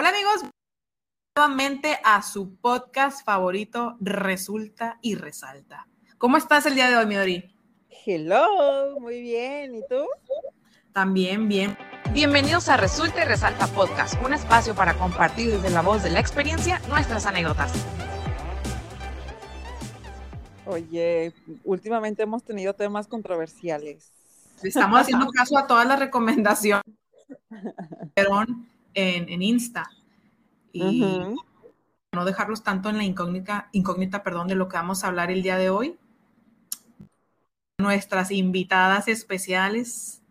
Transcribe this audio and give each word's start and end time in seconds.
Hola 0.00 0.10
amigos, 0.10 0.44
nuevamente 1.36 1.98
a 2.04 2.22
su 2.22 2.54
podcast 2.60 3.24
favorito, 3.24 3.96
Resulta 3.98 5.00
y 5.02 5.16
Resalta. 5.16 5.88
¿Cómo 6.18 6.36
estás 6.36 6.66
el 6.66 6.76
día 6.76 6.88
de 6.88 6.96
hoy, 6.96 7.06
Midori? 7.06 7.52
Hello, 8.06 9.00
muy 9.00 9.20
bien. 9.20 9.74
¿Y 9.74 9.80
tú? 9.88 10.06
También 10.92 11.48
bien. 11.48 11.76
Bienvenidos 12.12 12.68
a 12.68 12.76
Resulta 12.76 13.24
y 13.24 13.26
Resalta 13.26 13.66
Podcast, 13.66 14.14
un 14.24 14.34
espacio 14.34 14.72
para 14.72 14.94
compartir 14.94 15.50
desde 15.50 15.70
la 15.70 15.82
voz 15.82 16.04
de 16.04 16.10
la 16.10 16.20
experiencia 16.20 16.80
nuestras 16.88 17.26
anécdotas. 17.26 17.72
Oye, 20.64 21.34
últimamente 21.64 22.22
hemos 22.22 22.44
tenido 22.44 22.72
temas 22.72 23.08
controversiales. 23.08 24.12
Estamos 24.62 25.00
haciendo 25.00 25.26
caso 25.32 25.58
a 25.58 25.66
todas 25.66 25.88
las 25.88 25.98
recomendaciones 25.98 26.84
en, 28.98 29.28
en 29.28 29.42
Insta. 29.42 29.90
Y 30.72 31.04
no 32.12 32.24
dejarlos 32.24 32.64
tanto 32.64 32.88
en 32.88 32.96
la 32.96 33.04
incógnita, 33.04 33.68
incógnita, 33.72 34.22
perdón, 34.22 34.48
de 34.48 34.54
lo 34.54 34.68
que 34.68 34.76
vamos 34.76 35.04
a 35.04 35.08
hablar 35.08 35.30
el 35.30 35.42
día 35.42 35.56
de 35.56 35.70
hoy. 35.70 35.98
Nuestras 37.78 38.30
invitadas 38.32 39.08
especiales, 39.08 40.22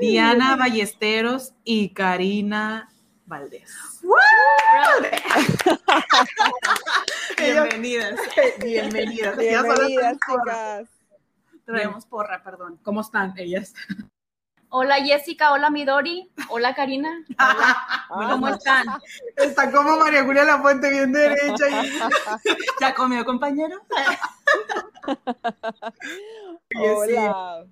Diana 0.00 0.56
Ballesteros 0.56 1.52
y 1.62 1.90
Karina 1.90 2.90
Valdés. 3.26 4.00
Bienvenidas. 7.38 8.18
Bienvenidas. 8.60 9.36
Bienvenidas, 9.36 10.16
chicas. 10.26 10.88
Traemos 11.66 12.06
porra, 12.06 12.42
perdón. 12.42 12.80
¿Cómo 12.82 13.02
están 13.02 13.34
ellas? 13.36 13.74
Hola 14.72 15.04
Jessica, 15.04 15.52
hola 15.52 15.68
Midori, 15.68 16.30
hola 16.48 16.76
Karina. 16.76 17.24
Hola. 18.08 18.08
¿Cómo 18.30 18.48
están? 18.48 18.86
Está 19.36 19.72
como 19.72 19.96
María 19.96 20.24
Julia 20.24 20.44
La 20.44 20.60
Fuente 20.60 20.90
bien 20.90 21.12
derecha. 21.12 21.66
¿Ya 22.80 22.94
comió, 22.94 23.24
compañero? 23.24 23.84
Hola. 26.76 27.66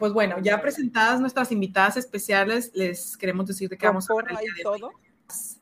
Pues 0.00 0.12
bueno, 0.12 0.40
ya 0.40 0.60
presentadas 0.60 1.20
nuestras 1.20 1.52
invitadas 1.52 1.96
especiales, 1.96 2.72
les 2.74 3.16
queremos 3.16 3.46
decir 3.46 3.68
de 3.68 3.78
que 3.78 3.86
vamos 3.86 4.10
a 4.10 4.14
hablar 4.14 4.38
de 4.38 4.62
todo? 4.64 4.90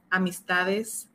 amistades 0.09 1.11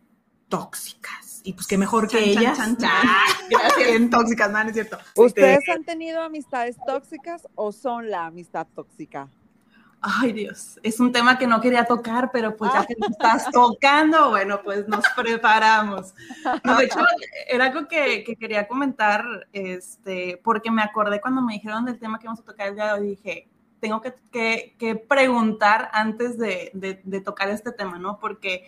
tóxicas. 0.48 1.25
Y 1.46 1.54
pues 1.54 1.68
qué 1.68 1.78
mejor 1.78 2.08
que 2.08 2.20
ellas. 2.20 2.58
Gracias. 2.58 4.10
tóxicas, 4.10 4.52
no, 4.52 4.62
es 4.62 4.74
cierto. 4.74 4.98
¿Ustedes 5.16 5.70
han 5.70 5.84
tenido 5.84 6.22
amistades 6.24 6.76
tóxicas 6.88 7.48
o 7.54 7.72
son 7.72 8.10
la 8.10 8.26
amistad 8.26 8.66
tóxica? 8.76 9.30
Ay, 10.02 10.34
Dios, 10.34 10.80
es 10.84 11.00
un 11.00 11.12
tema 11.12 11.38
que 11.38 11.48
no 11.48 11.62
quería 11.62 11.86
tocar, 11.86 12.30
pero 12.32 12.56
pues 12.56 12.72
ya 12.74 12.86
que 12.86 12.96
nos 13.00 13.12
estás 13.12 13.50
tocando, 13.52 14.30
bueno, 14.30 14.62
pues 14.64 14.88
nos 14.88 15.04
preparamos. 15.16 16.14
de 16.16 16.86
hecho, 16.86 17.00
era 17.48 17.66
algo 17.66 17.88
que, 17.88 18.24
que, 18.24 18.36
quería 18.36 18.68
comentar, 18.68 19.24
este, 19.52 20.40
porque 20.44 20.70
me 20.70 20.84
acordé 20.84 21.22
cuando 21.22 21.42
me 21.42 21.54
dijeron 21.54 21.86
del 21.86 21.98
tema 21.98 22.20
que 22.20 22.28
vamos 22.28 22.40
a 22.42 22.46
tocar 22.46 22.68
el 22.68 22.76
día 22.76 22.88
de 22.88 23.00
hoy, 23.00 23.08
dije, 23.10 23.50
tengo 23.80 24.02
que, 24.02 24.14
que, 24.32 24.76
que 24.78 24.96
preguntar 24.96 25.90
antes 25.94 26.38
de, 26.38 26.72
de, 26.74 27.02
de 27.04 27.22
tocar 27.22 27.50
este 27.50 27.72
tema, 27.72 27.98
¿no? 27.98 28.20
Porque 28.20 28.68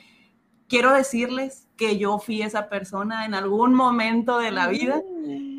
quiero 0.67 0.93
decirles 0.93 1.67
que 1.77 1.97
yo 1.97 2.19
fui 2.19 2.41
esa 2.41 2.69
persona 2.69 3.25
en 3.25 3.33
algún 3.33 3.73
momento 3.73 4.39
de 4.39 4.51
la 4.51 4.67
vida. 4.67 5.01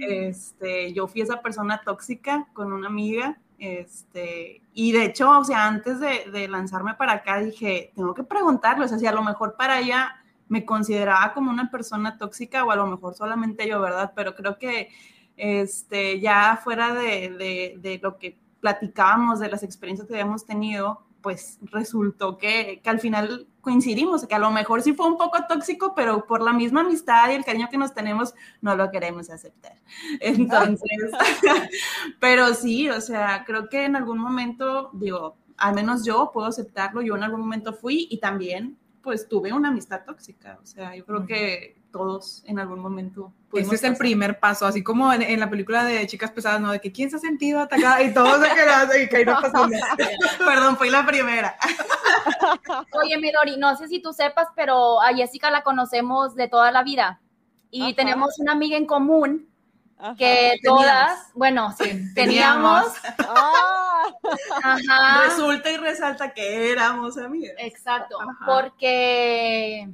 Este, 0.00 0.92
yo 0.92 1.06
fui 1.06 1.22
esa 1.22 1.40
persona 1.42 1.80
tóxica 1.84 2.46
con 2.52 2.72
una 2.72 2.88
amiga. 2.88 3.38
Este, 3.58 4.62
y 4.72 4.92
de 4.92 5.04
hecho, 5.04 5.38
o 5.38 5.44
sea, 5.44 5.66
antes 5.66 5.98
de, 6.00 6.48
lanzarme 6.48 6.94
para 6.94 7.14
acá 7.14 7.40
dije, 7.40 7.92
tengo 7.94 8.14
que 8.14 8.24
preguntarle, 8.24 8.84
o 8.84 8.88
sea, 8.88 8.98
si 8.98 9.06
a 9.06 9.12
lo 9.12 9.22
mejor 9.22 9.56
para 9.56 9.80
ella 9.80 10.16
me 10.48 10.64
consideraba 10.64 11.34
como 11.34 11.50
una 11.50 11.70
persona 11.70 12.16
tóxica 12.16 12.64
o 12.64 12.70
a 12.70 12.76
lo 12.76 12.86
mejor 12.86 13.14
solamente 13.14 13.68
yo, 13.68 13.80
¿verdad? 13.80 14.12
Pero 14.14 14.34
creo 14.34 14.58
que 14.58 14.90
este, 15.36 16.20
ya 16.20 16.60
fuera 16.62 16.94
de, 16.94 17.30
de, 17.30 17.74
de 17.78 18.00
lo 18.02 18.18
que 18.18 18.38
platicábamos, 18.60 19.40
de 19.40 19.50
las 19.50 19.62
experiencias 19.62 20.08
que 20.08 20.14
habíamos 20.14 20.46
tenido, 20.46 21.04
pues 21.20 21.58
resultó 21.62 22.38
que, 22.38 22.80
que, 22.82 22.90
al 22.90 23.00
final 23.00 23.46
coincidimos, 23.68 24.26
que 24.26 24.34
a 24.34 24.38
lo 24.38 24.50
mejor 24.50 24.80
sí 24.80 24.94
fue 24.94 25.06
un 25.06 25.18
poco 25.18 25.44
tóxico, 25.46 25.92
pero 25.94 26.26
por 26.26 26.40
la 26.40 26.54
misma 26.54 26.80
amistad 26.80 27.28
y 27.28 27.34
el 27.34 27.44
cariño 27.44 27.68
que 27.70 27.76
nos 27.76 27.92
tenemos, 27.92 28.32
no 28.62 28.74
lo 28.74 28.90
queremos 28.90 29.28
aceptar. 29.28 29.74
Entonces, 30.20 30.88
pero 32.18 32.54
sí, 32.54 32.88
o 32.88 33.02
sea, 33.02 33.44
creo 33.44 33.68
que 33.68 33.84
en 33.84 33.94
algún 33.94 34.18
momento, 34.18 34.88
digo, 34.94 35.36
al 35.58 35.74
menos 35.74 36.02
yo 36.06 36.30
puedo 36.32 36.46
aceptarlo, 36.46 37.02
yo 37.02 37.14
en 37.14 37.24
algún 37.24 37.40
momento 37.40 37.74
fui 37.74 38.08
y 38.10 38.20
también, 38.20 38.78
pues 39.02 39.28
tuve 39.28 39.52
una 39.52 39.68
amistad 39.68 40.02
tóxica, 40.06 40.58
o 40.62 40.64
sea, 40.64 40.96
yo 40.96 41.04
creo 41.04 41.26
que 41.26 41.77
todos 41.90 42.42
en 42.46 42.58
algún 42.58 42.80
momento. 42.80 43.32
Ese 43.52 43.74
es 43.74 43.84
el 43.84 43.96
primer 43.96 44.38
paso, 44.38 44.66
así 44.66 44.82
como 44.82 45.12
en, 45.12 45.40
la 45.40 45.48
película 45.48 45.84
de 45.84 46.06
Chicas 46.06 46.30
Pesadas, 46.30 46.60
¿no? 46.60 46.70
De 46.70 46.80
que 46.80 46.92
quién 46.92 47.10
se 47.10 47.16
ha 47.16 47.18
sentido 47.18 47.60
atacada 47.60 48.02
y 48.02 48.12
todos 48.12 48.46
se 48.46 48.54
quedaron 48.54 49.02
y 49.02 49.08
que 49.08 49.24
no 49.24 49.40
pasó 49.40 49.66
Perdón, 50.38 50.76
fui 50.76 50.90
la 50.90 51.06
primera. 51.06 51.56
Oye, 52.92 53.16
Midori, 53.18 53.56
no 53.56 53.74
sé 53.76 53.88
si 53.88 54.00
tú 54.00 54.12
sepas, 54.12 54.48
pero 54.54 55.00
a 55.00 55.14
Jessica 55.14 55.50
la 55.50 55.62
conocemos 55.62 56.34
de 56.34 56.48
toda 56.48 56.70
la 56.70 56.82
vida 56.82 57.20
y 57.70 57.94
tenemos 57.94 58.38
una 58.38 58.52
amiga 58.52 58.76
en 58.76 58.86
común 58.86 59.48
que 60.16 60.58
todas, 60.62 61.30
bueno, 61.34 61.74
sí, 61.76 62.14
teníamos. 62.14 62.86
Ah. 63.18 64.04
Ajá. 64.62 65.22
Resulta 65.24 65.70
y 65.70 65.76
resalta 65.76 66.32
que 66.32 66.70
éramos 66.70 67.18
amigas. 67.18 67.54
Exacto, 67.58 68.18
porque 68.46 69.88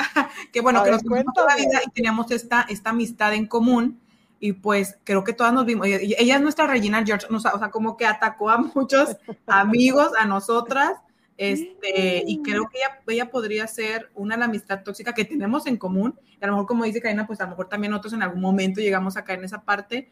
que 0.52 0.60
bueno, 0.60 0.82
que 0.82 0.90
nos 0.90 1.02
toda 1.02 1.46
la 1.48 1.56
vida 1.56 1.80
y 1.86 1.90
teníamos 1.90 2.30
esta, 2.30 2.66
esta 2.68 2.90
amistad 2.90 3.34
en 3.34 3.46
común 3.46 4.00
y 4.38 4.54
pues 4.54 4.98
creo 5.04 5.22
que 5.22 5.34
todas 5.34 5.52
nos 5.52 5.66
vimos, 5.66 5.86
ella 5.86 6.36
es 6.36 6.40
nuestra 6.40 6.66
Regina 6.66 7.04
George, 7.04 7.26
o 7.30 7.38
sea, 7.38 7.70
como 7.70 7.96
que 7.98 8.06
atacó 8.06 8.48
a 8.48 8.56
muchos 8.56 9.16
amigos, 9.46 10.12
a 10.18 10.24
nosotras, 10.24 10.92
este, 11.36 12.24
y 12.26 12.42
creo 12.42 12.68
que 12.68 12.78
ella, 12.78 13.00
ella 13.06 13.30
podría 13.30 13.66
ser 13.66 14.10
una 14.14 14.36
de 14.36 14.40
la 14.40 14.44
amistad 14.46 14.82
tóxica 14.82 15.12
que 15.12 15.26
tenemos 15.26 15.66
en 15.66 15.76
común, 15.76 16.18
y 16.40 16.42
a 16.42 16.46
lo 16.46 16.54
mejor 16.54 16.66
como 16.66 16.84
dice 16.84 17.02
Karina, 17.02 17.26
pues 17.26 17.40
a 17.40 17.44
lo 17.44 17.50
mejor 17.50 17.68
también 17.68 17.90
nosotros 17.90 18.14
en 18.14 18.22
algún 18.22 18.40
momento 18.40 18.80
llegamos 18.80 19.18
a 19.18 19.24
caer 19.24 19.40
en 19.40 19.44
esa 19.44 19.62
parte, 19.62 20.10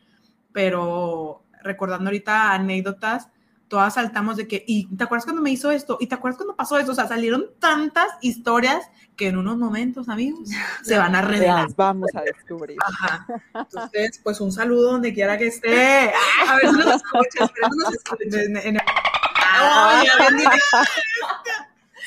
pero 0.53 1.43
recordando 1.63 2.11
ahorita 2.11 2.53
anécdotas, 2.53 3.29
todas 3.69 3.95
saltamos 3.95 4.37
de 4.37 4.49
que, 4.49 4.65
¿y 4.67 4.87
te 4.97 5.05
acuerdas 5.05 5.25
cuando 5.25 5.43
me 5.43 5.51
hizo 5.51 5.71
esto? 5.71 5.99
¿Y 6.01 6.07
te 6.07 6.15
acuerdas 6.15 6.39
cuando 6.39 6.57
pasó 6.57 6.79
esto? 6.79 6.93
O 6.93 6.95
sea, 6.95 7.07
salieron 7.07 7.47
tantas 7.59 8.09
historias 8.21 8.91
que 9.17 9.29
en 9.29 9.37
unos 9.37 9.59
momentos, 9.59 10.09
amigos, 10.09 10.49
se 10.83 10.99
van 10.99 11.15
a 11.15 11.23
revelar. 11.23 11.65
Las 11.65 11.77
vamos 11.77 12.11
a 12.15 12.23
descubrir. 12.23 12.79
Ajá. 12.85 13.27
Entonces, 13.55 14.21
pues 14.23 14.41
un 14.41 14.53
saludo 14.53 14.93
donde 14.93 15.13
quiera 15.13 15.37
que 15.37 15.49
esté. 15.49 16.13
A 16.47 16.57
ver 16.57 16.71
si 16.71 16.77
nos 16.77 16.97
escuchas, 16.97 17.51
pero 17.55 17.69
nos 17.77 17.95
escuchas. 17.95 18.35
En, 18.35 18.57
en... 18.57 18.79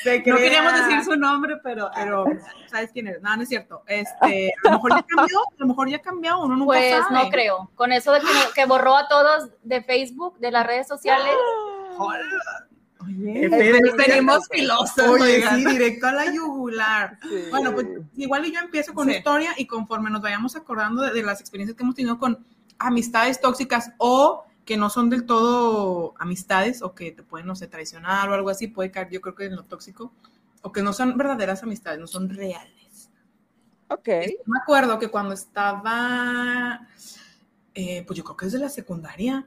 No 0.04 0.36
queríamos 0.36 0.72
decir 0.74 1.04
su 1.04 1.16
nombre, 1.16 1.56
pero, 1.62 1.90
pero 1.94 2.24
¿sabes 2.70 2.90
quién 2.92 3.08
es? 3.08 3.20
No, 3.22 3.36
no 3.36 3.42
es 3.42 3.48
cierto. 3.48 3.82
Este, 3.86 4.52
a 4.64 4.70
lo 4.70 4.72
mejor 4.72 4.90
ya 4.96 5.02
cambió, 5.02 5.38
a 5.40 5.54
lo 5.58 5.66
mejor 5.66 5.88
ya 5.88 5.98
cambió, 6.00 6.40
uno 6.40 6.56
nunca 6.56 6.78
pues, 6.78 6.92
sabe. 6.92 7.24
no 7.24 7.30
creo. 7.30 7.70
Con 7.74 7.92
eso 7.92 8.12
de 8.12 8.20
que, 8.54 8.66
borró 8.66 8.96
a 8.96 9.08
todos 9.08 9.50
de 9.62 9.82
Facebook, 9.82 10.38
de 10.38 10.50
las 10.50 10.66
redes 10.66 10.88
sociales. 10.88 11.32
Oye, 13.04 13.50
tenemos 13.96 14.48
filosos. 14.50 15.08
Oye, 15.08 15.44
sí, 15.54 15.64
directo 15.66 16.06
a 16.06 16.12
la 16.12 16.32
yugular. 16.32 17.18
Bueno, 17.50 17.72
pues 17.72 17.86
igual 18.16 18.44
yo 18.50 18.60
empiezo 18.60 18.94
con 18.94 19.08
la 19.08 19.16
historia 19.16 19.52
y 19.56 19.66
conforme 19.66 20.10
nos 20.10 20.22
vayamos 20.22 20.56
acordando 20.56 21.02
de, 21.02 21.22
las 21.22 21.40
experiencias 21.40 21.76
que 21.76 21.82
hemos 21.82 21.94
tenido 21.94 22.18
con 22.18 22.44
amistades 22.78 23.40
tóxicas 23.40 23.92
o 23.98 24.44
que 24.64 24.76
no 24.76 24.90
son 24.90 25.10
del 25.10 25.26
todo 25.26 26.14
amistades 26.18 26.82
o 26.82 26.94
que 26.94 27.12
te 27.12 27.22
pueden, 27.22 27.46
no 27.46 27.56
sé, 27.56 27.66
traicionar 27.66 28.28
o 28.28 28.34
algo 28.34 28.50
así, 28.50 28.68
puede 28.68 28.90
caer 28.90 29.10
yo 29.10 29.20
creo 29.20 29.34
que 29.34 29.46
en 29.46 29.56
lo 29.56 29.64
tóxico, 29.64 30.12
o 30.62 30.72
que 30.72 30.82
no 30.82 30.92
son 30.92 31.16
verdaderas 31.16 31.62
amistades, 31.62 31.98
no 31.98 32.06
son 32.06 32.28
reales. 32.28 33.10
Ok. 33.88 34.08
me 34.46 34.58
acuerdo 34.62 34.98
que 34.98 35.08
cuando 35.08 35.34
estaba, 35.34 36.88
eh, 37.74 38.04
pues 38.06 38.16
yo 38.16 38.24
creo 38.24 38.36
que 38.36 38.46
es 38.46 38.52
de 38.52 38.58
la 38.58 38.68
secundaria, 38.68 39.46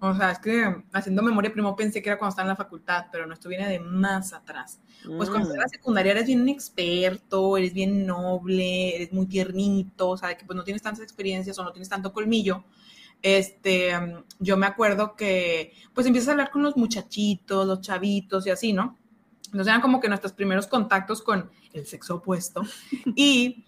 o 0.00 0.14
sea, 0.14 0.32
es 0.32 0.38
que 0.38 0.82
haciendo 0.92 1.22
memoria 1.22 1.52
primo 1.52 1.74
pensé 1.74 2.02
que 2.02 2.10
era 2.10 2.18
cuando 2.18 2.30
estaba 2.30 2.46
en 2.46 2.50
la 2.50 2.56
facultad, 2.56 3.06
pero 3.10 3.26
no, 3.26 3.32
esto 3.32 3.48
viene 3.48 3.68
de 3.68 3.80
más 3.80 4.34
atrás. 4.34 4.80
Pues 5.04 5.30
cuando 5.30 5.48
estás 5.48 5.54
en 5.54 5.60
la 5.60 5.66
mm. 5.66 5.70
secundaria 5.70 6.12
eres 6.12 6.26
bien 6.26 6.48
experto, 6.48 7.56
eres 7.56 7.72
bien 7.72 8.06
noble, 8.06 8.96
eres 8.96 9.12
muy 9.12 9.26
tiernito, 9.26 10.10
o 10.10 10.16
sea, 10.16 10.36
que 10.36 10.44
pues 10.44 10.56
no 10.56 10.64
tienes 10.64 10.82
tantas 10.82 11.02
experiencias 11.02 11.58
o 11.58 11.64
no 11.64 11.72
tienes 11.72 11.88
tanto 11.88 12.12
colmillo, 12.12 12.64
este, 13.24 13.90
yo 14.38 14.58
me 14.58 14.66
acuerdo 14.66 15.16
que 15.16 15.72
pues 15.94 16.06
empiezas 16.06 16.28
a 16.28 16.32
hablar 16.32 16.50
con 16.50 16.62
los 16.62 16.76
muchachitos, 16.76 17.66
los 17.66 17.80
chavitos 17.80 18.46
y 18.46 18.50
así, 18.50 18.74
¿no? 18.74 18.98
Entonces 19.46 19.68
eran 19.68 19.80
como 19.80 19.98
que 19.98 20.08
nuestros 20.08 20.34
primeros 20.34 20.66
contactos 20.66 21.22
con 21.22 21.50
el 21.72 21.86
sexo 21.86 22.16
opuesto. 22.16 22.62
Y 23.16 23.64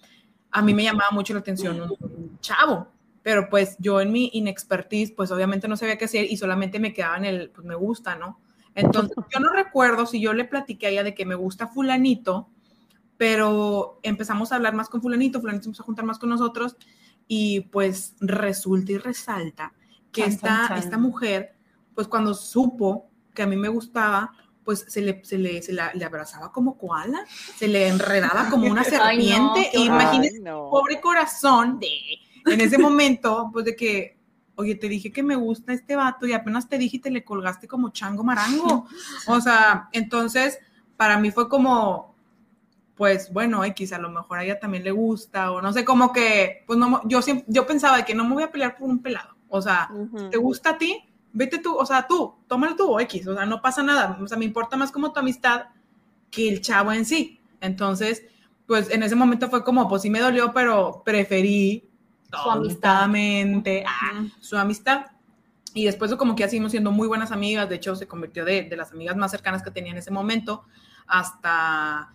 a 0.50 0.60
mí 0.60 0.74
me 0.74 0.84
llamaba 0.84 1.10
mucho 1.10 1.32
la 1.32 1.40
atención 1.40 1.80
un, 1.80 2.38
chavo, 2.40 2.88
pero 3.22 3.48
pues 3.48 3.76
yo 3.78 4.02
en 4.02 4.12
mi 4.12 4.28
inexpertise, 4.34 5.12
pues 5.12 5.30
obviamente 5.30 5.68
no 5.68 5.76
sabía 5.78 5.96
qué 5.96 6.04
hacer 6.04 6.30
y 6.30 6.36
solamente 6.36 6.78
me 6.78 6.92
quedaba 6.92 7.16
en 7.16 7.24
el, 7.24 7.48
pues 7.48 7.66
me 7.66 7.74
gusta, 7.74 8.14
¿no? 8.14 8.38
Entonces, 8.74 9.16
yo 9.32 9.40
no 9.40 9.54
recuerdo 9.54 10.04
si 10.04 10.20
yo 10.20 10.34
le 10.34 10.44
platiqué 10.44 10.88
a 10.88 10.90
ella 10.90 11.02
de 11.02 11.14
que 11.14 11.24
me 11.24 11.34
gusta 11.34 11.66
fulanito, 11.66 12.50
pero 13.16 14.00
empezamos 14.02 14.52
a 14.52 14.56
hablar 14.56 14.74
más 14.74 14.90
con 14.90 15.00
fulanito, 15.00 15.40
fulanito 15.40 15.64
empezó 15.64 15.82
a 15.82 15.86
juntar 15.86 16.04
más 16.04 16.18
con 16.18 16.28
nosotros 16.28 16.76
y 17.28 17.60
pues 17.60 18.14
resulta 18.20 18.92
y 18.92 18.98
resalta 18.98 19.72
que 20.12 20.24
esta, 20.24 20.76
esta 20.78 20.98
mujer, 20.98 21.56
pues 21.94 22.08
cuando 22.08 22.34
supo 22.34 23.10
que 23.34 23.42
a 23.42 23.46
mí 23.46 23.56
me 23.56 23.68
gustaba, 23.68 24.32
pues 24.64 24.84
se 24.88 25.00
le, 25.00 25.24
se 25.24 25.38
le, 25.38 25.62
se 25.62 25.72
la, 25.72 25.92
le 25.94 26.04
abrazaba 26.04 26.50
como 26.50 26.76
koala, 26.76 27.24
se 27.56 27.68
le 27.68 27.86
enredaba 27.86 28.50
como 28.50 28.66
una 28.66 28.82
serpiente. 28.84 29.70
Imagínese, 29.74 30.40
pobre 30.42 31.00
corazón 31.00 31.78
de 31.78 31.88
en 32.46 32.60
ese 32.60 32.78
momento, 32.78 33.50
pues 33.52 33.64
de 33.64 33.76
que, 33.76 34.18
oye, 34.56 34.74
te 34.74 34.88
dije 34.88 35.12
que 35.12 35.22
me 35.22 35.36
gusta 35.36 35.72
este 35.72 35.96
vato 35.96 36.26
y 36.26 36.32
apenas 36.32 36.68
te 36.68 36.78
dije 36.78 36.96
y 36.96 37.00
te 37.00 37.10
le 37.10 37.24
colgaste 37.24 37.68
como 37.68 37.90
chango 37.90 38.24
marango. 38.24 38.86
O 39.28 39.40
sea, 39.40 39.88
entonces, 39.92 40.58
para 40.96 41.18
mí 41.18 41.30
fue 41.30 41.48
como, 41.48 42.15
pues 42.96 43.32
bueno, 43.32 43.64
X, 43.64 43.92
a 43.92 43.98
lo 43.98 44.10
mejor 44.10 44.38
a 44.38 44.44
ella 44.44 44.58
también 44.58 44.84
le 44.84 44.90
gusta, 44.90 45.52
o 45.52 45.60
no 45.60 45.72
sé, 45.72 45.84
como 45.84 46.12
que, 46.12 46.64
pues 46.66 46.78
no, 46.78 47.02
yo 47.06 47.22
siempre, 47.22 47.44
yo 47.48 47.66
pensaba 47.66 47.98
de 47.98 48.04
que 48.04 48.14
no 48.14 48.24
me 48.24 48.34
voy 48.34 48.42
a 48.42 48.50
pelear 48.50 48.76
por 48.76 48.88
un 48.88 49.00
pelado. 49.00 49.36
O 49.48 49.62
sea, 49.62 49.90
¿te 50.30 50.38
gusta 50.38 50.70
a 50.70 50.78
ti? 50.78 51.02
vete 51.36 51.58
tú, 51.58 51.76
o 51.76 51.84
sea, 51.84 52.06
tú, 52.06 52.34
tómalo 52.48 52.76
tú 52.76 52.98
X, 52.98 53.26
o 53.26 53.34
sea, 53.34 53.44
no 53.44 53.60
pasa 53.60 53.82
nada, 53.82 54.18
o 54.22 54.26
sea, 54.26 54.38
me 54.38 54.46
importa 54.46 54.78
más 54.78 54.90
como 54.90 55.12
tu 55.12 55.20
amistad 55.20 55.66
que 56.30 56.48
el 56.48 56.62
chavo 56.62 56.92
en 56.92 57.04
sí. 57.04 57.38
Entonces, 57.60 58.22
pues 58.66 58.90
en 58.90 59.02
ese 59.02 59.14
momento 59.16 59.50
fue 59.50 59.62
como, 59.62 59.86
pues 59.86 60.00
sí 60.00 60.08
me 60.08 60.20
dolió, 60.20 60.54
pero 60.54 61.02
preferí 61.04 61.90
su 62.30 62.50
amistad. 62.50 63.06
su 64.40 64.56
amistad. 64.56 65.06
Y 65.74 65.84
después 65.84 66.14
como 66.14 66.34
que 66.34 66.40
ya 66.40 66.48
seguimos 66.48 66.70
siendo 66.70 66.90
muy 66.90 67.06
buenas 67.06 67.32
amigas, 67.32 67.68
de 67.68 67.76
hecho 67.76 67.94
se 67.96 68.08
convirtió 68.08 68.46
de, 68.46 68.62
de 68.62 68.76
las 68.76 68.92
amigas 68.92 69.14
más 69.16 69.30
cercanas 69.30 69.62
que 69.62 69.70
tenía 69.70 69.92
en 69.92 69.98
ese 69.98 70.10
momento 70.10 70.64
hasta 71.06 72.14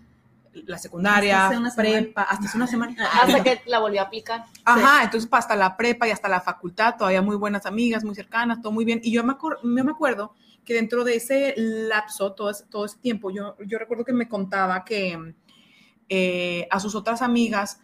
la 0.54 0.78
secundaria, 0.78 1.50
prepa, 1.76 2.24
hasta 2.24 2.46
hace 2.46 2.58
una 2.58 2.68
semana. 2.68 2.96
Hasta 3.22 3.44
que 3.44 3.62
la 3.66 3.80
volvió 3.80 4.02
a 4.02 4.06
aplicar. 4.06 4.46
Ajá, 4.66 5.04
entonces 5.04 5.30
hasta 5.32 5.56
la 5.56 5.78
prepa 5.78 6.08
y 6.08 6.12
hasta 6.12 6.28
la 6.28 6.42
facultad, 6.42 6.96
todavía 6.98 7.22
muy 7.22 7.36
buenas 7.36 7.66
amigas, 7.66 8.04
muy 8.04 8.16
cercanas, 8.16 8.62
todo 8.62 8.72
muy 8.72 8.86
bien. 8.86 9.00
Y 9.04 9.12
yo 9.12 9.24
me, 9.24 9.36
me 9.64 9.92
acuerdo 9.92 10.34
que 10.66 10.74
dentro 10.74 11.04
de 11.04 11.16
ese 11.16 11.54
lapso, 11.58 12.34
todo 12.34 12.50
ese, 12.50 12.66
todo 12.66 12.86
ese 12.86 12.98
tiempo, 12.98 13.32
yo, 13.32 13.56
yo 13.66 13.80
recuerdo 13.80 14.04
que 14.04 14.14
me 14.14 14.28
contaba 14.28 14.84
que 14.84 15.36
eh, 16.10 16.68
a 16.70 16.80
sus 16.80 16.96
otras 16.96 17.22
amigas 17.22 17.82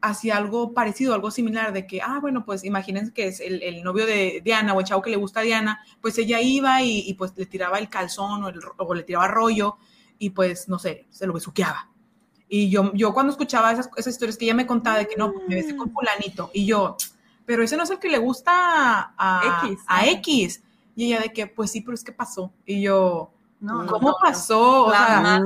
hacía 0.00 0.36
algo 0.36 0.72
parecido, 0.72 1.14
algo 1.14 1.30
similar, 1.30 1.72
de 1.72 1.86
que, 1.86 2.00
ah, 2.00 2.18
bueno, 2.20 2.44
pues 2.44 2.64
imagínense 2.64 3.12
que 3.12 3.26
es 3.26 3.40
el, 3.40 3.82
novio 3.82 4.06
de 4.06 4.40
Diana 4.44 4.72
o 4.74 4.80
el 4.80 4.86
chavo 4.86 5.02
que 5.02 5.10
le 5.10 5.16
gusta 5.16 5.40
a 5.40 5.42
Diana, 5.42 5.80
pues 6.00 6.16
ella 6.18 6.40
iba 6.40 6.82
y, 6.82 7.12
pues 7.14 7.32
le 7.36 7.46
tiraba 7.46 7.78
el 7.78 7.88
calzón 7.88 8.44
o, 8.44 8.52
o 8.78 8.94
le 8.94 9.02
tiraba 9.02 9.26
rollo 9.26 9.78
y 10.18 10.30
pues, 10.30 10.68
no 10.68 10.78
sé, 10.78 11.06
se 11.10 11.26
lo 11.26 11.32
besuqueaba. 11.32 11.90
Y 12.48 12.70
yo, 12.70 12.92
yo 12.94 13.12
cuando 13.12 13.32
escuchaba 13.32 13.72
esas, 13.72 13.90
esas 13.96 14.12
historias 14.12 14.36
que 14.36 14.44
ella 14.44 14.54
me 14.54 14.66
contaba 14.66 14.98
de 14.98 15.08
que 15.08 15.16
no, 15.16 15.32
me 15.48 15.56
besé 15.56 15.76
con 15.76 15.88
mm. 15.88 15.92
fulanito, 15.92 16.50
y 16.52 16.64
yo, 16.64 16.96
pero 17.46 17.62
ese 17.62 17.76
no 17.76 17.84
es 17.84 17.90
el 17.90 17.98
que 17.98 18.08
le 18.08 18.18
gusta 18.18 19.14
a 19.16 19.62
X. 19.62 19.80
A 19.86 20.06
X. 20.06 20.62
Y 20.94 21.06
ella 21.06 21.20
de 21.20 21.32
que, 21.32 21.46
pues 21.46 21.70
sí, 21.70 21.80
pero 21.80 21.94
es 21.94 22.02
que 22.02 22.12
pasó. 22.12 22.52
Y 22.64 22.82
yo, 22.82 23.30
no, 23.60 23.86
¿cómo 23.86 24.16
pasó? 24.20 24.86
O 24.86 24.90
sea, 24.90 25.40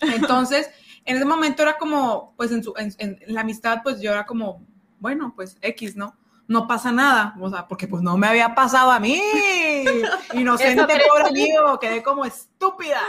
entonces, 0.00 0.70
en 1.04 1.16
ese 1.16 1.24
momento 1.24 1.62
era 1.62 1.76
como, 1.76 2.34
pues 2.36 2.52
en, 2.52 2.62
su, 2.62 2.72
en, 2.76 3.18
la 3.26 3.40
amistad, 3.40 3.80
pues 3.82 4.00
yo 4.00 4.12
era 4.12 4.26
como, 4.26 4.62
bueno, 5.00 5.32
pues 5.34 5.56
X, 5.60 5.96
¿no? 5.96 6.14
No 6.46 6.66
pasa 6.66 6.90
nada, 6.92 7.34
o 7.40 7.48
sea, 7.48 7.68
porque 7.68 7.86
pues 7.86 8.02
no 8.02 8.16
me 8.16 8.26
había 8.26 8.54
pasado 8.54 8.90
a 8.90 9.00
mí. 9.00 9.20
Inocente 10.34 11.00
por 11.08 11.22
amigo, 11.22 11.78
quedé 11.80 12.02
como 12.02 12.24
estúpida. 12.24 13.00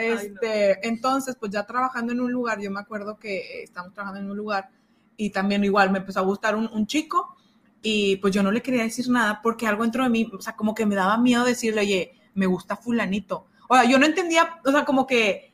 Este, 0.00 0.86
entonces, 0.86 1.36
pues 1.38 1.52
ya 1.52 1.66
trabajando 1.66 2.12
en 2.12 2.20
un 2.20 2.32
lugar, 2.32 2.60
yo 2.60 2.70
me 2.70 2.80
acuerdo 2.80 3.18
que 3.18 3.62
estamos 3.62 3.92
trabajando 3.92 4.20
en 4.20 4.30
un 4.30 4.36
lugar 4.36 4.70
y 5.16 5.30
también 5.30 5.62
igual 5.64 5.90
me 5.90 5.98
empezó 5.98 6.20
a 6.20 6.22
gustar 6.22 6.56
un, 6.56 6.86
chico 6.86 7.36
y 7.82 8.16
pues 8.16 8.32
yo 8.32 8.42
no 8.42 8.50
le 8.50 8.62
quería 8.62 8.82
decir 8.82 9.08
nada 9.10 9.40
porque 9.42 9.66
algo 9.66 9.82
dentro 9.82 10.02
de 10.02 10.10
mí, 10.10 10.30
o 10.32 10.40
sea, 10.40 10.56
como 10.56 10.74
que 10.74 10.86
me 10.86 10.94
daba 10.94 11.18
miedo 11.18 11.44
decirle, 11.44 11.82
oye, 11.82 12.12
me 12.34 12.46
gusta 12.46 12.76
fulanito. 12.76 13.46
O 13.68 13.74
sea, 13.74 13.84
yo 13.84 13.98
no 13.98 14.06
entendía, 14.06 14.60
o 14.64 14.70
sea, 14.70 14.84
como 14.84 15.06
que 15.06 15.52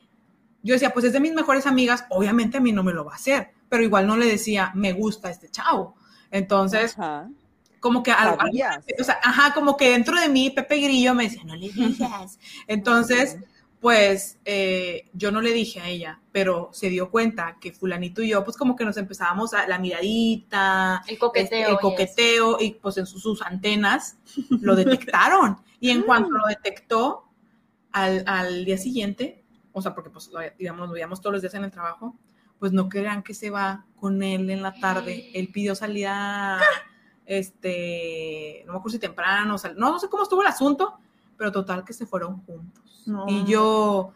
yo 0.63 0.73
decía, 0.73 0.91
pues 0.91 1.05
es 1.05 1.13
de 1.13 1.19
mis 1.19 1.33
mejores 1.33 1.65
amigas, 1.65 2.05
obviamente 2.09 2.57
a 2.57 2.61
mí 2.61 2.71
no 2.71 2.83
me 2.83 2.93
lo 2.93 3.05
va 3.05 3.13
a 3.13 3.15
hacer, 3.15 3.51
pero 3.69 3.83
igual 3.83 4.07
no 4.07 4.17
le 4.17 4.25
decía, 4.25 4.71
me 4.73 4.93
gusta 4.93 5.29
este 5.29 5.49
chavo. 5.49 5.95
Entonces, 6.31 6.95
como 7.79 8.03
que 8.03 8.11
algo, 8.11 8.37
o 8.41 9.03
sea, 9.03 9.19
ajá, 9.23 9.53
como 9.53 9.77
que 9.77 9.91
dentro 9.91 10.19
de 10.19 10.29
mí, 10.29 10.49
Pepe 10.49 10.77
Grillo 10.77 11.13
me 11.13 11.25
decía, 11.25 11.43
no 11.43 11.55
le 11.55 11.69
digas. 11.69 12.39
Entonces, 12.67 13.37
pues 13.79 14.39
eh, 14.43 15.09
yo 15.13 15.31
no 15.31 15.41
le 15.41 15.53
dije 15.53 15.79
a 15.79 15.87
ella, 15.87 16.19
pero 16.31 16.69
se 16.73 16.89
dio 16.89 17.11
cuenta 17.11 17.57
que 17.61 17.71
fulanito 17.71 18.21
y 18.23 18.29
yo, 18.29 18.43
pues 18.43 18.57
como 18.57 18.75
que 18.75 18.85
nos 18.85 18.97
empezábamos 18.97 19.53
a 19.53 19.67
la 19.67 19.77
miradita, 19.77 21.03
el 21.07 21.19
coqueteo, 21.19 21.59
este, 21.59 21.71
el 21.71 21.77
coqueteo 21.77 22.57
y 22.59 22.71
pues 22.73 22.97
en 22.97 23.05
sus, 23.05 23.41
antenas 23.41 24.17
lo 24.49 24.75
detectaron. 24.75 25.57
y 25.79 25.91
en 25.91 26.01
cuanto 26.01 26.31
lo 26.31 26.47
detectó, 26.47 27.27
al, 27.91 28.65
día 28.65 28.77
siguiente, 28.77 29.43
o 29.71 29.81
sea, 29.81 29.93
porque 29.95 30.09
pues 30.09 30.29
digamos, 30.57 30.87
lo 30.87 30.93
veíamos 30.93 31.21
todos 31.21 31.33
los 31.33 31.41
días 31.41 31.53
en 31.55 31.63
el 31.63 31.71
trabajo, 31.71 32.15
pues 32.59 32.71
no 32.71 32.89
crean 32.89 33.23
que 33.23 33.33
se 33.33 33.49
va 33.49 33.85
con 33.95 34.21
él 34.23 34.49
en 34.49 34.61
la 34.61 34.73
tarde. 34.73 35.31
Él 35.33 35.49
pidió 35.51 35.75
salida, 35.75 36.59
este, 37.25 38.63
no 38.65 38.73
me 38.73 38.79
acuerdo 38.79 38.95
si 38.95 38.99
temprano, 38.99 39.55
o 39.55 39.69
no, 39.75 39.91
no 39.91 39.99
sé 39.99 40.09
cómo 40.09 40.23
estuvo 40.23 40.41
el 40.41 40.47
asunto, 40.47 40.99
pero 41.37 41.51
total 41.51 41.83
que 41.85 41.93
se 41.93 42.05
fueron 42.05 42.41
juntos. 42.41 43.05
Y 43.27 43.45
yo, 43.45 44.13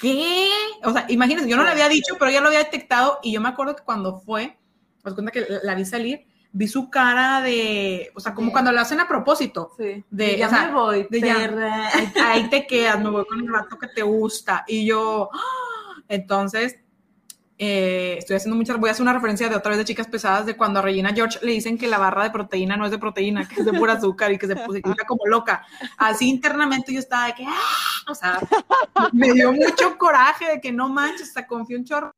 ¿qué? 0.00 0.48
O 0.84 0.92
sea, 0.92 1.06
imagínense, 1.08 1.48
yo 1.48 1.56
no 1.56 1.64
le 1.64 1.70
había 1.70 1.88
dicho, 1.88 2.16
pero 2.18 2.30
ya 2.30 2.40
lo 2.40 2.48
había 2.48 2.60
detectado 2.60 3.18
y 3.22 3.32
yo 3.32 3.40
me 3.40 3.48
acuerdo 3.48 3.74
que 3.74 3.82
cuando 3.82 4.20
fue, 4.20 4.58
me 5.02 5.12
cuenta 5.12 5.32
que 5.32 5.46
la 5.62 5.74
vi 5.74 5.84
salir, 5.84 6.26
vi 6.52 6.68
su 6.68 6.88
cara 6.88 7.40
de, 7.40 8.12
o 8.14 8.20
sea, 8.20 8.32
como 8.32 8.52
cuando 8.52 8.70
lo 8.70 8.80
hacen 8.80 9.00
a 9.00 9.08
propósito. 9.08 9.72
Sí. 9.76 10.04
De, 10.08 10.38
ya 10.38 10.48
me 10.48 10.72
voy, 10.72 11.06
de 11.10 11.20
ya, 11.20 11.90
ahí, 12.24 12.48
te 12.48 12.66
quedas, 12.66 13.02
me 13.02 13.10
voy 13.10 13.24
con 13.26 13.40
el 13.40 13.52
rato 13.52 13.76
que 13.76 13.88
te 13.88 14.02
gusta. 14.02 14.64
Y 14.68 14.86
yo, 14.86 15.30
¡ah! 15.32 16.02
entonces, 16.08 16.78
eh, 17.56 18.16
estoy 18.18 18.36
haciendo 18.36 18.56
muchas, 18.56 18.78
voy 18.78 18.88
a 18.88 18.92
hacer 18.92 19.02
una 19.02 19.12
referencia 19.12 19.48
de 19.48 19.54
otra 19.54 19.70
vez 19.70 19.78
de 19.78 19.84
chicas 19.84 20.08
pesadas 20.08 20.44
de 20.44 20.56
cuando 20.56 20.80
a 20.80 20.82
Regina 20.82 21.12
George 21.14 21.38
le 21.42 21.52
dicen 21.52 21.78
que 21.78 21.86
la 21.86 21.98
barra 21.98 22.24
de 22.24 22.30
proteína 22.30 22.76
no 22.76 22.84
es 22.84 22.90
de 22.90 22.98
proteína, 22.98 23.46
que 23.48 23.60
es 23.60 23.64
de 23.64 23.72
pura 23.72 23.92
azúcar 23.92 24.32
y 24.32 24.38
que 24.38 24.48
se 24.48 24.56
puso 24.56 24.80
como 25.06 25.26
loca. 25.26 25.64
Así 25.96 26.28
internamente 26.28 26.92
yo 26.92 26.98
estaba 26.98 27.26
de 27.26 27.34
que, 27.34 27.44
¡ah! 27.46 28.10
o 28.10 28.14
sea, 28.14 28.40
me 29.12 29.32
dio 29.32 29.52
mucho 29.52 29.96
coraje 29.98 30.48
de 30.48 30.60
que 30.60 30.72
no 30.72 30.88
manches, 30.88 31.28
hasta 31.28 31.46
confío 31.46 31.78
un 31.78 31.84
chorro 31.84 32.10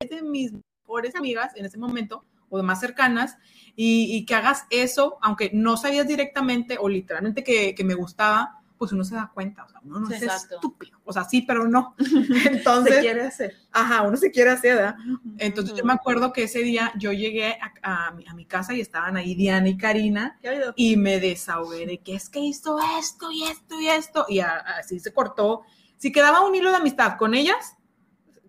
de 0.00 0.22
mis 0.22 0.52
mejores 0.52 1.16
amigas 1.16 1.52
en 1.56 1.64
ese 1.64 1.78
momento 1.78 2.24
o 2.48 2.56
de 2.56 2.62
más 2.62 2.78
cercanas 2.78 3.36
y, 3.74 4.24
que 4.24 4.34
hagas 4.34 4.66
eso, 4.70 5.18
aunque 5.20 5.50
no 5.52 5.76
sabías 5.76 6.06
directamente 6.06 6.78
o 6.80 6.88
literalmente 6.88 7.42
que, 7.42 7.74
que 7.74 7.84
me 7.84 7.94
gustaba, 7.94 8.62
pues 8.78 8.92
uno 8.92 9.04
se 9.04 9.14
da 9.14 9.30
cuenta, 9.32 9.64
o 9.64 9.68
sea, 9.68 9.80
uno 9.84 10.00
no 10.00 10.10
es 10.10 10.22
estúpido, 10.22 10.98
o 11.04 11.12
sea, 11.12 11.24
sí, 11.24 11.42
pero 11.42 11.66
no. 11.66 11.94
Entonces, 12.46 12.96
se 12.96 13.00
quiere 13.00 13.22
hacer. 13.22 13.54
Ajá, 13.72 14.02
uno 14.02 14.16
se 14.16 14.30
quiere 14.30 14.50
hacer, 14.50 14.76
¿verdad? 14.76 14.96
Entonces 15.38 15.74
yo 15.76 15.84
me 15.84 15.92
acuerdo 15.92 16.32
que 16.32 16.44
ese 16.44 16.60
día 16.60 16.92
yo 16.98 17.12
llegué 17.12 17.58
a, 17.82 18.12
mi, 18.34 18.44
casa 18.46 18.74
y 18.74 18.80
estaban 18.80 19.16
ahí 19.16 19.34
Diana 19.34 19.68
y 19.68 19.76
Karina 19.76 20.38
y 20.76 20.96
me 20.96 21.18
desahogué 21.20 21.86
de 21.86 21.98
que 21.98 22.14
es 22.14 22.28
que 22.28 22.40
hizo 22.40 22.78
esto 22.98 23.30
y 23.32 23.44
esto 23.44 23.80
y 23.80 23.88
esto 23.88 24.26
y 24.28 24.40
así 24.40 25.00
se 25.00 25.12
cortó. 25.12 25.62
Si 25.96 26.12
quedaba 26.12 26.42
un 26.42 26.54
hilo 26.54 26.70
de 26.70 26.76
amistad 26.76 27.16
con 27.16 27.34
ellas, 27.34 27.76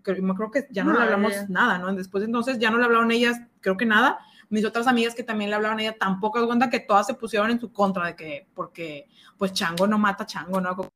creo 0.02 0.50
que 0.50 0.68
ya 0.70 0.84
no, 0.84 0.92
le 0.92 1.02
hablamos 1.02 1.48
nada, 1.48 1.78
¿no? 1.78 1.92
Después 1.94 2.24
entonces 2.24 2.58
ya 2.58 2.70
no 2.70 2.78
le 2.78 2.84
hablaron 2.84 3.10
ellas, 3.10 3.40
creo 3.60 3.76
que 3.76 3.86
nada. 3.86 4.18
Mis 4.50 4.64
otras 4.64 4.86
amigas 4.86 5.14
que 5.14 5.22
también 5.22 5.50
le 5.50 5.56
hablaban 5.56 5.78
a 5.78 5.82
ella 5.82 5.96
tampoco 5.98 6.38
es 6.38 6.46
cuenta 6.46 6.70
que 6.70 6.80
todas 6.80 7.06
se 7.06 7.14
pusieron 7.14 7.50
en 7.50 7.60
su 7.60 7.72
contra 7.72 8.06
de 8.06 8.16
que, 8.16 8.48
porque 8.54 9.08
pues 9.36 9.52
chango 9.52 9.86
no 9.86 9.98
mata 9.98 10.26
chango, 10.26 10.60
¿no? 10.60 10.74
Como, 10.74 10.90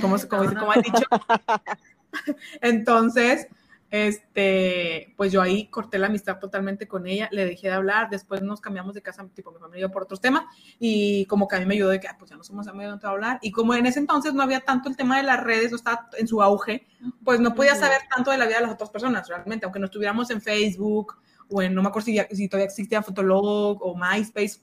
como, 0.00 0.16
como, 0.28 0.54
como 0.54 0.72
dicho. 0.74 1.04
Entonces, 2.60 3.48
este, 3.90 5.14
pues 5.16 5.32
yo 5.32 5.40
ahí 5.40 5.66
corté 5.68 5.98
la 5.98 6.08
amistad 6.08 6.38
totalmente 6.38 6.86
con 6.86 7.06
ella, 7.06 7.28
le 7.32 7.46
dejé 7.46 7.68
de 7.68 7.74
hablar, 7.74 8.10
después 8.10 8.42
nos 8.42 8.60
cambiamos 8.60 8.94
de 8.94 9.02
casa, 9.02 9.26
tipo 9.34 9.50
mi 9.50 9.58
familia 9.58 9.88
por 9.88 10.02
otros 10.02 10.20
temas, 10.20 10.44
y 10.78 11.24
como 11.26 11.48
que 11.48 11.56
a 11.56 11.60
mí 11.60 11.64
me 11.64 11.74
ayudó 11.74 11.90
de 11.90 12.00
que, 12.00 12.08
ah, 12.08 12.16
pues 12.18 12.30
ya 12.30 12.36
no 12.36 12.44
somos 12.44 12.68
amigos, 12.68 12.98
no 13.02 13.08
hablar, 13.08 13.38
y 13.40 13.50
como 13.50 13.74
en 13.74 13.86
ese 13.86 13.98
entonces 13.98 14.34
no 14.34 14.42
había 14.42 14.60
tanto 14.60 14.88
el 14.88 14.96
tema 14.96 15.16
de 15.16 15.22
las 15.22 15.42
redes, 15.42 15.70
no 15.70 15.76
estaba 15.76 16.08
en 16.18 16.28
su 16.28 16.42
auge, 16.42 16.86
pues 17.24 17.40
no 17.40 17.54
podía 17.54 17.74
saber 17.76 18.00
tanto 18.14 18.30
de 18.30 18.38
la 18.38 18.46
vida 18.46 18.56
de 18.56 18.62
las 18.62 18.72
otras 18.72 18.90
personas, 18.90 19.26
realmente, 19.28 19.64
aunque 19.64 19.78
no 19.78 19.86
estuviéramos 19.86 20.30
en 20.30 20.42
Facebook, 20.42 21.16
o 21.50 21.62
en, 21.62 21.74
no 21.74 21.82
me 21.82 21.88
acuerdo 21.88 22.06
si, 22.06 22.18
si 22.36 22.48
todavía 22.48 22.66
existía 22.66 23.02
Fotolog 23.02 23.82
o 23.82 23.96
MySpace, 23.96 24.60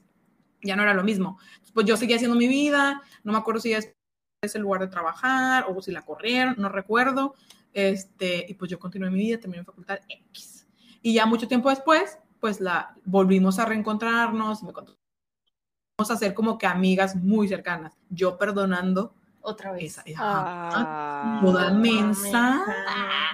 ya 0.62 0.76
no 0.76 0.82
era 0.82 0.94
lo 0.94 1.04
mismo. 1.04 1.38
Pues 1.74 1.86
yo 1.86 1.96
seguía 1.96 2.16
haciendo 2.16 2.36
mi 2.36 2.48
vida, 2.48 3.02
no 3.24 3.32
me 3.32 3.38
acuerdo 3.38 3.60
si 3.60 3.70
ya 3.70 3.78
es 3.78 4.54
el 4.54 4.62
lugar 4.62 4.80
de 4.80 4.88
trabajar 4.88 5.66
o 5.68 5.80
si 5.82 5.92
la 5.92 6.02
corrieron, 6.02 6.54
no 6.58 6.68
recuerdo, 6.68 7.34
este, 7.72 8.46
y 8.48 8.54
pues 8.54 8.70
yo 8.70 8.78
continué 8.78 9.10
mi 9.10 9.18
vida, 9.18 9.38
terminé 9.38 9.60
en 9.60 9.66
facultad 9.66 9.98
X. 10.08 10.66
Y 11.02 11.14
ya 11.14 11.26
mucho 11.26 11.48
tiempo 11.48 11.70
después, 11.70 12.18
pues 12.40 12.60
la 12.60 12.94
volvimos 13.04 13.58
a 13.58 13.64
reencontrarnos, 13.64 14.62
me 14.62 14.72
vamos 14.72 16.10
a 16.10 16.16
ser 16.16 16.34
como 16.34 16.58
que 16.58 16.66
amigas 16.66 17.16
muy 17.16 17.48
cercanas. 17.48 17.94
Yo 18.10 18.38
perdonando 18.38 19.14
Otra 19.40 19.72
vez. 19.72 20.02
ah, 20.16 21.40
Toda 21.42 21.72
mensa. 21.72 22.64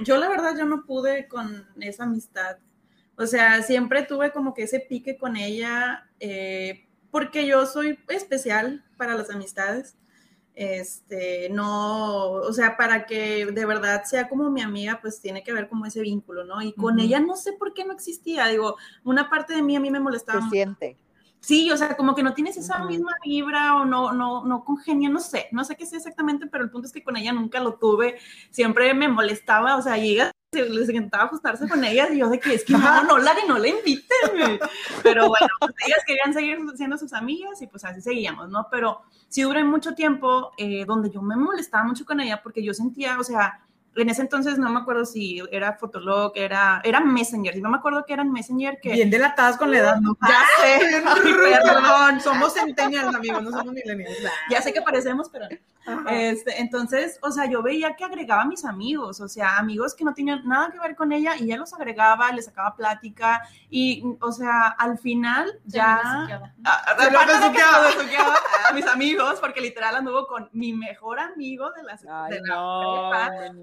Yo 0.05 0.19
la 0.19 0.29
verdad 0.29 0.55
yo 0.59 0.67
no 0.67 0.85
pude 0.85 1.27
con 1.27 1.67
esa 1.81 2.05
amistad. 2.05 2.59
O 3.17 3.27
sea, 3.27 3.63
siempre 3.63 4.03
tuve 4.03 4.33
como 4.33 4.55
que 4.55 4.63
ese 4.63 4.81
pique 4.81 5.17
con 5.17 5.37
ella, 5.37 6.09
eh, 6.21 6.89
porque 7.11 7.47
yo 7.47 7.67
soy 7.67 7.99
especial 8.09 8.85
para 8.97 9.15
las 9.15 9.31
amistades. 9.31 9.97
Este, 10.55 11.49
no, 11.49 12.25
o 12.33 12.53
sea, 12.53 12.77
para 12.77 13.07
que 13.07 13.47
de 13.47 13.67
verdad 13.67 14.05
sea 14.05 14.29
como 14.29 14.51
mi 14.51 14.61
amiga, 14.61 14.99
pues 15.01 15.21
tiene 15.21 15.43
que 15.43 15.53
ver 15.53 15.69
como 15.69 15.87
ese 15.87 16.01
vínculo, 16.01 16.45
¿no? 16.45 16.61
Y 16.61 16.75
con 16.75 17.01
ella 17.01 17.21
no 17.21 17.37
sé 17.37 17.53
por 17.55 17.73
qué 17.73 17.85
no 17.85 17.93
existía. 17.93 18.47
Digo, 18.49 18.77
una 19.05 19.31
parte 19.31 19.55
de 19.55 19.63
mí 19.63 19.77
a 19.77 19.81
mí 19.81 19.91
me 19.91 20.01
molestaba. 20.01 20.43
Se 20.43 20.51
siente. 20.51 20.99
Sí, 21.41 21.71
o 21.73 21.77
sea, 21.77 21.97
como 21.97 22.15
que 22.15 22.23
no 22.23 22.35
tienes 22.35 22.57
esa 22.57 22.85
misma 22.85 23.17
vibra 23.25 23.75
o 23.75 23.85
no, 23.85 24.13
no, 24.13 24.45
no 24.45 24.65
congenia, 24.65 25.09
no 25.09 25.19
sé, 25.19 25.49
no 25.51 25.65
sé 25.65 25.75
qué 25.75 25.87
sea 25.87 25.99
exactamente, 25.99 26.47
pero 26.47 26.63
el 26.63 26.71
punto 26.71 26.87
es 26.87 26.93
que 26.93 27.03
con 27.03 27.17
ella 27.17 27.33
nunca 27.33 27.59
lo 27.59 27.75
tuve, 27.75 28.17
siempre 28.51 28.95
me 28.95 29.09
molestaba, 29.09 29.77
o 29.77 29.83
sea, 29.83 29.97
llega 29.97 30.31
les 30.53 30.89
encantaba 30.89 31.25
ajustarse 31.25 31.67
con 31.67 31.83
ellas 31.83 32.11
y 32.13 32.19
yo 32.19 32.29
de 32.29 32.39
que 32.39 32.55
es 32.55 32.65
que 32.65 32.75
no, 32.75 33.05
no 33.05 33.19
la, 33.19 33.35
no 33.49 33.59
la 33.59 33.69
inviten. 33.69 34.59
Pero 35.03 35.29
bueno, 35.29 35.49
pues 35.59 35.75
ellas 35.87 36.01
querían 36.07 36.35
seguir 36.35 36.59
siendo 36.77 36.99
sus 36.99 37.13
amigas 37.15 37.61
y 37.63 37.67
pues 37.67 37.85
así 37.85 38.03
seguíamos, 38.03 38.51
¿no? 38.51 38.69
Pero 38.71 39.03
sí 39.29 39.43
duré 39.43 39.65
mucho 39.65 39.95
tiempo 39.95 40.53
eh, 40.59 40.85
donde 40.85 41.11
yo 41.11 41.23
me 41.23 41.37
molestaba 41.37 41.85
mucho 41.85 42.05
con 42.05 42.21
ella 42.21 42.43
porque 42.43 42.63
yo 42.63 42.75
sentía, 42.75 43.19
o 43.19 43.25
sea, 43.25 43.61
en 43.95 44.09
ese 44.09 44.23
entonces 44.23 44.59
no 44.59 44.71
me 44.71 44.81
acuerdo 44.81 45.05
si 45.05 45.43
era 45.51 45.75
Fotolog, 45.75 46.33
era, 46.35 46.81
era 46.85 47.01
Messenger, 47.01 47.57
y 47.57 47.61
no 47.61 47.71
me 47.71 47.77
acuerdo 47.77 48.05
que 48.07 48.13
eran 48.13 48.33
Messenger 48.33 48.79
que... 48.81 48.93
Bien 48.93 49.11
delatadas 49.11 49.57
con 49.57 49.71
la 49.71 49.79
edad, 49.79 50.01
¿no? 50.01 50.17
Ya 50.27 50.43
sé, 50.61 51.03
perdón, 51.65 52.21
somos 52.21 52.55
centennials, 52.55 53.15
amigos, 53.15 53.43
no 53.43 53.51
somos 53.51 53.73
millennials. 53.75 54.17
Ya 54.51 54.61
sé 54.63 54.73
que 54.73 54.83
parecemos, 54.83 55.29
pero 55.31 55.47
Este, 56.09 56.61
entonces, 56.61 57.19
o 57.23 57.31
sea, 57.31 57.47
yo 57.47 57.63
veía 57.63 57.95
que 57.95 58.05
agregaba 58.05 58.43
a 58.43 58.47
mis 58.47 58.65
amigos, 58.65 59.21
o 59.21 59.29
sea, 59.29 59.59
amigos 59.59 59.95
que 59.95 60.05
no 60.05 60.15
tenían 60.15 60.47
nada 60.47 60.71
que 60.71 60.79
ver 60.79 60.95
con 60.97 61.13
ella, 61.13 61.37
y 61.37 61.47
ya 61.47 61.57
los 61.57 61.73
agregaba, 61.75 62.33
les 62.33 62.47
sacaba 62.47 62.75
plática, 62.75 63.43
y, 63.69 64.05
o 64.21 64.33
sea, 64.33 64.69
al 64.69 64.99
final 64.99 65.61
ya... 65.65 66.01
Que 66.27 66.33
a 68.69 68.73
mis 68.73 68.87
amigos, 68.87 69.39
porque 69.41 69.61
literal 69.61 69.97
anduvo 69.97 70.27
con 70.27 70.49
mi 70.53 70.73
mejor 70.73 71.19
amigo 71.21 71.71
de 71.73 71.83
la, 71.83 72.29
de 72.29 72.41
la 72.41 72.63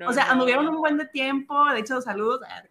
o 0.08 0.14
sea, 0.14 0.19
anduvieron 0.24 0.68
un 0.68 0.78
buen 0.78 0.98
de 0.98 1.06
tiempo, 1.06 1.66
de 1.66 1.80
hecho, 1.80 2.02
saludos, 2.02 2.42
ah, 2.48 2.64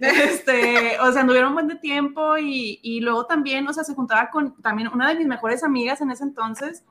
este, 0.00 0.98
o 1.00 1.12
sea, 1.12 1.22
anduvieron 1.22 1.48
un 1.50 1.54
buen 1.54 1.68
de 1.68 1.76
tiempo 1.76 2.36
y, 2.38 2.80
y 2.82 3.00
luego 3.00 3.26
también, 3.26 3.66
o 3.68 3.72
sea, 3.72 3.84
se 3.84 3.94
juntaba 3.94 4.30
con 4.30 4.60
también 4.62 4.88
una 4.92 5.08
de 5.08 5.16
mis 5.16 5.26
mejores 5.26 5.62
amigas 5.62 6.00
en 6.00 6.10
ese 6.10 6.24
entonces, 6.24 6.84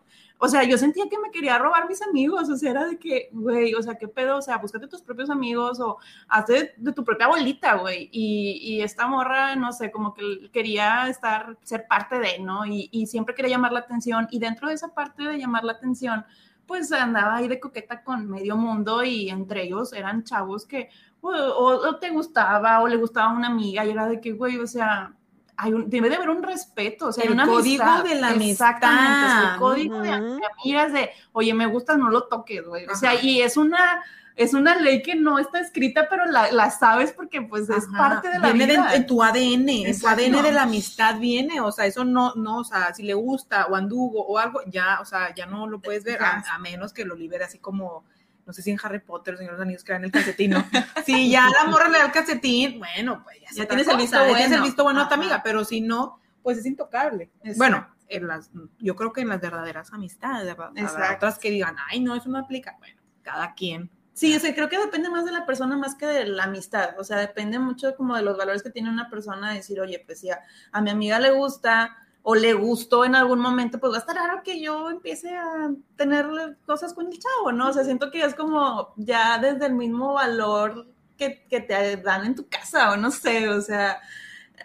o 0.46 0.50
sea, 0.50 0.64
yo 0.64 0.78
sentía 0.78 1.08
que 1.10 1.18
me 1.20 1.32
quería 1.32 1.58
robar 1.58 1.88
mis 1.88 2.02
amigos, 2.02 2.50
o 2.50 2.58
sea, 2.58 2.72
era 2.72 2.86
de 2.86 2.98
que, 2.98 3.30
güey, 3.32 3.74
o 3.76 3.82
sea, 3.82 3.96
qué 3.96 4.10
pedo, 4.10 4.38
o 4.38 4.42
sea, 4.42 4.58
búscate 4.58 4.88
tus 4.88 5.02
propios 5.02 5.30
amigos 5.30 5.80
o 5.80 6.00
hazte 6.28 6.74
de, 6.76 6.92
tu 6.92 7.06
propia 7.06 7.28
bolita, 7.28 7.76
güey. 7.76 8.10
Y, 8.12 8.60
y, 8.62 8.82
esta 8.82 9.08
morra, 9.08 9.56
no 9.56 9.72
sé, 9.72 9.90
como 9.90 10.14
que 10.14 10.50
quería 10.52 11.08
estar, 11.08 11.58
ser 11.64 11.88
parte 11.88 12.20
de, 12.20 12.40
¿no? 12.40 12.66
Y, 12.66 12.90
y 12.92 13.08
siempre 13.08 13.36
quería 13.36 13.52
llamar 13.52 13.72
la 13.72 13.80
atención. 13.80 14.28
Y 14.32 14.40
dentro 14.40 14.68
de 14.68 14.74
esa 14.74 14.94
parte 14.94 15.24
de 15.24 15.38
llamar 15.38 15.64
la 15.64 15.74
atención, 15.74 16.26
pues 16.66 16.92
andaba 16.92 17.36
ahí 17.36 17.48
de 17.48 17.60
coqueta 17.60 18.04
con 18.04 18.30
medio 18.30 18.56
mundo 18.56 19.04
y 19.04 19.30
entre 19.30 19.64
ellos 19.64 19.94
eran 19.94 20.24
chavos 20.24 20.66
que 20.66 20.90
o, 21.22 21.96
te 22.00 22.10
gustaba 22.10 22.82
o 22.82 22.88
le 22.88 22.98
gustaba 22.98 23.32
una 23.32 23.48
amiga 23.48 23.86
y 23.86 23.92
era 23.92 24.08
de 24.08 24.20
que, 24.20 24.34
güey, 24.34 24.58
o 24.58 24.68
sea, 24.68 25.14
hay 25.56 25.74
un, 25.74 25.90
debe 25.90 26.10
de 26.10 26.16
haber 26.16 26.30
un 26.30 26.44
respeto, 26.44 27.08
o 27.08 27.12
sea, 27.14 27.24
el 27.24 27.32
una 27.32 27.46
código 27.46 28.04
de 28.04 28.16
la 28.16 28.30
amistad. 28.30 28.72
Exactamente, 28.72 29.54
el 29.54 29.60
código 29.60 30.02
de, 30.02 30.12
amigas 30.12 30.94
de, 30.94 31.12
oye, 31.32 31.54
me 31.54 31.66
gustas, 31.66 31.98
no 31.98 32.10
lo 32.10 32.24
toques, 32.24 32.66
güey. 32.66 32.86
O 32.88 32.96
sea, 32.96 33.22
y 33.22 33.42
es 33.42 33.56
una, 33.56 34.04
es 34.36 34.54
una 34.54 34.76
ley 34.76 35.02
que 35.02 35.16
no 35.16 35.40
está 35.40 35.60
escrita, 35.60 36.08
pero 36.10 36.26
la, 36.26 36.52
la 36.52 36.72
sabes 36.72 37.12
porque 37.12 37.42
pues 37.42 37.70
es 37.70 37.86
parte 37.96 38.30
de 38.30 38.40
la 38.40 38.52
viene 38.52 38.74
vida. 38.74 38.96
en 38.96 39.06
tu 39.06 39.22
ADN, 39.22 39.70
en 39.70 40.00
tu 40.00 40.08
ADN 40.08 40.42
de 40.42 40.52
la 40.52 40.64
amistad 40.64 41.20
viene, 41.20 41.62
o 41.62 41.72
sea, 41.72 41.86
eso 41.86 42.04
no, 42.04 42.34
no, 42.36 42.60
o 42.60 42.64
sea, 42.64 42.94
si 42.94 43.04
le 43.04 43.14
gusta 43.14 43.68
o 43.68 43.76
anduvo 43.76 44.26
o 44.26 44.38
algo, 44.38 44.62
ya, 44.68 45.00
o 45.02 45.06
sea, 45.06 45.34
ya 45.36 45.46
no 45.46 45.68
lo 45.68 45.80
puedes 45.80 46.04
ver, 46.04 46.20
a, 46.24 46.58
menos 46.60 46.94
que 46.94 47.06
lo 47.06 47.16
libere 47.16 47.44
así 47.44 47.60
como 47.60 48.06
no 48.46 48.52
sé 48.52 48.62
si 48.62 48.72
en 48.72 48.80
Harry 48.84 49.00
Potter, 49.00 49.38
de 49.38 49.48
los 49.48 49.60
Anillos, 49.60 49.86
que 49.86 49.94
dan 49.94 50.04
el 50.04 50.12
calcetín, 50.12 50.52
¿no? 50.52 50.66
si 51.06 51.32
ya 51.32 51.48
la 51.48 51.70
morra 51.70 51.88
le 51.88 52.00
da 52.00 52.06
el 52.08 52.12
calcetín, 52.12 52.78
bueno, 52.78 53.24
pues 53.24 53.38
ya, 53.56 53.66
tienes, 53.66 53.88
el 53.88 53.96
visto 53.96 54.18
bueno. 54.18 54.36
tienes 54.36 54.58
el 54.58 54.64
visto 54.64 54.84
bueno 54.84 55.02
a 55.02 55.08
tu 55.08 55.14
amiga, 55.14 55.42
pero 55.42 55.64
si 55.64 55.80
no, 55.80 56.20
pues 56.42 56.58
es 56.58 56.66
intocable. 56.66 57.32
Bueno, 57.56 57.88
en 58.10 58.28
las, 58.28 58.52
yo 58.80 58.96
creo 58.96 59.14
que 59.14 59.22
en 59.22 59.30
las 59.30 59.40
verdaderas 59.40 59.94
amistades, 59.94 60.46
¿verdad? 60.46 61.16
otras 61.16 61.40
que 61.40 61.52
digan, 61.52 61.78
ay, 61.90 62.02
no, 62.02 62.16
eso 62.16 62.30
no 62.30 62.38
aplica, 62.38 62.76
bueno, 62.80 63.02
cada 63.22 63.54
quien. 63.54 63.90
Sí, 64.14 64.36
o 64.36 64.40
sea, 64.40 64.54
creo 64.54 64.70
que 64.70 64.78
depende 64.78 65.10
más 65.10 65.26
de 65.26 65.32
la 65.32 65.46
persona 65.46 65.76
más 65.76 65.96
que 65.96 66.06
de 66.06 66.26
la 66.28 66.44
amistad, 66.44 67.00
o 67.00 67.04
sea, 67.04 67.18
depende 67.18 67.58
mucho 67.58 67.96
como 67.96 68.16
de 68.16 68.22
los 68.22 68.38
valores 68.38 68.62
que 68.62 68.70
tiene 68.70 68.90
una 68.90 69.10
persona, 69.10 69.54
decir, 69.54 69.82
oye, 69.82 70.04
pues 70.06 70.20
si 70.20 70.30
a 70.30 70.82
mi 70.82 70.92
amiga 70.92 71.20
le 71.20 71.32
gusta, 71.32 71.98
o 72.24 72.36
le 72.36 72.54
gustó 72.54 73.04
en 73.04 73.16
algún 73.16 73.40
momento, 73.40 73.80
pues 73.80 73.92
va 73.92 73.98
a 73.98 74.00
estar 74.00 74.16
raro 74.16 74.42
que 74.44 74.62
yo 74.62 74.90
empiece 74.90 75.36
a 75.36 75.72
tener 75.98 76.26
cosas 76.66 76.94
con 76.94 77.08
el 77.08 77.20
chavo, 77.20 77.52
¿no? 77.52 77.70
O 77.70 77.74
sea, 77.74 77.84
siento 77.84 78.10
que 78.12 78.24
es 78.24 78.34
como 78.34 78.94
ya 78.96 79.38
desde 79.38 79.66
el 79.66 79.74
mismo 79.74 80.14
valor 80.14 80.88
que, 81.18 81.46
que 81.50 81.60
te 81.60 81.98
dan 81.98 82.26
en 82.26 82.36
tu 82.36 82.48
casa, 82.48 82.92
o 82.94 82.98
no 82.98 83.12
sé, 83.12 83.50
o 83.50 83.62
sea, 83.62 84.00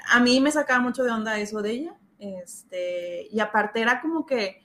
a 0.09 0.21
mí 0.21 0.41
me 0.41 0.53
sacaba 0.53 0.81
mucho 0.81 1.03
de 1.03 1.11
onda 1.11 1.39
eso 1.39 1.61
de 1.61 1.71
ella, 1.73 1.97
este, 2.21 3.27
y 3.31 3.41
aparte 3.41 3.81
era 3.81 4.01
como 4.01 4.25
que 4.25 4.65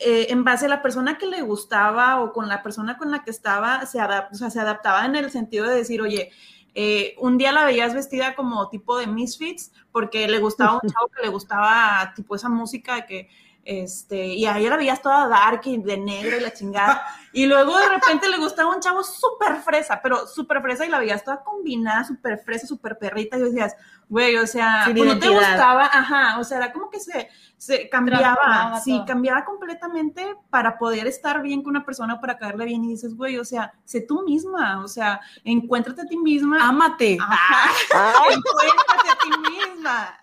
eh, 0.00 0.28
en 0.30 0.44
base 0.44 0.64
a 0.64 0.68
la 0.68 0.80
persona 0.80 1.18
que 1.18 1.26
le 1.26 1.42
gustaba 1.42 2.22
o 2.22 2.32
con 2.32 2.48
la 2.48 2.62
persona 2.62 2.96
con 2.96 3.10
la 3.10 3.22
que 3.22 3.30
estaba, 3.30 3.84
se, 3.84 3.98
o 4.00 4.34
sea, 4.34 4.48
se 4.50 4.60
adaptaba 4.60 5.04
en 5.04 5.14
el 5.14 5.30
sentido 5.30 5.66
de 5.66 5.76
decir, 5.76 6.00
oye, 6.00 6.30
eh, 6.74 7.14
un 7.18 7.36
día 7.36 7.52
la 7.52 7.64
veías 7.64 7.92
vestida 7.92 8.34
como 8.34 8.68
tipo 8.68 8.96
de 8.96 9.06
Misfits 9.06 9.72
porque 9.92 10.26
le 10.26 10.38
gustaba 10.38 10.74
un 10.74 10.80
chavo 10.90 11.08
que 11.08 11.22
le 11.22 11.28
gustaba 11.28 12.12
tipo 12.14 12.34
esa 12.34 12.48
música 12.48 12.94
de 12.94 13.06
que 13.06 13.28
este, 13.64 14.26
y 14.26 14.46
ahí 14.46 14.68
la 14.68 14.76
veías 14.76 15.02
toda 15.02 15.28
dark 15.28 15.60
y 15.64 15.78
de 15.78 15.98
negro 15.98 16.36
y 16.36 16.40
la 16.40 16.52
chingada. 16.52 17.02
Y 17.32 17.46
luego 17.46 17.78
de 17.78 17.88
repente 17.88 18.28
le 18.28 18.38
gustaba 18.38 18.74
un 18.74 18.80
chavo 18.80 19.04
súper 19.04 19.58
fresa, 19.58 20.00
pero 20.02 20.26
súper 20.26 20.60
fresa 20.62 20.84
y 20.84 20.88
la 20.88 20.98
veías 20.98 21.22
toda 21.22 21.44
combinada, 21.44 22.02
súper 22.02 22.38
fresa, 22.38 22.66
súper 22.66 22.98
perrita. 22.98 23.36
Y 23.36 23.42
decías, 23.42 23.76
güey, 24.08 24.36
o 24.36 24.48
sea, 24.48 24.88
pues 24.92 25.04
no 25.06 25.16
te 25.16 25.28
gustaba, 25.28 25.84
ajá, 25.84 26.40
o 26.40 26.42
sea, 26.42 26.58
era 26.58 26.72
como 26.72 26.90
que 26.90 26.98
se, 26.98 27.28
se 27.56 27.88
cambiaba, 27.88 28.80
sí, 28.82 29.00
cambiaba 29.06 29.44
completamente 29.44 30.26
para 30.50 30.76
poder 30.76 31.06
estar 31.06 31.40
bien 31.40 31.62
con 31.62 31.76
una 31.76 31.84
persona, 31.84 32.20
para 32.20 32.36
caerle 32.36 32.64
bien. 32.64 32.84
Y 32.84 32.88
dices, 32.88 33.14
güey, 33.14 33.38
o 33.38 33.44
sea, 33.44 33.72
sé 33.84 34.00
tú 34.00 34.24
misma, 34.24 34.82
o 34.82 34.88
sea, 34.88 35.20
encuéntrate 35.44 36.02
a 36.02 36.06
ti 36.06 36.16
misma. 36.16 36.68
Ámate. 36.68 37.12
encuéntrate 38.30 39.08
a 39.08 39.18
ti 39.22 39.30
misma. 39.52 40.18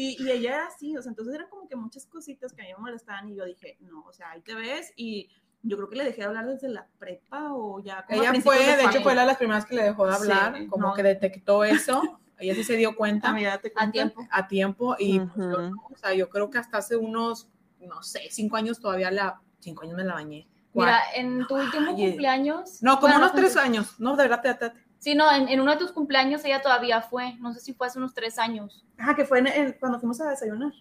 Y, 0.00 0.16
y, 0.18 0.30
ella 0.30 0.54
era 0.54 0.66
así, 0.66 0.96
o 0.96 1.02
sea, 1.02 1.10
entonces 1.10 1.34
eran 1.34 1.48
como 1.50 1.68
que 1.68 1.76
muchas 1.76 2.06
cositas 2.06 2.52
que 2.54 2.62
a 2.62 2.64
mí 2.64 2.70
me 2.72 2.80
molestaban 2.80 3.28
y 3.28 3.36
yo 3.36 3.44
dije, 3.44 3.76
no, 3.80 4.02
o 4.06 4.12
sea, 4.12 4.30
ahí 4.30 4.40
te 4.40 4.54
ves 4.54 4.92
y 4.96 5.28
yo 5.62 5.76
creo 5.76 5.90
que 5.90 5.96
le 5.96 6.04
dejé 6.04 6.22
de 6.22 6.26
hablar 6.26 6.46
desde 6.46 6.68
la 6.68 6.86
prepa 6.98 7.52
o 7.52 7.80
ya. 7.80 8.04
ella 8.08 8.32
fue, 8.40 8.58
de, 8.58 8.84
hecho, 8.84 9.02
fue 9.02 9.12
una 9.12 9.22
de 9.22 9.26
las 9.26 9.36
primeras 9.36 9.66
que 9.66 9.74
le 9.74 9.82
dejó 9.82 10.06
de 10.06 10.14
hablar, 10.14 10.66
como 10.68 10.94
que 10.94 11.02
detectó 11.02 11.64
eso. 11.64 12.18
Ella 12.38 12.54
sí 12.54 12.64
se 12.64 12.76
dio 12.76 12.96
cuenta. 12.96 13.36
A 13.76 13.90
tiempo. 13.92 14.26
A 14.30 14.48
tiempo. 14.48 14.96
Y 14.98 15.20
pues, 15.20 15.72
o 15.90 15.96
sea, 15.96 16.14
yo 16.14 16.30
creo 16.30 16.48
que 16.48 16.56
hasta 16.56 16.78
hace 16.78 16.96
unos, 16.96 17.50
no 17.78 18.02
sé, 18.02 18.20
cinco 18.30 18.56
años 18.56 18.80
todavía 18.80 19.10
la, 19.10 19.42
cinco 19.58 19.82
años 19.82 19.96
me 19.96 20.04
la 20.04 20.14
bañé. 20.14 20.48
Mira, 20.72 21.00
en 21.14 21.46
tu 21.46 21.56
último 21.56 21.94
cumpleaños. 21.94 22.82
No, 22.82 22.98
como 22.98 23.16
unos 23.16 23.34
tres 23.34 23.58
años. 23.58 24.00
No, 24.00 24.16
de 24.16 24.26
verdad, 24.26 24.40
te, 24.40 24.54
te, 24.54 24.72
Sí, 25.00 25.14
no, 25.14 25.32
en, 25.32 25.48
en, 25.48 25.60
uno 25.60 25.72
de 25.72 25.78
tus 25.78 25.92
cumpleaños 25.92 26.44
ella 26.44 26.60
todavía 26.60 27.00
fue, 27.00 27.34
no 27.40 27.54
sé 27.54 27.60
si 27.60 27.72
fue 27.72 27.86
hace 27.86 27.98
unos 27.98 28.12
tres 28.12 28.38
años. 28.38 28.84
Ajá, 28.98 29.16
que 29.16 29.24
fue 29.24 29.38
en 29.38 29.72
cuando 29.80 29.98
fuimos 29.98 30.20
a 30.20 30.28
desayunar. 30.28 30.72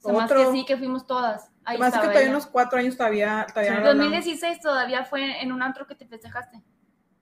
O 0.00 0.08
sea, 0.08 0.12
más 0.14 0.32
que 0.32 0.52
sí, 0.52 0.64
que 0.64 0.76
fuimos 0.76 1.06
todas. 1.06 1.50
Ahí 1.64 1.78
más 1.78 1.92
que 1.92 2.08
todavía 2.08 2.30
unos 2.30 2.46
cuatro 2.46 2.78
años 2.78 2.96
todavía. 2.96 3.46
todavía 3.52 3.76
En 3.76 3.84
2016 3.84 4.60
todavía 4.60 5.04
fue 5.04 5.42
en 5.42 5.52
un 5.52 5.62
antro 5.62 5.86
que 5.86 5.94
te 5.94 6.06
festejaste. 6.06 6.62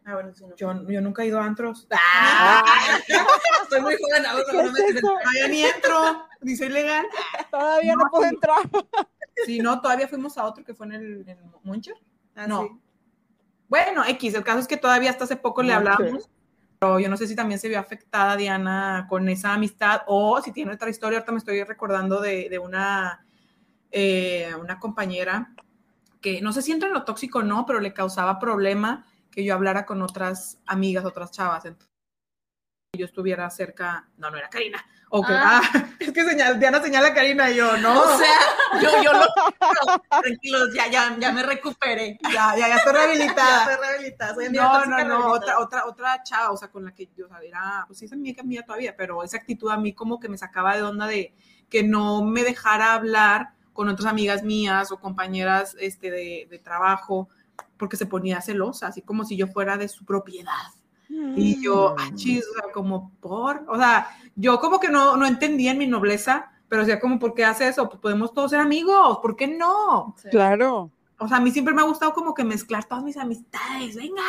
Ah, 0.04 0.14
bueno, 0.14 0.32
sí, 0.32 0.46
no. 0.46 0.56
yo, 0.56 0.88
yo 0.88 1.00
nunca 1.00 1.22
he 1.22 1.26
ido 1.26 1.40
a 1.40 1.44
antros. 1.44 1.86
¡Ah! 1.90 2.64
Estoy 3.62 3.80
muy 3.80 3.96
joven, 3.96 4.26
ahora 4.26 4.44
no 4.52 4.72
me 4.72 4.78
es 4.80 5.00
todavía 5.00 5.48
ni 5.48 5.64
entro, 5.64 6.28
ni 6.40 6.56
soy 6.56 6.68
legal. 6.68 7.06
Todavía 7.50 7.94
no, 7.96 8.06
puedo 8.10 8.24
entrar. 8.24 8.60
Sí, 9.44 9.58
no, 9.58 9.80
todavía 9.80 10.08
fuimos 10.08 10.38
a 10.38 10.44
otro 10.44 10.64
que 10.64 10.74
fue 10.74 10.86
en 10.86 10.92
el 10.92 11.28
en 11.28 11.52
Muncher. 11.64 11.96
Ah, 12.34 12.46
no, 12.46 12.62
sí. 12.62 12.80
Bueno, 13.70 14.04
X, 14.04 14.34
el 14.34 14.42
caso 14.42 14.58
es 14.58 14.66
que 14.66 14.76
todavía 14.76 15.10
hasta 15.10 15.24
hace 15.24 15.36
poco 15.36 15.62
le 15.62 15.72
hablamos, 15.72 16.28
pero 16.80 16.98
yo 16.98 17.08
no 17.08 17.16
sé 17.16 17.28
si 17.28 17.36
también 17.36 17.60
se 17.60 17.68
vio 17.68 17.78
afectada 17.78 18.36
Diana 18.36 19.06
con 19.08 19.28
esa 19.28 19.54
amistad 19.54 20.02
o 20.08 20.42
si 20.42 20.50
tiene 20.50 20.72
otra 20.72 20.90
historia, 20.90 21.18
ahorita 21.18 21.30
me 21.30 21.38
estoy 21.38 21.62
recordando 21.62 22.20
de, 22.20 22.48
de 22.50 22.58
una, 22.58 23.24
eh, 23.92 24.50
una 24.60 24.80
compañera 24.80 25.54
que 26.20 26.40
no 26.40 26.52
sé 26.52 26.62
si 26.62 26.72
entra 26.72 26.88
en 26.88 26.94
lo 26.94 27.04
tóxico 27.04 27.38
o 27.38 27.42
no, 27.44 27.64
pero 27.64 27.78
le 27.78 27.94
causaba 27.94 28.40
problema 28.40 29.06
que 29.30 29.44
yo 29.44 29.54
hablara 29.54 29.86
con 29.86 30.02
otras 30.02 30.58
amigas, 30.66 31.04
otras 31.04 31.30
chavas. 31.30 31.64
Entonces, 31.64 31.89
yo 33.00 33.06
estuviera 33.06 33.48
cerca, 33.50 34.08
no, 34.16 34.30
no 34.30 34.38
era 34.38 34.48
Karina, 34.48 34.84
o 35.12 35.22
que, 35.22 35.32
ah. 35.32 35.60
ah 35.62 35.88
es 35.98 36.12
que 36.12 36.24
señal, 36.24 36.60
Diana 36.60 36.80
señala 36.80 37.08
a 37.08 37.14
Karina 37.14 37.50
y 37.50 37.56
yo, 37.56 37.76
no. 37.78 38.00
O 38.00 38.16
sea, 38.16 38.38
yo, 38.80 39.02
yo 39.02 39.12
lo, 39.12 39.26
tranquilos, 40.22 40.72
ya, 40.72 40.88
ya, 40.88 41.16
ya 41.18 41.32
me 41.32 41.42
recuperé. 41.42 42.16
Ya, 42.32 42.54
ya, 42.56 42.68
ya 42.68 42.76
estoy 42.76 42.92
rehabilitada. 42.92 43.66
ya 43.66 43.72
estoy 43.72 43.86
rehabilitada. 43.88 44.34
Soy 44.34 44.48
no, 44.50 44.86
no, 44.86 45.04
no, 45.04 45.26
otra, 45.32 45.58
otra, 45.58 45.86
otra 45.86 46.22
chava, 46.22 46.52
o 46.52 46.56
sea, 46.56 46.68
con 46.68 46.84
la 46.84 46.94
que 46.94 47.08
yo, 47.16 47.26
o 47.26 47.28
sea, 47.28 47.38
era, 47.40 47.84
pues 47.88 47.98
sí, 47.98 48.04
es 48.04 48.12
amiga 48.12 48.44
mía 48.44 48.64
todavía, 48.64 48.94
pero 48.96 49.24
esa 49.24 49.38
actitud 49.38 49.70
a 49.70 49.76
mí 49.76 49.92
como 49.94 50.20
que 50.20 50.28
me 50.28 50.38
sacaba 50.38 50.76
de 50.76 50.82
onda 50.84 51.08
de 51.08 51.34
que 51.68 51.82
no 51.82 52.22
me 52.22 52.44
dejara 52.44 52.94
hablar 52.94 53.50
con 53.72 53.88
otras 53.88 54.06
amigas 54.06 54.44
mías 54.44 54.92
o 54.92 55.00
compañeras 55.00 55.76
este, 55.80 56.10
de, 56.10 56.46
de 56.48 56.58
trabajo, 56.58 57.28
porque 57.76 57.96
se 57.96 58.06
ponía 58.06 58.40
celosa, 58.40 58.88
así 58.88 59.02
como 59.02 59.24
si 59.24 59.36
yo 59.36 59.48
fuera 59.48 59.76
de 59.76 59.88
su 59.88 60.04
propiedad. 60.04 60.52
Y 61.36 61.62
yo, 61.62 61.94
ah, 61.98 62.10
chis, 62.14 62.44
o 62.48 62.54
sea, 62.54 62.72
como 62.72 63.12
por, 63.20 63.64
o 63.68 63.76
sea, 63.76 64.08
yo 64.34 64.58
como 64.58 64.80
que 64.80 64.88
no, 64.88 65.16
no 65.16 65.26
entendía 65.26 65.72
en 65.72 65.78
mi 65.78 65.86
nobleza, 65.86 66.50
pero 66.68 66.82
o 66.82 66.84
sea, 66.84 67.00
como, 67.00 67.18
¿por 67.18 67.34
qué 67.34 67.44
hace 67.44 67.68
eso? 67.68 67.88
Pues 67.88 68.00
podemos 68.00 68.32
todos 68.32 68.52
ser 68.52 68.60
amigos, 68.60 69.18
¿por 69.20 69.36
qué 69.36 69.48
no? 69.48 70.14
Claro. 70.30 70.90
O 71.18 71.28
sea, 71.28 71.36
a 71.36 71.40
mí 71.40 71.50
siempre 71.50 71.74
me 71.74 71.82
ha 71.82 71.84
gustado 71.84 72.12
como 72.14 72.32
que 72.32 72.44
mezclar 72.44 72.84
todas 72.84 73.04
mis 73.04 73.16
amistades, 73.16 73.96
venga. 73.96 74.22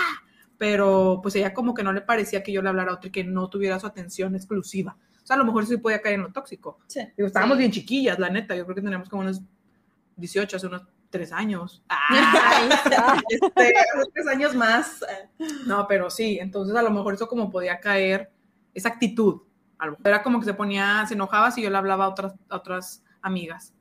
Pero 0.58 1.20
pues 1.24 1.36
ella 1.36 1.54
como 1.54 1.74
que 1.74 1.84
no 1.84 1.94
le 1.94 2.02
parecía 2.02 2.44
que 2.44 2.52
yo 2.52 2.62
le 2.62 2.70
hablara 2.70 2.92
a 2.92 2.96
otra 2.96 3.08
y 3.08 3.12
que 3.12 3.24
no 3.24 3.50
tuviera 3.50 3.80
su 3.80 3.88
atención 3.88 4.36
exclusiva. 4.36 4.98
O 5.24 5.26
sea, 5.26 5.36
a 5.36 5.40
lo 5.40 5.46
mejor 5.46 5.66
sí 5.66 5.78
podía 5.78 6.02
caer 6.02 6.16
en 6.16 6.24
lo 6.24 6.32
tóxico. 6.32 6.80
Sí. 6.88 7.02
Digo, 7.16 7.28
estábamos 7.28 7.58
bien 7.58 7.72
chiquillas, 7.72 8.20
la 8.20 8.30
neta. 8.30 8.56
Yo 8.56 8.66
creo 8.66 8.76
que 8.76 8.82
teníamos 8.82 9.08
como 9.08 9.22
unos 9.22 9.42
18, 10.18 10.58
hace 10.58 10.68
unos 10.68 10.84
tres 11.12 11.32
años. 11.32 11.84
Ay, 11.89 12.70
este, 13.30 13.74
tres 14.13 14.27
años 14.27 14.56
más. 14.56 15.06
No, 15.68 15.86
pero 15.88 16.10
sí, 16.10 16.39
entonces 16.39 16.75
a 16.75 16.82
lo 16.82 16.89
mejor 16.89 17.13
eso 17.13 17.27
como 17.27 17.51
podía 17.51 17.80
caer, 17.80 18.32
esa 18.74 18.89
actitud. 18.89 19.41
Era 20.03 20.24
como 20.24 20.39
que 20.39 20.46
se 20.46 20.53
ponía, 20.53 21.06
se 21.08 21.13
enojaba 21.13 21.51
si 21.51 21.62
yo 21.62 21.70
le 21.70 21.77
hablaba 21.77 22.06
a 22.06 22.10
otras, 22.10 22.34
otras 22.50 23.03
amigas. 23.22 23.74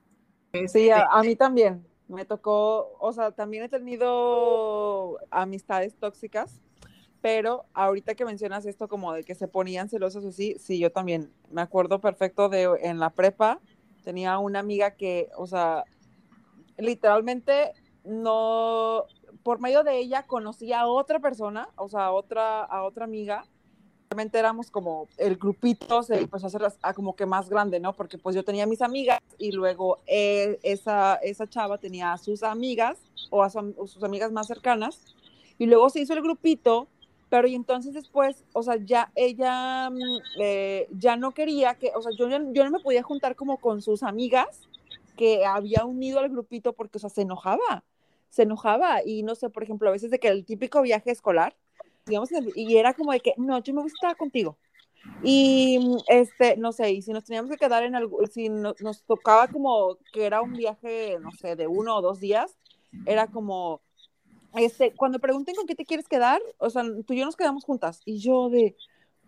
Sí, 0.66 0.90
a, 0.90 1.04
a, 1.04 1.22
mí 1.22 1.36
también. 1.36 1.86
Me 2.08 2.24
tocó, 2.24 2.96
o 2.98 3.12
sea, 3.12 3.30
también 3.30 3.64
he 3.64 3.68
tenido 3.68 5.18
amistades 5.30 5.94
tóxicas, 5.94 6.60
pero 7.20 7.66
ahorita 7.72 8.14
que 8.14 8.24
mencionas 8.24 8.66
esto 8.66 8.88
como 8.88 9.12
de 9.12 9.22
que 9.22 9.36
se 9.36 9.46
ponían 9.46 9.88
celosas 9.88 10.24
así, 10.24 10.56
sí, 10.58 10.78
yo 10.80 10.90
también 10.90 11.30
me 11.50 11.60
acuerdo 11.60 12.00
perfecto 12.00 12.48
de 12.48 12.68
en 12.82 12.98
la 12.98 13.10
prepa, 13.10 13.60
tenía 14.02 14.38
una 14.38 14.58
amiga 14.58 14.92
que, 14.92 15.28
o 15.36 15.46
sea, 15.46 15.84
literalmente 16.80 17.72
no, 18.04 19.04
por 19.42 19.60
medio 19.60 19.82
de 19.82 19.98
ella 19.98 20.24
conocí 20.24 20.72
a 20.72 20.86
otra 20.86 21.18
persona, 21.18 21.68
o 21.76 21.88
sea, 21.88 22.06
a 22.06 22.12
otra, 22.12 22.62
a 22.64 22.82
otra 22.82 23.04
amiga. 23.04 23.44
Realmente 24.10 24.38
éramos 24.38 24.70
como 24.70 25.06
el 25.18 25.36
grupito 25.36 26.02
se 26.02 26.18
empezó 26.18 26.46
a 26.46 26.48
hacer 26.48 26.62
como 26.96 27.14
que 27.14 27.26
más 27.26 27.48
grande, 27.48 27.78
¿no? 27.78 27.92
Porque 27.92 28.18
pues 28.18 28.34
yo 28.34 28.44
tenía 28.44 28.66
mis 28.66 28.82
amigas 28.82 29.20
y 29.38 29.52
luego 29.52 29.98
eh, 30.06 30.58
esa, 30.62 31.14
esa 31.16 31.46
chava 31.46 31.78
tenía 31.78 32.12
a 32.12 32.18
sus 32.18 32.42
amigas 32.42 32.98
o 33.30 33.44
a, 33.44 33.50
sus 33.50 34.02
amigas 34.02 34.32
más 34.32 34.48
cercanas 34.48 35.14
y 35.58 35.66
luego 35.66 35.90
se 35.90 36.00
hizo 36.00 36.14
el 36.14 36.22
grupito, 36.22 36.88
pero 37.28 37.46
y 37.46 37.54
entonces 37.54 37.94
después, 37.94 38.44
o 38.52 38.64
sea, 38.64 38.76
ya 38.84 39.12
ella 39.14 39.90
mm, 39.90 40.18
eh, 40.40 40.88
ya 40.98 41.14
no 41.14 41.30
quería 41.30 41.74
que, 41.76 41.92
o 41.94 42.02
sea, 42.02 42.10
yo, 42.18 42.28
yo 42.28 42.64
no 42.64 42.70
me 42.70 42.80
podía 42.80 43.04
juntar 43.04 43.36
como 43.36 43.58
con 43.58 43.80
sus 43.80 44.02
amigas 44.02 44.69
que 45.20 45.44
había 45.44 45.84
unido 45.84 46.18
al 46.18 46.30
grupito 46.30 46.72
porque, 46.72 46.96
o 46.96 46.98
sea, 46.98 47.10
se 47.10 47.20
enojaba, 47.20 47.84
se 48.30 48.44
enojaba 48.44 49.04
y 49.04 49.22
no 49.22 49.34
sé, 49.34 49.50
por 49.50 49.62
ejemplo, 49.62 49.90
a 49.90 49.92
veces 49.92 50.10
de 50.10 50.18
que 50.18 50.28
el 50.28 50.46
típico 50.46 50.80
viaje 50.80 51.10
escolar, 51.10 51.54
digamos, 52.06 52.30
y 52.54 52.76
era 52.78 52.94
como 52.94 53.12
de 53.12 53.20
que, 53.20 53.34
no, 53.36 53.62
yo 53.62 53.74
me 53.74 53.82
gusta 53.82 53.98
estar 53.98 54.16
contigo. 54.16 54.56
Y, 55.22 55.98
este, 56.08 56.56
no 56.56 56.72
sé, 56.72 56.92
y 56.92 57.02
si 57.02 57.12
nos 57.12 57.24
teníamos 57.24 57.50
que 57.50 57.58
quedar 57.58 57.82
en 57.82 57.96
algo, 57.96 58.26
si 58.28 58.48
nos 58.48 59.02
tocaba 59.04 59.46
como 59.48 59.98
que 60.10 60.24
era 60.24 60.40
un 60.40 60.54
viaje, 60.54 61.18
no 61.20 61.32
sé, 61.32 61.54
de 61.54 61.66
uno 61.66 61.98
o 61.98 62.00
dos 62.00 62.18
días, 62.18 62.56
era 63.04 63.26
como, 63.26 63.82
este, 64.54 64.94
cuando 64.94 65.18
pregunten 65.18 65.54
con 65.54 65.66
qué 65.66 65.74
te 65.74 65.84
quieres 65.84 66.08
quedar, 66.08 66.40
o 66.56 66.70
sea, 66.70 66.82
tú 67.06 67.12
y 67.12 67.18
yo 67.18 67.26
nos 67.26 67.36
quedamos 67.36 67.64
juntas. 67.64 68.00
Y 68.06 68.20
yo 68.20 68.48
de, 68.48 68.74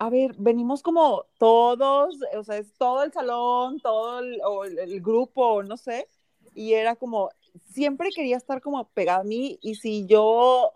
a 0.03 0.11
ver, 0.11 0.35
venimos 0.37 0.83
como 0.83 1.27
todos, 1.39 2.17
o 2.37 2.43
sea, 2.43 2.57
es 2.57 2.75
todo 2.75 3.05
el 3.05 3.13
salón, 3.13 3.79
todo 3.79 4.19
el, 4.19 4.41
o 4.45 4.65
el, 4.65 5.01
grupo, 5.01 5.63
no 5.63 5.77
sé, 5.77 6.09
y 6.57 6.73
era 6.73 6.97
como, 6.97 7.31
siempre 7.71 8.11
quería 8.13 8.37
estar 8.37 8.61
como 8.61 8.85
pegada 8.89 9.21
a 9.21 9.25
mí 9.25 9.61
y 9.63 9.77
si 9.77 10.05
yo, 10.07 10.73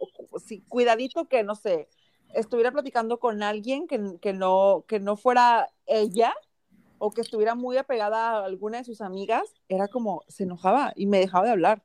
si 0.46 0.60
cuidadito 0.60 1.24
que, 1.26 1.42
no 1.42 1.56
sé, 1.56 1.88
estuviera 2.34 2.70
platicando 2.70 3.18
con 3.18 3.42
alguien 3.42 3.88
que, 3.88 4.16
que, 4.20 4.32
no, 4.32 4.84
que 4.86 5.00
no 5.00 5.16
fuera 5.16 5.70
ella 5.86 6.32
o 6.98 7.10
que 7.10 7.22
estuviera 7.22 7.56
muy 7.56 7.78
apegada 7.78 8.30
a 8.30 8.44
alguna 8.44 8.78
de 8.78 8.84
sus 8.84 9.00
amigas, 9.00 9.42
era 9.68 9.88
como, 9.88 10.22
se 10.28 10.44
enojaba 10.44 10.92
y 10.94 11.06
me 11.06 11.18
dejaba 11.18 11.46
de 11.46 11.50
hablar. 11.50 11.82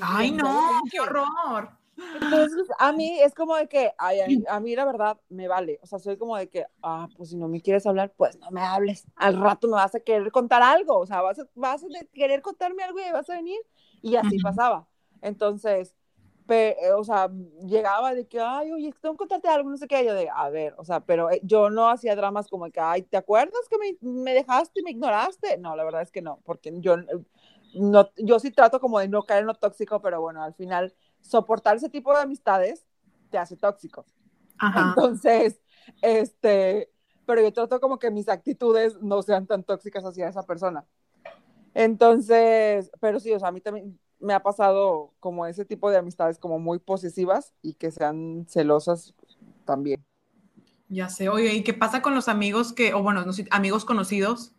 Ay, 0.00 0.30
no, 0.30 0.80
qué 0.90 0.98
horror. 0.98 1.83
Entonces, 1.96 2.68
a 2.78 2.92
mí 2.92 3.20
es 3.20 3.34
como 3.34 3.56
de 3.56 3.68
que, 3.68 3.92
ay, 3.98 4.20
a, 4.48 4.60
mí, 4.60 4.74
la 4.74 4.84
verdad 4.84 5.20
me 5.28 5.48
vale. 5.48 5.78
O 5.82 5.86
sea, 5.86 5.98
soy 5.98 6.16
como 6.16 6.36
de 6.36 6.48
que, 6.48 6.66
ah, 6.82 7.08
pues 7.16 7.30
si 7.30 7.36
no 7.36 7.48
me 7.48 7.60
quieres 7.60 7.86
hablar, 7.86 8.12
pues 8.16 8.38
no 8.38 8.50
me 8.50 8.62
hables. 8.62 9.06
Al 9.16 9.40
rato 9.40 9.68
me 9.68 9.74
vas 9.74 9.94
a 9.94 10.00
querer 10.00 10.30
contar 10.32 10.62
algo. 10.62 10.98
O 10.98 11.06
sea, 11.06 11.22
vas 11.22 11.38
a, 11.38 11.46
vas 11.54 11.84
a 11.84 11.86
querer 12.12 12.42
contarme 12.42 12.82
algo 12.82 12.98
y 12.98 13.12
vas 13.12 13.28
a 13.30 13.36
venir. 13.36 13.60
Y 14.02 14.16
así 14.16 14.38
pasaba. 14.38 14.86
Entonces, 15.22 15.94
o 16.96 17.04
sea, 17.04 17.30
llegaba 17.66 18.14
de 18.14 18.26
que, 18.26 18.38
ay, 18.40 18.70
oye, 18.72 18.92
tengo 19.00 19.14
que 19.14 19.18
contarte 19.18 19.48
algo, 19.48 19.70
no 19.70 19.76
sé 19.76 19.88
qué. 19.88 20.04
Yo 20.04 20.14
de, 20.14 20.28
a 20.28 20.50
ver, 20.50 20.74
o 20.76 20.84
sea, 20.84 21.00
pero 21.00 21.30
eh, 21.30 21.40
yo 21.42 21.70
no 21.70 21.88
hacía 21.88 22.14
dramas 22.16 22.48
como 22.48 22.70
que, 22.70 22.80
ay, 22.80 23.02
¿te 23.02 23.16
acuerdas 23.16 23.62
que 23.70 23.78
me, 23.78 23.96
me 24.00 24.34
dejaste 24.34 24.80
y 24.80 24.82
me 24.82 24.90
ignoraste? 24.90 25.56
No, 25.58 25.74
la 25.74 25.84
verdad 25.84 26.02
es 26.02 26.10
que 26.10 26.22
no, 26.22 26.40
porque 26.44 26.72
yo, 26.80 26.96
no, 27.74 28.10
yo 28.16 28.38
sí 28.38 28.50
trato 28.50 28.80
como 28.80 28.98
de 28.98 29.08
no 29.08 29.22
caer 29.22 29.40
en 29.40 29.46
lo 29.46 29.54
tóxico, 29.54 30.00
pero 30.00 30.20
bueno, 30.20 30.42
al 30.42 30.54
final 30.54 30.94
soportar 31.24 31.76
ese 31.76 31.88
tipo 31.88 32.14
de 32.14 32.22
amistades 32.22 32.84
te 33.30 33.38
hace 33.38 33.56
tóxico. 33.56 34.04
Entonces, 34.76 35.60
este, 36.02 36.90
pero 37.26 37.42
yo 37.42 37.52
trato 37.52 37.80
como 37.80 37.98
que 37.98 38.10
mis 38.10 38.28
actitudes 38.28 39.00
no 39.02 39.22
sean 39.22 39.46
tan 39.46 39.64
tóxicas 39.64 40.04
hacia 40.04 40.28
esa 40.28 40.44
persona. 40.44 40.84
Entonces, 41.74 42.90
pero 43.00 43.18
sí, 43.18 43.32
o 43.32 43.38
sea, 43.38 43.48
a 43.48 43.52
mí 43.52 43.60
también 43.60 43.98
me 44.20 44.34
ha 44.34 44.42
pasado 44.42 45.12
como 45.18 45.46
ese 45.46 45.64
tipo 45.64 45.90
de 45.90 45.98
amistades 45.98 46.38
como 46.38 46.58
muy 46.58 46.78
posesivas 46.78 47.52
y 47.62 47.74
que 47.74 47.90
sean 47.90 48.46
celosas 48.48 49.14
también. 49.64 50.04
Ya 50.88 51.08
sé, 51.08 51.28
oye, 51.28 51.52
¿y 51.54 51.64
qué 51.64 51.74
pasa 51.74 52.02
con 52.02 52.14
los 52.14 52.28
amigos 52.28 52.72
que, 52.72 52.94
o 52.94 53.02
bueno, 53.02 53.24
amigos 53.50 53.84
conocidos 53.84 54.52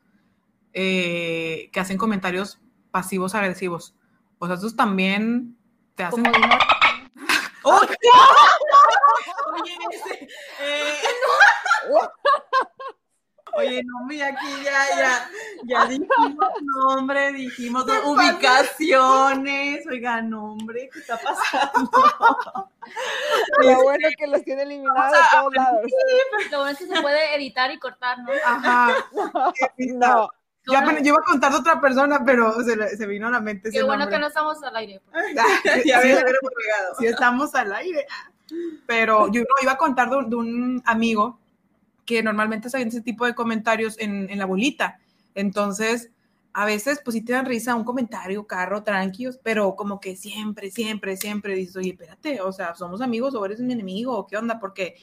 eh, 0.74 1.70
que 1.72 1.80
hacen 1.80 1.98
comentarios 1.98 2.60
pasivos 2.92 3.36
agresivos? 3.36 3.96
O 4.40 4.48
sea, 4.48 4.56
esos 4.56 4.76
también 4.76 5.55
te 5.96 6.04
hacen. 6.04 6.24
¡Oh! 7.64 7.82
Oye, 9.54 9.78
ese, 9.92 10.28
eh... 10.62 10.94
Oye, 13.58 13.82
no, 13.86 14.06
mira, 14.06 14.28
aquí 14.28 14.64
ya, 14.66 14.98
ya, 14.98 15.30
ya 15.64 15.86
dijimos 15.86 16.52
nombre, 16.62 17.32
dijimos 17.32 17.86
ubicaciones, 18.04 19.88
oiga, 19.88 20.22
nombre, 20.22 20.90
¿qué 20.92 21.00
está 21.00 21.18
pasando? 21.18 21.90
Lo 23.62 23.84
bueno 23.84 24.10
es 24.10 24.16
que 24.18 24.28
los 24.28 24.44
tiene 24.44 24.64
eliminados 24.64 25.12
de 25.14 25.18
todos 25.32 25.56
lados. 25.56 25.82
Lo 26.52 26.58
bueno 26.60 26.72
es 26.72 26.78
que 26.78 26.88
se 26.88 27.02
puede 27.02 27.36
editar 27.36 27.72
y 27.72 27.80
cortar, 27.80 28.20
¿no? 28.20 28.32
Ajá. 28.44 28.94
No. 29.78 30.30
Ya, 30.68 31.00
yo 31.00 31.10
iba 31.10 31.18
a 31.18 31.24
contar 31.24 31.52
de 31.52 31.58
otra 31.60 31.80
persona, 31.80 32.24
pero 32.26 32.64
se, 32.64 32.98
se 32.98 33.06
vino 33.06 33.28
a 33.28 33.32
la 33.32 33.40
mente. 33.40 33.70
Qué 33.70 33.84
bueno 33.84 34.08
que 34.08 34.18
no 34.18 34.28
estamos 34.28 34.62
al 34.64 34.76
aire. 34.76 35.02
Pues. 35.12 35.24
ya 35.86 36.02
sí, 36.02 36.14
sí, 37.00 37.06
estamos 37.06 37.54
al 37.56 37.74
aire. 37.74 38.06
Pero 38.86 39.32
yo 39.32 39.42
no, 39.42 39.48
iba 39.62 39.74
a 39.74 39.78
contar 39.78 40.10
de, 40.10 40.36
un 40.36 40.82
amigo 40.86 41.40
que 42.06 42.22
normalmente 42.22 42.70
se 42.70 42.82
ese 42.82 43.02
tipo 43.02 43.26
de 43.26 43.34
comentarios 43.34 44.00
en, 44.00 44.30
en, 44.30 44.38
la 44.38 44.46
bolita. 44.46 45.00
Entonces, 45.34 46.12
a 46.54 46.66
veces, 46.66 47.02
pues 47.04 47.16
sí 47.16 47.22
te 47.22 47.34
dan 47.34 47.46
risa 47.46 47.76
un 47.76 47.84
comentario, 47.84 48.48
carro, 48.48 48.84
tranquilos, 48.84 49.40
pero 49.44 49.76
como 49.76 50.00
que 50.00 50.16
siempre, 50.16 50.72
siempre, 50.72 51.18
siempre 51.18 51.56
dices, 51.56 51.76
oye, 51.76 51.90
espérate, 51.90 52.40
o 52.42 52.52
sea, 52.52 52.76
somos 52.76 53.02
amigos 53.02 53.36
o 53.36 53.46
eres 53.46 53.60
mi 53.60 53.74
enemigo, 53.74 54.16
o 54.18 54.26
qué 54.26 54.38
onda, 54.38 54.60
porque 54.60 54.96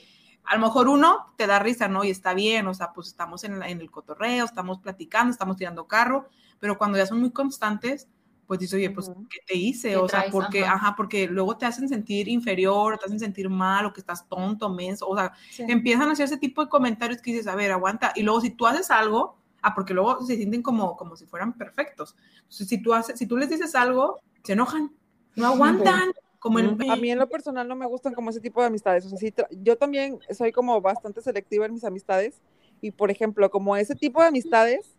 a 0.45 0.57
lo 0.57 0.63
mejor 0.63 0.89
uno 0.89 1.33
te 1.37 1.47
da 1.47 1.59
risa, 1.59 1.89
¿no? 1.89 2.05
Y 2.05 2.11
está 2.11 2.35
bien, 2.35 2.67
o 2.67 2.75
sea, 2.75 2.93
pues 2.93 3.09
estamos 3.09 3.45
en, 3.45 3.63
el 3.63 3.91
cotorreo, 3.91 4.45
estamos 4.45 4.79
platicando, 4.79 5.31
estamos 5.31 5.57
tirando 5.57 5.87
carro, 5.87 6.29
pero 6.59 6.79
cuando 6.79 6.99
ya 6.99 7.07
son 7.07 7.21
muy 7.21 7.31
constantes, 7.31 8.09
pues 8.47 8.61
dices, 8.61 8.75
oye, 8.75 8.91
pues, 8.91 9.11
¿qué 9.31 9.39
te 9.47 9.57
hice? 9.57 9.97
O 9.97 10.09
sea, 10.09 10.27
porque, 10.31 10.65
ajá. 10.65 10.95
porque 10.97 11.27
luego 11.27 11.57
te 11.57 11.65
hacen 11.65 11.89
sentir 11.89 12.29
inferior, 12.29 12.99
te 12.99 13.07
hacen 13.07 13.21
sentir 13.21 13.49
mal, 13.49 13.87
o 13.87 13.93
que 13.93 14.01
estás 14.01 14.29
tonto, 14.29 14.69
menso, 14.69 15.09
o 15.09 15.17
sea, 15.17 15.33
empiezan 15.59 16.09
a 16.09 16.13
hacer 16.13 16.27
ese 16.27 16.37
tipo 16.37 16.63
de 16.63 16.69
comentarios 16.69 17.23
que 17.23 17.33
dices, 17.33 17.47
a 17.47 17.55
ver, 17.55 17.73
aguanta, 17.73 18.13
y 18.15 18.23
luego 18.23 18.41
si 18.41 18.51
tú 18.51 18.67
haces 18.67 18.91
algo, 18.91 19.39
ah, 19.63 19.75
porque 19.75 19.95
luego 19.95 20.21
se 20.27 20.37
sienten 20.37 20.63
como, 20.63 20.97
como 20.97 21.17
si 21.17 21.25
fueran 21.25 21.55
perfectos. 21.55 22.17
Entonces, 22.43 22.69
si 22.69 22.83
tú, 22.83 22.93
haces, 22.93 23.19
si 23.19 23.27
tú 23.27 23.37
les 23.37 23.49
dices 23.49 23.75
algo, 23.75 24.21
se 24.43 24.53
enojan, 24.53 24.93
no 25.37 25.47
aguantan. 25.47 26.13
Como 26.43 26.59
A 26.59 26.97
mí 26.97 27.09
en 27.09 27.21
lo 27.21 27.29
personal 27.29 27.69
no 27.69 27.77
me 27.77 27.87
gustan 27.87 28.15
como 28.15 28.31
ese 28.31 28.41
tipo 28.41 28.61
de 28.61 28.67
amistades. 28.67 29.07
O 29.07 29.09
sea, 29.09 29.17
sí, 29.17 29.33
yo 29.63 29.79
también 29.79 30.19
soy 30.37 30.51
como 30.51 30.81
bastante 30.81 31.23
selectiva 31.23 31.67
en 31.67 31.75
mis 31.75 31.85
amistades. 31.85 32.43
Y 32.81 32.91
por 32.91 33.13
ejemplo, 33.13 33.49
como 33.49 33.77
ese 33.77 33.95
tipo 33.95 34.21
de 34.21 34.27
amistades, 34.27 34.99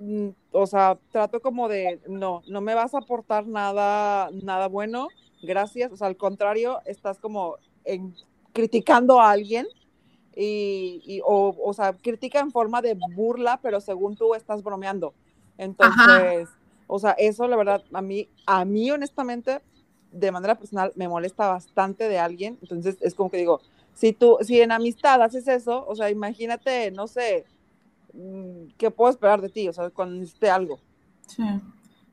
mm, 0.00 0.30
o 0.50 0.66
sea, 0.66 0.98
trato 1.12 1.40
como 1.40 1.68
de, 1.68 2.00
no, 2.08 2.42
no 2.48 2.60
me 2.60 2.74
vas 2.74 2.94
a 2.94 2.98
aportar 2.98 3.46
nada, 3.46 4.28
nada 4.42 4.66
bueno, 4.66 5.06
gracias. 5.40 5.92
O 5.92 5.96
sea, 5.96 6.08
al 6.08 6.16
contrario, 6.16 6.80
estás 6.84 7.20
como 7.20 7.58
en, 7.84 8.12
criticando 8.52 9.20
a 9.20 9.30
alguien 9.30 9.68
y, 10.34 11.20
o, 11.24 11.54
o 11.64 11.72
sea, 11.74 11.92
critica 11.92 12.40
en 12.40 12.50
forma 12.50 12.82
de 12.82 12.98
burla, 13.14 13.60
pero 13.62 13.80
según 13.80 14.16
tú 14.16 14.34
estás 14.34 14.64
bromeando. 14.64 15.14
Entonces, 15.58 16.48
o 16.88 16.98
sea, 16.98 17.12
eso 17.12 17.46
la 17.46 17.56
verdad, 17.56 17.84
a 17.92 18.02
mí, 18.02 18.28
a 18.46 18.64
mí 18.64 18.90
honestamente, 18.90 19.60
de 20.12 20.30
manera 20.30 20.56
personal 20.56 20.92
me 20.94 21.08
molesta 21.08 21.48
bastante 21.48 22.08
de 22.08 22.18
alguien, 22.18 22.58
entonces 22.60 22.96
es 23.00 23.14
como 23.14 23.30
que 23.30 23.38
digo, 23.38 23.60
si 23.94 24.12
tú, 24.12 24.38
si 24.42 24.60
en 24.60 24.72
amistad 24.72 25.22
haces 25.22 25.48
eso, 25.48 25.84
o 25.86 25.96
sea, 25.96 26.10
imagínate, 26.10 26.90
no 26.90 27.06
sé, 27.06 27.44
mm, 28.12 28.74
¿qué 28.78 28.90
puedo 28.90 29.10
esperar 29.10 29.40
de 29.40 29.48
ti? 29.48 29.68
O 29.68 29.72
sea, 29.72 29.90
cuando 29.90 30.16
necesite 30.16 30.50
algo. 30.50 30.78
Sí. 31.26 31.44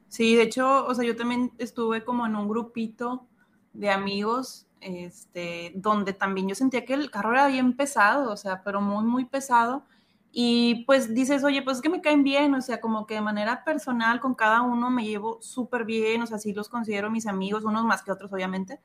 Sí, 0.08 0.36
de 0.36 0.44
hecho, 0.44 0.88
o 0.88 0.96
sea, 0.96 1.06
yo 1.06 1.16
también 1.16 1.52
estuve 1.60 2.04
como 2.04 2.26
en 2.26 2.36
un 2.36 2.48
grupito 2.48 3.28
de 3.74 3.92
amigos, 3.92 4.66
este, 4.82 5.72
donde 5.76 6.14
también 6.14 6.48
yo 6.48 6.56
sentía 6.56 6.84
que 6.84 6.96
el 6.96 7.12
carro 7.12 7.34
era 7.34 7.48
bien 7.48 7.74
pesado, 7.74 8.32
o 8.32 8.38
sea, 8.38 8.64
pero 8.64 8.82
muy, 8.82 9.04
muy 9.04 9.26
pesado. 9.26 9.84
Y 10.32 10.86
pues 10.86 11.14
dices, 11.14 11.44
oye, 11.44 11.62
pues 11.64 11.78
es 11.78 11.82
que 11.82 11.90
me 11.90 12.02
caen 12.02 12.24
bien, 12.24 12.54
o 12.54 12.62
sea, 12.62 12.80
como 12.80 13.08
que 13.08 13.16
de 13.16 13.22
manera 13.22 13.64
personal 13.64 14.20
con 14.20 14.36
cada 14.36 14.62
uno 14.62 14.92
me 14.92 15.04
llevo 15.04 15.42
súper 15.42 15.86
bien, 15.86 16.22
o 16.22 16.28
sea, 16.28 16.38
sí 16.38 16.54
los 16.54 16.70
considero 16.70 17.10
mis 17.10 17.26
amigos, 17.26 17.64
unos 17.64 17.84
más 17.84 18.04
que 18.04 18.12
otros, 18.12 18.32
obviamente, 18.32 18.80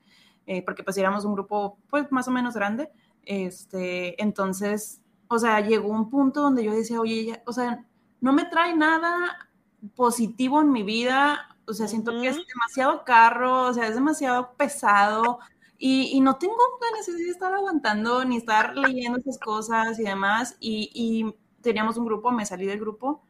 eh, 0.47 0.63
porque 0.65 0.83
pues 0.83 0.97
éramos 0.97 1.25
un 1.25 1.35
grupo, 1.35 1.79
pues 1.91 2.11
más 2.11 2.29
o 2.29 2.31
menos 2.31 2.55
grande. 2.55 2.91
Este, 3.25 4.21
entonces, 4.23 5.03
o 5.29 5.39
sea, 5.39 5.61
llegó 5.61 5.89
un 5.89 6.09
punto 6.11 6.41
donde 6.41 6.65
yo 6.65 6.73
decía, 6.73 7.01
oye, 7.01 7.25
ya, 7.27 7.43
o 7.47 7.53
sea, 7.53 7.85
no 8.21 8.33
me 8.33 8.47
trae 8.47 8.75
nada 8.75 9.51
positivo 9.95 10.63
en 10.63 10.73
mi 10.73 10.83
vida, 10.83 11.55
o 11.67 11.73
sea, 11.73 11.89
siento 11.89 12.13
que 12.13 12.29
es 12.29 12.37
demasiado 12.37 13.05
carro, 13.05 13.65
o 13.65 13.75
sea, 13.75 13.87
es 13.87 13.95
demasiado 13.95 14.55
pesado, 14.57 15.39
y, 15.87 16.17
y, 16.17 16.21
no 16.23 16.39
tengo 16.39 16.57
la 16.81 16.97
necesidad 16.97 17.27
de 17.27 17.31
estar 17.31 17.53
aguantando 17.53 18.25
ni 18.25 18.39
estar 18.39 18.75
leyendo 18.75 19.19
esas 19.19 19.39
cosas 19.39 19.99
y 19.99 20.05
demás. 20.05 20.57
Y, 20.59 20.91
y, 20.95 21.37
teníamos 21.61 21.99
un 21.99 22.07
grupo, 22.07 22.31
me 22.31 22.47
salí 22.47 22.65
del 22.65 22.81
grupo 22.81 23.23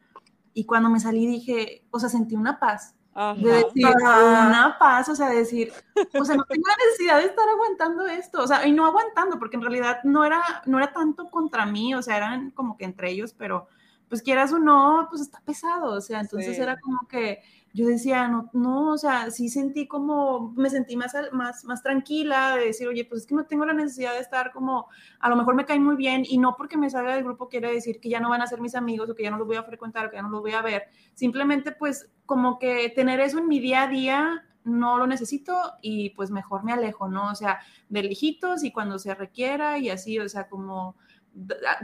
y 0.53 0.63
cuando 0.63 0.89
me 0.89 1.01
salí 1.01 1.27
dije, 1.27 1.85
o 1.91 1.99
sea, 1.99 2.07
sentí 2.07 2.33
una 2.37 2.57
paz. 2.57 2.95
De 3.37 3.51
decir, 3.51 3.85
una 3.85 4.77
paz, 4.79 5.09
o 5.09 5.15
sea, 5.15 5.31
de 5.31 5.39
decir, 5.39 5.73
o 6.17 6.23
sea, 6.23 6.37
no 6.37 6.45
tengo 6.45 6.65
la 6.65 6.85
necesidad 6.85 7.17
de 7.17 7.25
estar 7.25 7.45
aguantando 7.49 8.07
esto, 8.07 8.41
o 8.41 8.47
sea, 8.47 8.65
y 8.65 8.71
no 8.71 8.85
aguantando, 8.85 9.37
porque 9.37 9.57
en 9.57 9.61
realidad 9.61 9.99
no 10.05 10.23
era, 10.23 10.41
no 10.65 10.77
era 10.77 10.93
tanto 10.93 11.29
contra 11.29 11.65
mí, 11.65 11.93
o 11.93 12.01
sea, 12.01 12.15
eran 12.15 12.51
como 12.51 12.77
que 12.77 12.85
entre 12.85 13.11
ellos, 13.11 13.33
pero 13.37 13.67
pues 14.07 14.21
quieras 14.21 14.53
o 14.53 14.59
no, 14.59 15.07
pues 15.09 15.21
está 15.21 15.41
pesado, 15.41 15.93
o 15.93 16.01
sea, 16.01 16.21
entonces 16.21 16.57
era 16.57 16.79
como 16.79 17.07
que, 17.07 17.41
yo 17.75 17.85
decía, 17.87 18.29
no, 18.29 18.49
no, 18.53 18.93
o 18.93 18.97
sea, 18.97 19.29
sí 19.31 19.49
sentí 19.49 19.85
como, 19.85 20.53
me 20.55 20.69
sentí 20.69 20.95
más, 20.95 21.13
más, 21.33 21.65
más 21.65 21.83
tranquila 21.83 22.55
de 22.55 22.67
decir, 22.67 22.87
oye, 22.87 23.03
pues 23.03 23.21
es 23.21 23.27
que 23.27 23.35
no 23.35 23.47
tengo 23.47 23.65
la 23.65 23.73
necesidad 23.73 24.13
de 24.13 24.21
estar 24.21 24.53
como, 24.53 24.87
a 25.19 25.27
lo 25.27 25.35
mejor 25.35 25.55
me 25.55 25.65
caen 25.65 25.83
muy 25.83 25.97
bien 25.97 26.23
y 26.25 26.37
no 26.37 26.55
porque 26.55 26.77
me 26.77 26.89
salga 26.89 27.13
del 27.13 27.25
grupo 27.25 27.49
quiere 27.49 27.69
decir 27.69 27.99
que 27.99 28.07
ya 28.07 28.21
no 28.21 28.29
van 28.29 28.41
a 28.41 28.47
ser 28.47 28.61
mis 28.61 28.75
amigos 28.75 29.09
o 29.09 29.13
que 29.13 29.23
ya 29.23 29.29
no 29.29 29.37
los 29.37 29.45
voy 29.45 29.57
a 29.57 29.63
frecuentar 29.63 30.05
o 30.05 30.09
que 30.09 30.15
ya 30.15 30.21
no 30.21 30.29
los 30.29 30.39
voy 30.39 30.53
a 30.53 30.61
ver. 30.61 30.83
Simplemente 31.15 31.73
pues 31.73 32.09
como 32.25 32.59
que 32.59 32.87
tener 32.95 33.19
eso 33.19 33.39
en 33.39 33.49
mi 33.49 33.59
día 33.59 33.83
a 33.83 33.87
día 33.89 34.45
no 34.63 34.97
lo 34.97 35.05
necesito 35.05 35.73
y 35.81 36.11
pues 36.11 36.31
mejor 36.31 36.63
me 36.63 36.71
alejo, 36.71 37.09
¿no? 37.09 37.29
O 37.29 37.35
sea, 37.35 37.59
de 37.89 38.03
lejitos 38.03 38.63
y 38.63 38.71
cuando 38.71 38.99
se 38.99 39.13
requiera 39.13 39.79
y 39.79 39.89
así, 39.89 40.17
o 40.17 40.29
sea, 40.29 40.47
como 40.47 40.95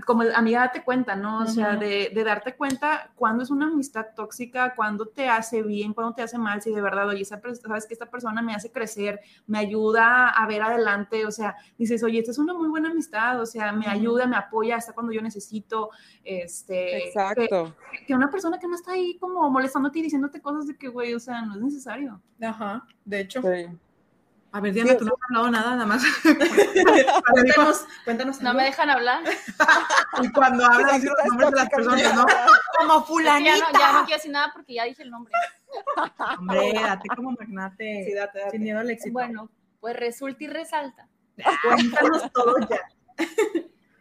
como 0.06 0.24
amiga 0.34 0.62
date 0.62 0.84
cuenta, 0.84 1.16
¿no? 1.16 1.40
O 1.40 1.46
sea, 1.46 1.76
de, 1.76 2.12
de, 2.14 2.24
darte 2.24 2.56
cuenta 2.56 3.12
cuándo 3.16 3.44
es 3.44 3.50
una 3.50 3.68
amistad 3.68 4.08
tóxica, 4.16 4.76
cuándo 4.76 5.08
te 5.08 5.28
hace 5.28 5.62
bien, 5.62 5.94
cuándo 5.94 6.14
te 6.14 6.22
hace 6.22 6.38
mal, 6.38 6.62
si 6.62 6.74
de 6.74 6.82
verdad, 6.82 7.10
oye, 7.10 7.26
sabes 7.26 7.60
que 7.86 7.94
esta 7.94 8.06
persona 8.06 8.42
me 8.42 8.54
hace 8.54 8.72
crecer, 8.72 9.20
me 9.48 9.60
ayuda 9.60 10.30
a 10.30 10.48
ver 10.48 10.62
adelante, 10.62 11.26
o 11.26 11.32
sea, 11.32 11.56
dices, 11.78 12.02
oye, 12.04 12.20
esta 12.20 12.32
es 12.32 12.40
una 12.40 12.54
muy 12.54 12.70
buena 12.70 12.92
amistad, 12.92 13.42
o 13.42 13.46
sea, 13.46 13.74
me 13.74 13.88
ayuda, 13.88 14.26
me 14.26 14.38
apoya 14.38 14.78
hasta 14.78 14.94
cuando 14.94 15.12
yo 15.12 15.22
necesito, 15.22 15.90
este... 16.24 17.08
Exacto. 17.08 17.76
Que, 18.08 18.16
una 18.16 18.32
persona 18.32 18.58
que 18.58 18.68
no 18.68 18.76
está 18.76 18.94
ahí 18.94 19.18
como 19.18 19.50
molestándote 19.50 20.00
y 20.00 20.04
diciéndote 20.04 20.42
cosas 20.42 20.68
de 20.68 20.78
que, 20.78 20.88
güey, 20.88 21.14
o 21.14 21.20
sea, 21.20 21.42
no 21.42 21.56
es 21.56 21.62
necesario. 21.62 22.22
Ajá, 22.42 22.86
de 23.04 23.20
hecho. 23.20 23.42
Sí. 23.42 23.68
A 24.54 24.60
ver, 24.60 24.74
Diana, 24.74 24.98
tú 24.98 25.06
no 25.06 25.14
has 25.14 25.30
hablado 25.30 25.50
nada, 25.50 25.72
nada 25.76 25.86
más. 25.86 26.04
cuéntanos, 27.32 27.86
cuéntanos. 28.04 28.42
No 28.42 28.54
me 28.54 28.66
dejan 28.66 28.90
hablar. 28.90 29.24
y 30.22 30.30
cuando 30.32 30.66
hablas 30.66 31.02
los 31.04 31.16
nombres 31.26 31.52
de 31.52 31.56
las 31.56 31.70
personas, 31.70 32.16
¿no? 32.16 32.26
Como 32.78 33.06
fulanita. 33.06 33.56
Ya 33.56 33.72
no, 33.72 33.80
ya 33.80 33.92
no 33.94 34.06
quiero 34.06 34.18
decir 34.18 34.32
nada 34.32 34.52
porque 34.54 34.74
ya 34.74 34.84
dije 34.84 35.04
el 35.04 35.12
nombre. 35.12 35.34
Hombre, 36.38 36.74
date 36.74 37.08
como 37.16 37.32
magnate. 37.32 38.06
Sí, 38.06 38.14
date, 38.14 38.40
date. 38.40 38.52
Sin 38.52 38.64
miedo 38.64 38.80
al 38.80 38.90
éxito. 38.90 39.14
Bueno, 39.14 39.50
pues 39.80 39.96
resulta 39.96 40.44
y 40.44 40.48
resalta. 40.48 41.08
Cuéntanos 41.64 42.32
todo 42.34 42.56
ya. 42.70 42.82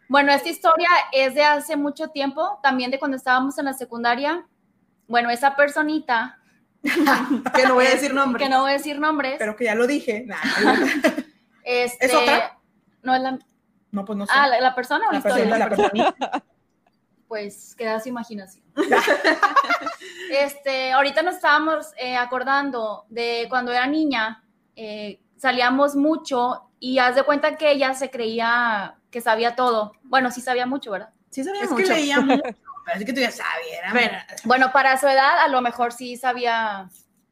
Bueno, 0.09 0.33
esta 0.33 0.49
historia 0.49 0.89
es 1.13 1.33
de 1.35 1.45
hace 1.45 1.77
mucho 1.77 2.09
tiempo, 2.09 2.59
también 2.61 2.91
de 2.91 2.99
cuando 2.99 3.15
estábamos 3.15 3.57
en 3.57 3.63
la 3.63 3.73
secundaria. 3.73 4.45
Bueno, 5.07 5.29
esa 5.29 5.55
personita 5.55 6.40
que 7.55 7.65
no 7.65 7.75
voy 7.75 7.85
a 7.85 7.91
decir 7.91 8.13
nombres. 8.13 8.43
Que 8.43 8.49
no 8.49 8.61
voy 8.61 8.71
a 8.71 8.73
decir 8.73 8.99
nombres. 8.99 9.35
Pero 9.37 9.55
que 9.55 9.65
ya 9.65 9.75
lo 9.75 9.87
dije. 9.87 10.25
Este, 11.63 12.05
¿Es 12.07 12.13
otra? 12.13 12.57
No 13.03 13.13
es 13.13 13.21
la. 13.21 13.39
No, 13.91 14.05
pues 14.05 14.17
no 14.17 14.25
sé. 14.25 14.31
Ah, 14.35 14.47
la, 14.47 14.73
persona 14.73 15.05
o 15.07 15.11
la, 15.11 15.17
historia. 15.19 15.57
la 15.57 15.69
persona. 15.69 16.15
Pues 17.27 17.75
queda 17.77 17.97
su 18.01 18.09
imaginación. 18.09 18.65
este, 20.31 20.91
ahorita 20.91 21.21
nos 21.21 21.35
estábamos 21.35 21.93
eh, 21.97 22.17
acordando 22.17 23.05
de 23.07 23.45
cuando 23.47 23.71
era 23.71 23.87
niña, 23.87 24.43
eh, 24.75 25.21
salíamos 25.37 25.95
mucho 25.95 26.69
y 26.77 26.99
haz 26.99 27.15
de 27.15 27.23
cuenta 27.23 27.55
que 27.55 27.71
ella 27.71 27.93
se 27.93 28.09
creía 28.09 28.97
que 29.09 29.21
sabía 29.21 29.55
todo. 29.55 29.93
Bueno, 30.03 30.29
sí 30.29 30.41
sabía 30.41 30.65
mucho, 30.65 30.91
¿verdad? 30.91 31.13
Sí 31.29 31.45
sabía 31.45 31.63
mucho. 31.63 31.77
Es 31.77 31.89
que 31.89 31.95
leía 31.95 32.19
mucho. 32.19 32.43
Parece 32.85 33.05
que 33.05 33.13
tú 33.13 33.21
ya 33.21 33.31
sabías. 33.31 34.21
Bueno, 34.43 34.71
para 34.71 34.97
su 34.97 35.07
edad 35.07 35.39
a 35.39 35.47
lo 35.47 35.61
mejor 35.61 35.93
sí 35.93 36.17
sabía 36.17 36.89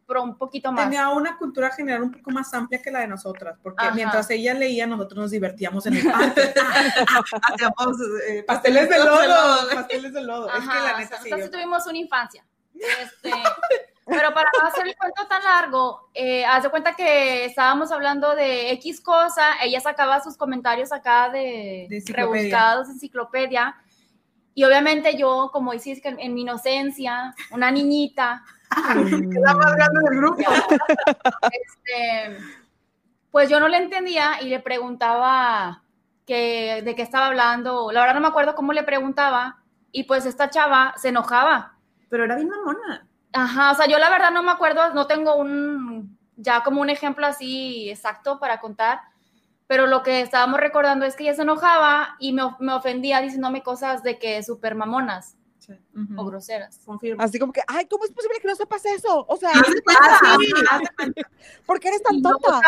pero 0.10 0.24
un 0.24 0.36
poquito 0.40 0.72
más. 0.72 0.86
Tenía 0.86 1.08
una 1.10 1.38
cultura 1.38 1.70
general 1.70 2.02
un 2.02 2.12
poco 2.12 2.32
más 2.32 2.52
amplia 2.56 2.82
que 2.82 2.90
la 2.90 3.02
de 3.02 3.08
nosotras, 3.08 3.60
porque 3.62 3.92
mientras 3.94 4.28
ella 4.32 4.56
leía, 4.56 4.88
nosotros 4.88 5.20
nos 5.20 5.32
divertíamos 5.32 5.86
en 5.86 5.98
el 5.98 6.12
parque. 6.12 6.52
Hacíamos 7.44 7.98
eh, 8.28 8.42
pasteles 8.42 8.90
de 8.90 8.98
lodo, 8.98 9.70
pasteles 9.72 10.12
de 10.12 10.24
lodo. 10.24 10.50
es 10.52 10.62
que 10.62 10.66
la 10.66 10.98
neta 10.98 11.20
Entonces 11.24 11.52
tuvimos 11.52 11.86
una 11.86 12.00
infancia. 12.00 12.44
Este, 12.74 13.32
pero 14.08 14.34
para 14.34 14.50
no 14.60 14.68
hacer 14.68 14.88
el 14.88 14.98
cuento 14.98 15.28
tan 15.28 15.44
largo, 15.44 16.10
eh, 16.16 16.44
haz 16.44 16.64
de 16.64 16.70
cuenta 16.70 16.96
que 16.96 17.46
estábamos 17.46 17.92
hablando 17.92 18.36
de 18.36 18.72
X 18.72 19.02
cosa, 19.02 19.62
ella 19.62 19.80
sacaba 19.80 20.24
sus 20.24 20.36
comentarios 20.38 20.92
acá 20.92 21.30
de, 21.30 21.86
de 21.88 22.04
rebuscados, 22.12 22.90
enciclopedia, 22.90 23.76
y 24.60 24.64
obviamente 24.66 25.16
yo, 25.16 25.52
como 25.54 25.72
decís, 25.72 26.02
que 26.02 26.10
en 26.10 26.34
mi 26.34 26.42
inocencia, 26.42 27.34
una 27.52 27.72
niñita. 27.72 28.44
la 28.76 29.54
más 29.54 29.74
grande 29.74 30.02
del 30.10 30.20
grupo. 30.20 30.44
Este, 31.50 32.38
pues 33.32 33.48
yo 33.48 33.62
no 33.62 33.70
le 33.70 33.78
entendía 33.78 34.42
y 34.42 34.50
le 34.50 34.60
preguntaba 34.60 35.84
que, 36.28 36.82
de 36.84 36.94
qué 36.94 37.02
estaba 37.02 37.28
hablando. 37.28 37.90
La 37.94 38.02
verdad 38.02 38.16
no 38.16 38.20
me 38.20 38.28
acuerdo 38.28 38.54
cómo 38.54 38.74
le 38.74 38.84
preguntaba. 38.84 39.64
Y 39.94 40.04
pues 40.04 40.26
esta 40.26 40.50
chava 40.50 40.94
se 40.98 41.08
enojaba. 41.08 41.78
Pero 42.10 42.26
era 42.26 42.36
bien 42.36 42.50
mamona. 42.50 43.08
Ajá, 43.32 43.72
o 43.72 43.76
sea, 43.76 43.88
yo 43.88 43.98
la 43.98 44.10
verdad 44.10 44.32
no 44.32 44.44
me 44.44 44.52
acuerdo, 44.52 44.94
no 44.94 45.08
tengo 45.08 45.36
un, 45.36 46.20
ya 46.36 46.64
como 46.64 46.82
un 46.82 46.90
ejemplo 46.90 47.26
así 47.26 47.90
exacto 47.90 48.40
para 48.40 48.60
contar, 48.60 49.00
pero 49.70 49.86
lo 49.86 50.02
que 50.02 50.22
estábamos 50.22 50.60
recordando 50.60 51.06
es 51.06 51.16
que 51.16 51.26
ella 51.26 51.36
se 51.36 51.44
enojaba 51.44 52.16
y 52.18 52.34
me, 52.34 52.42
me 52.58 52.74
ofendía 52.74 53.22
diciéndome 53.22 53.62
cosas 53.62 54.02
de 54.02 54.18
que 54.18 54.42
súper 54.42 54.74
mamonas. 54.74 55.38
O 56.18 56.26
groseras. 56.26 56.82
Confirmo. 56.84 57.22
Así 57.22 57.38
como 57.38 57.54
que, 57.54 57.62
ay, 57.68 57.86
¿cómo 57.86 58.04
es 58.04 58.12
posible 58.12 58.40
que 58.42 58.48
no 58.48 58.56
sepas 58.56 58.84
eso? 58.86 59.28
O 59.28 59.38
sea, 59.38 59.52
¿por 59.86 61.26
porque 61.68 61.90
eres 61.90 62.02
tan 62.02 62.20
tonta? 62.20 62.62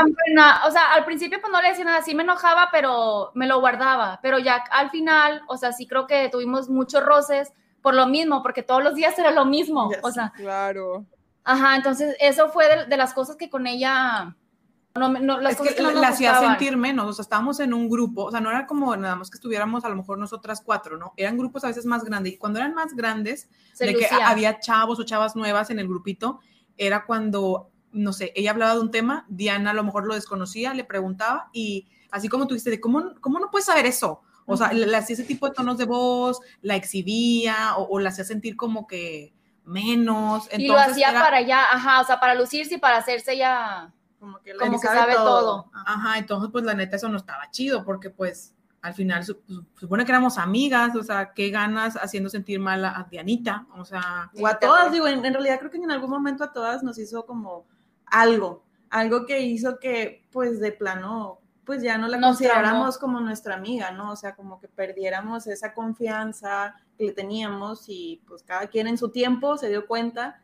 o 0.67 0.71
sea, 0.71 0.93
al 0.93 1.03
principio 1.03 1.41
pues 1.41 1.51
no 1.51 1.59
le 1.59 1.69
decía 1.69 1.85
nada, 1.85 2.03
sí 2.03 2.13
me 2.13 2.21
enojaba, 2.21 2.69
pero 2.71 3.31
me 3.33 3.47
lo 3.47 3.59
guardaba. 3.59 4.19
Pero 4.21 4.37
ya 4.37 4.63
al 4.69 4.91
final, 4.91 5.41
o 5.47 5.57
sea, 5.57 5.71
sí 5.71 5.87
creo 5.87 6.05
que 6.05 6.29
tuvimos 6.29 6.69
muchos 6.69 7.03
roces 7.03 7.51
por 7.81 7.95
lo 7.95 8.05
mismo, 8.05 8.43
porque 8.43 8.61
todos 8.61 8.83
los 8.83 8.93
días 8.93 9.17
era 9.17 9.31
lo 9.31 9.45
mismo. 9.45 9.89
O 10.03 10.11
sea, 10.11 10.31
claro. 10.35 11.03
Ajá, 11.43 11.75
entonces 11.77 12.15
eso 12.19 12.49
fue 12.49 12.85
de 12.85 12.97
las 12.97 13.15
cosas 13.15 13.37
que 13.37 13.49
con 13.49 13.65
ella 13.65 14.35
no, 14.95 15.09
no, 15.09 15.39
las 15.39 15.59
es 15.59 15.75
que, 15.75 15.81
la 15.81 16.09
hacía 16.09 16.39
sentir 16.39 16.75
menos, 16.75 17.07
o 17.07 17.13
sea, 17.13 17.23
estábamos 17.23 17.59
en 17.59 17.73
un 17.73 17.89
grupo, 17.89 18.25
o 18.25 18.31
sea, 18.31 18.41
no 18.41 18.49
era 18.49 18.67
como 18.67 18.95
nada 18.97 19.15
más 19.15 19.29
que 19.29 19.35
estuviéramos 19.35 19.85
a 19.85 19.89
lo 19.89 19.95
mejor 19.95 20.17
nosotras 20.17 20.61
cuatro, 20.65 20.97
¿no? 20.97 21.13
Eran 21.15 21.37
grupos 21.37 21.63
a 21.63 21.67
veces 21.67 21.85
más 21.85 22.03
grandes 22.03 22.33
y 22.33 22.37
cuando 22.37 22.59
eran 22.59 22.73
más 22.73 22.93
grandes, 22.93 23.49
de 23.79 23.95
que 23.95 24.07
había 24.07 24.59
chavos 24.59 24.99
o 24.99 25.03
chavas 25.03 25.35
nuevas 25.35 25.69
en 25.69 25.79
el 25.79 25.87
grupito, 25.87 26.39
era 26.77 27.05
cuando 27.05 27.69
no 27.93 28.13
sé, 28.13 28.31
ella 28.35 28.51
hablaba 28.51 28.75
de 28.75 28.81
un 28.81 28.91
tema, 28.91 29.25
Diana 29.27 29.71
a 29.71 29.73
lo 29.73 29.83
mejor 29.83 30.05
lo 30.05 30.15
desconocía, 30.15 30.73
le 30.73 30.83
preguntaba 30.83 31.49
y 31.51 31.87
así 32.09 32.27
como 32.27 32.47
tú 32.47 32.53
dijiste, 32.53 32.69
de 32.69 32.79
cómo, 32.79 33.15
cómo 33.19 33.39
no 33.39 33.49
puedes 33.49 33.65
saber 33.65 33.85
eso. 33.85 34.21
O 34.45 34.57
sea, 34.57 34.73
le, 34.73 34.93
hacía 34.95 35.13
ese 35.13 35.23
tipo 35.23 35.47
de 35.47 35.53
tonos 35.53 35.77
de 35.77 35.85
voz, 35.85 36.39
la 36.61 36.75
exhibía 36.75 37.75
o, 37.77 37.99
la 37.99 38.09
hacía 38.09 38.25
sentir 38.25 38.57
como 38.57 38.87
que 38.87 39.33
menos. 39.65 40.49
y 40.57 40.67
lo 40.67 40.77
hacía 40.77 41.13
para 41.13 41.41
ya, 41.41 41.63
ajá, 41.71 42.01
o 42.01 42.03
sea, 42.03 42.19
para 42.19 42.35
lucirse 42.35 42.75
y 42.75 42.77
para 42.77 42.97
hacerse 42.97 43.37
ya 43.37 43.93
como 44.21 44.39
que, 44.39 44.53
sabe, 44.79 45.15
todo. 45.15 45.71
Ajá, 45.73 46.19
entonces 46.19 46.51
pues 46.51 46.63
la 46.63 46.75
neta 46.75 46.95
eso 46.95 47.09
no 47.09 47.17
estaba 47.17 47.49
chido 47.49 47.83
porque 47.83 48.11
pues 48.11 48.53
al 48.83 48.93
final 48.93 49.25
supone 49.25 50.05
que 50.05 50.11
éramos 50.11 50.37
amigas, 50.37 50.95
o 50.95 51.01
sea, 51.01 51.33
qué 51.33 51.49
ganas 51.49 51.95
haciendo 51.95 52.29
sentir 52.29 52.59
mal 52.59 52.85
a, 52.85 53.07
Dianita, 53.09 53.65
o 53.75 53.83
sea. 53.83 54.29
O 54.39 54.45
a 54.45 54.59
todas, 54.59 54.91
digo, 54.91 55.07
en, 55.07 55.23
realidad 55.23 55.57
creo 55.57 55.71
que 55.71 55.77
en 55.77 55.89
algún 55.89 56.11
momento 56.11 56.43
a 56.43 56.53
todas 56.53 56.83
nos 56.83 56.99
hizo 56.99 57.25
como 57.25 57.65
algo, 58.05 58.63
algo 58.91 59.25
que 59.25 59.41
hizo 59.41 59.79
que 59.79 60.27
pues 60.31 60.59
de 60.59 60.71
plano 60.71 61.39
pues 61.65 61.81
ya 61.81 61.97
no 61.97 62.07
la 62.07 62.21
consideráramos 62.21 62.99
como 62.99 63.19
nuestra 63.21 63.55
amiga, 63.55 63.91
¿no? 63.91 64.11
O 64.11 64.15
sea, 64.15 64.35
como 64.35 64.59
que 64.59 64.67
perdiéramos 64.67 65.47
esa 65.47 65.73
confianza 65.73 66.75
que 66.95 67.05
le 67.05 67.11
teníamos 67.13 67.85
y 67.87 68.21
pues 68.27 68.43
cada 68.43 68.67
quien 68.67 68.87
en 68.87 68.99
su 68.99 69.09
tiempo 69.09 69.57
se 69.57 69.69
dio 69.69 69.87
cuenta 69.87 70.39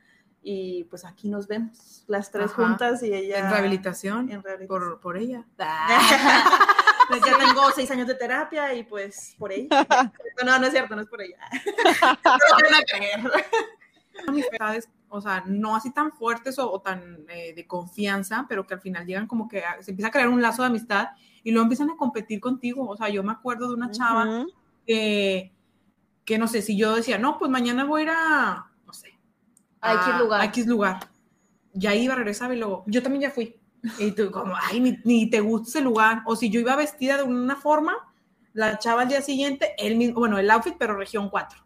y 0.50 0.86
pues 0.86 1.04
aquí 1.04 1.28
nos 1.28 1.46
vemos, 1.46 2.06
las 2.08 2.32
tres 2.32 2.54
juntas 2.54 3.04
y 3.04 3.14
ella... 3.14 3.40
En 3.40 3.52
rehabilitación, 3.52 4.30
Por, 4.66 5.02
por, 5.02 5.18
ella. 5.18 5.44
pues 7.10 7.22
ya 7.26 7.38
tengo 7.38 7.70
seis 7.76 7.92
años 7.92 8.08
de 8.08 8.16
terapia 8.16 8.74
y 8.74 8.84
pues 8.84 9.36
por 9.38 9.52
ella. 9.52 9.86
No, 10.46 10.58
no 10.58 10.68
es 10.68 10.72
cierto, 10.72 10.96
no 10.96 11.02
es 11.02 11.10
por 11.10 11.22
ella. 11.22 11.38
no 12.24 12.32
van 12.64 12.76
a 12.76 12.84
creer. 12.86 14.80
o 15.10 15.20
sea, 15.20 15.44
no 15.46 15.76
así 15.76 15.92
tan 15.92 16.14
fuertes 16.14 16.58
o, 16.60 16.80
tan 16.80 17.26
eh, 17.28 17.54
de 17.54 17.68
confianza, 17.68 18.46
pero 18.48 18.66
que 18.66 18.76
al 18.76 18.80
final 18.80 19.06
llegan 19.06 19.28
como 19.28 19.50
que 19.50 19.62
se 19.82 19.92
empieza 19.92 20.08
a 20.08 20.12
crear 20.12 20.30
un 20.30 20.42
lazo 20.42 20.62
de 20.62 20.70
amistad 20.70 21.10
y 21.44 21.52
luego 21.52 21.64
empiezan 21.64 21.90
a 21.90 21.98
competir 21.98 22.40
contigo. 22.40 22.88
O 22.88 22.96
sea, 22.96 23.10
yo 23.10 23.22
me 23.22 23.34
acuerdo 23.34 23.68
de 23.68 23.74
una 23.74 23.92
chava 23.92 24.46
que, 24.86 25.52
que, 26.24 26.38
no 26.38 26.48
sé, 26.48 26.62
si 26.62 26.78
yo 26.78 26.96
decía, 26.96 27.18
no, 27.18 27.38
pues 27.38 27.52
mañana 27.52 27.84
voy 27.84 28.02
a 28.02 28.04
ir 28.06 28.10
a, 28.12 28.67
a, 29.90 29.94
X 29.94 30.20
lugar. 30.20 30.42
A 30.42 30.46
X 30.46 30.68
lugar. 30.68 31.00
Ya 31.74 31.96
iba, 31.96 32.16
regresaba 32.16 32.54
y 32.56 32.58
luego, 32.58 32.84
yo 32.88 33.04
también 33.04 33.24
ya 33.24 33.32
fui. 33.32 33.56
Y 34.00 34.12
tú 34.12 34.32
como, 34.32 34.56
ay, 34.60 34.80
ni, 34.80 35.00
ni, 35.04 35.30
te 35.30 35.40
gusta 35.40 35.70
ese 35.70 35.82
lugar. 35.82 36.24
O 36.26 36.36
si 36.36 36.50
yo 36.50 36.60
iba 36.60 36.76
vestida 36.76 37.18
de 37.18 37.24
una 37.24 37.56
forma, 37.56 37.96
la 38.54 38.80
chava 38.80 39.04
al 39.04 39.08
día 39.08 39.22
siguiente, 39.22 39.76
el 39.78 39.98
mismo, 39.98 40.20
bueno, 40.20 40.40
el 40.40 40.50
outfit, 40.50 40.76
pero 40.80 40.96
región 40.96 41.30
4. 41.30 41.60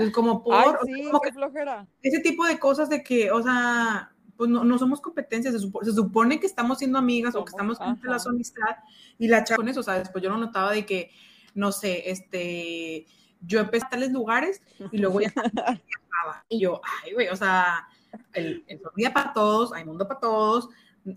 Es 0.00 0.10
como 0.10 0.42
por... 0.44 0.80
sí, 0.84 1.04
como 1.04 1.20
que, 1.20 1.32
flojera. 1.32 1.86
Ese 2.02 2.20
tipo 2.20 2.44
de 2.44 2.58
cosas 2.58 2.88
de 2.88 3.04
que, 3.04 3.30
o 3.30 3.42
sea, 3.42 4.10
pues 4.36 4.50
no, 4.50 4.64
no 4.64 4.78
somos 4.78 5.00
competencias, 5.00 5.54
se, 5.54 5.60
supone, 5.60 5.86
se, 5.86 5.92
supone 5.94 6.40
que 6.40 6.46
estamos 6.46 6.78
siendo 6.78 6.98
amigas 6.98 7.34
o 7.36 7.44
que 7.44 7.50
estamos 7.50 7.78
con 7.78 7.98
la 8.02 8.16
amistad 8.16 8.76
y 9.18 9.28
la 9.28 9.44
chava 9.44 9.58
con 9.58 9.68
eso, 9.68 9.80
o 9.80 9.82
sea, 9.84 10.00
después 10.00 10.22
yo 10.22 10.28
no 10.28 10.36
notaba 10.36 10.72
de 10.72 10.84
que, 10.84 11.10
no 11.54 11.72
sé, 11.72 12.10
este, 12.10 13.06
yo 13.40 13.60
empecé 13.60 13.86
a 13.86 13.90
tales 13.90 14.12
lugares 14.12 14.62
y 14.90 14.98
luego 14.98 15.20
ya 15.20 15.32
y 16.48 16.60
yo, 16.60 16.80
ay, 17.02 17.12
güey, 17.14 17.28
o 17.28 17.36
sea, 17.36 17.88
el, 18.32 18.64
el 18.68 18.80
día 18.94 19.12
para 19.12 19.32
todos, 19.32 19.72
hay 19.72 19.84
mundo 19.84 20.06
para 20.06 20.20
todos, 20.20 20.68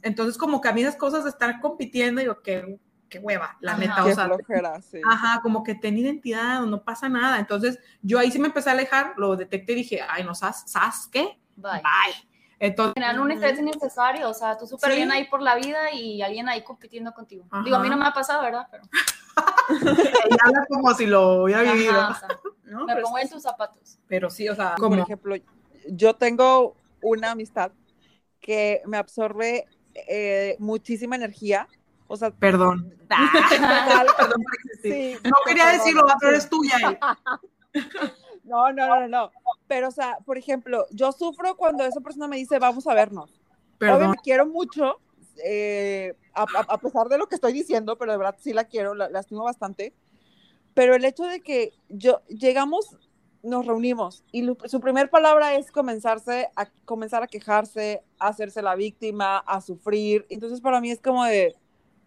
entonces, 0.04 0.38
como 0.38 0.62
que 0.62 0.68
a 0.68 0.74
mí 0.74 0.82
esas 0.82 0.96
cosas 0.96 1.24
de 1.24 1.32
estar 1.32 1.60
compitiendo, 1.60 2.22
digo, 2.22 2.42
qué, 2.42 2.78
qué 3.10 3.20
hueva, 3.20 3.58
la 3.60 3.76
neta. 3.76 4.06
o 4.06 4.14
sea, 4.14 4.30
Ajá, 5.10 5.42
como 5.42 5.64
que 5.64 5.76
ten 5.76 5.98
identidad, 5.98 6.62
no 6.62 6.84
pasa 6.84 7.10
nada. 7.10 7.40
Entonces, 7.40 7.80
yo 8.02 8.20
ahí 8.20 8.32
sí 8.32 8.40
me 8.40 8.48
empecé 8.48 8.70
a 8.70 8.74
alejar, 8.74 9.14
lo 9.18 9.36
detecté 9.36 9.74
y 9.74 9.78
dije, 9.78 10.02
ay, 10.08 10.24
no, 10.24 10.36
¿sabes, 10.36 10.64
¿sabes 10.68 11.10
qué? 11.12 11.40
Bye. 11.56 11.82
Entonces, 12.60 12.94
general 12.96 13.22
un 13.22 13.32
estrés 13.32 13.58
innecesario, 13.58 14.30
o 14.30 14.34
sea, 14.34 14.58
tú 14.58 14.68
súper 14.68 14.94
bien 14.94 15.12
ahí 15.12 15.28
por 15.28 15.42
la 15.42 15.56
vida 15.56 15.92
y 15.94 16.22
alguien 16.22 16.50
ahí 16.50 16.64
compitiendo 16.64 17.14
contigo. 17.14 17.46
Digo, 17.64 17.78
a 17.78 17.80
mí 17.80 17.90
no 17.90 17.98
me 17.98 18.06
ha 18.06 18.14
pasado, 18.14 18.44
¿verdad? 18.44 18.68
Pero... 18.70 18.84
habla 20.44 20.66
como 20.68 20.94
si 20.94 21.06
lo 21.06 21.44
hubiera 21.44 21.62
vivido. 21.64 22.10
¿No? 22.70 22.86
Me 22.86 22.96
pongo 22.98 23.20
en 23.20 23.30
tus 23.30 23.44
zapatos. 23.44 24.00
Pero 24.08 24.30
sí, 24.30 24.48
o 24.48 24.56
sea, 24.56 24.76
como... 24.78 24.96
por 24.96 25.00
ejemplo, 25.00 25.36
yo 25.88 26.14
tengo 26.16 26.76
una 27.02 27.32
amistad 27.32 27.72
que 28.40 28.82
me 28.86 28.98
absorbe 28.98 29.66
eh, 29.94 30.56
muchísima 30.60 31.16
energía. 31.16 31.68
O 32.08 32.18
sea, 32.18 32.32
perdón. 32.32 32.94
perdón 34.18 34.44
por 34.44 34.56
existir. 34.66 35.20
no 35.24 35.38
quería 35.46 35.68
decirlo, 35.68 36.04
pero 36.20 36.32
eres 36.32 36.50
tuya. 36.50 36.78
No, 38.44 38.74
no, 38.74 38.88
no, 38.88 39.08
no. 39.08 39.32
Pero, 39.68 39.90
o 39.90 39.92
sea, 39.92 40.18
por 40.26 40.36
ejemplo, 40.36 40.88
yo 40.90 41.12
sufro 41.12 41.56
cuando 41.56 41.84
esa 41.86 42.02
persona 42.02 42.28
me 42.28 42.38
dice, 42.38 42.58
vamos 42.58 42.88
a 42.88 42.96
vernos. 42.96 43.40
Perdón. 43.78 44.10
me 44.10 44.18
quiero 44.24 44.48
mucho, 44.48 45.00
eh, 45.46 46.16
a, 46.34 46.78
pesar 46.80 47.10
de 47.10 47.20
lo 47.20 47.28
que 47.28 47.36
estoy 47.36 47.54
diciendo, 47.54 47.96
pero 47.96 48.12
de 48.12 48.18
verdad 48.18 48.36
sí 48.40 48.52
la 48.52 48.64
quiero, 48.64 48.96
la, 48.96 49.08
la 49.08 49.20
estimo 49.20 49.44
bastante. 49.44 49.94
Pero 50.74 50.96
el 50.96 51.06
hecho 51.06 51.24
de 51.24 51.42
que 51.42 51.74
yo 51.90 52.22
llegamos 52.28 52.98
nos 53.42 53.66
reunimos 53.66 54.24
y 54.34 54.46
su 54.66 54.82
primer 54.82 55.10
palabra 55.10 55.56
es 55.56 55.72
comenzarse 55.72 56.50
a 56.58 56.66
comenzar 56.84 57.24
a 57.24 57.28
quejarse, 57.28 58.04
a 58.20 58.28
hacerse 58.28 58.62
la 58.62 58.76
víctima, 58.76 59.38
a 59.38 59.62
sufrir. 59.62 60.26
Entonces 60.30 60.60
para 60.60 60.82
mí 60.82 60.92
es 60.92 61.00
como 61.00 61.24
de 61.24 61.56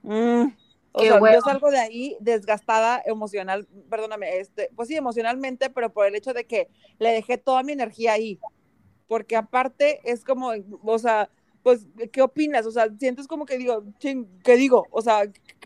mm, 0.03 0.45
o 0.93 1.03
sea, 1.03 1.19
yo 1.19 1.41
salgo 1.41 1.71
de 1.71 1.79
ahí 1.79 2.17
desgastada 2.21 3.03
emocional, 3.07 3.67
perdóname, 3.89 4.39
este, 4.39 4.71
pues 4.77 4.89
sí, 4.89 4.97
emocionalmente, 4.97 5.71
pero 5.71 5.91
por 5.91 6.07
el 6.07 6.15
hecho 6.15 6.35
de 6.35 6.45
que 6.45 6.69
le 6.99 7.11
dejé 7.11 7.39
toda 7.39 7.63
mi 7.63 7.73
energía 7.73 8.13
ahí. 8.13 8.39
Porque 9.09 9.37
aparte 9.37 10.01
es 10.05 10.23
como, 10.23 10.53
o 10.83 10.99
sea, 10.99 11.31
pues, 11.63 11.87
¿qué 12.13 12.21
opinas? 12.21 12.67
O 12.67 12.71
sea, 12.71 12.89
sientes 12.99 13.27
como 13.27 13.47
que 13.47 13.57
digo, 13.57 13.85
ching, 13.99 14.27
¿qué 14.45 14.57
digo? 14.57 14.87
O 14.91 15.01
sea, 15.01 15.23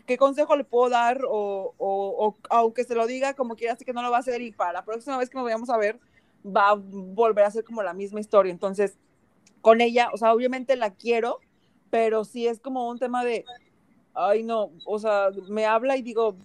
¿qué 0.07 0.17
consejo 0.17 0.55
le 0.55 0.63
puedo 0.63 0.89
dar? 0.89 1.21
O, 1.27 1.75
o, 1.77 2.35
aunque 2.49 2.83
se 2.83 2.95
lo 2.95 3.05
diga, 3.05 3.35
como 3.35 3.55
quiera, 3.55 3.73
así 3.73 3.85
que 3.85 3.93
no 3.93 4.01
lo 4.01 4.09
va 4.09 4.17
a 4.17 4.21
hacer 4.21 4.41
y 4.41 4.51
para 4.51 4.73
la 4.73 4.85
próxima 4.85 5.17
vez 5.17 5.29
que 5.29 5.35
nos 5.35 5.43
vayamos 5.43 5.69
a 5.69 5.77
ver, 5.77 5.99
va 6.43 6.69
a 6.69 6.75
volver 6.75 7.45
a 7.45 7.51
ser 7.51 7.63
como 7.63 7.83
la 7.83 7.93
misma 7.93 8.19
historia. 8.19 8.51
Entonces, 8.51 8.97
con 9.61 9.81
ella, 9.81 10.09
o 10.13 10.17
sea, 10.17 10.33
obviamente 10.33 10.75
la 10.75 10.91
quiero, 10.93 11.39
pero 11.91 12.23
sí 12.23 12.47
es 12.47 12.59
como 12.59 12.89
un 12.89 12.97
tema 12.97 13.23
de, 13.23 13.45
ay, 14.15 14.43
no, 14.43 14.71
o 14.85 14.97
sea, 14.97 15.29
me 15.49 15.65
habla 15.65 15.97
y 15.97 16.01
digo, 16.01 16.37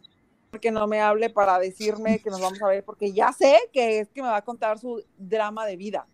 que 0.61 0.71
no 0.71 0.87
me 0.87 1.01
hable 1.01 1.31
para 1.31 1.59
decirme 1.59 2.19
que 2.19 2.31
nos 2.31 2.41
vamos 2.41 2.61
a 2.61 2.69
ver, 2.69 2.85
porque 2.85 3.13
ya 3.13 3.33
sé 3.33 3.57
que 3.73 4.01
es 4.01 4.11
que 4.11 4.23
me 4.23 4.29
va 4.29 4.37
a 4.37 4.43
contar 4.43 4.79
su 4.79 5.03
drama 5.17 5.65
de 5.65 5.77
vida. 5.77 6.07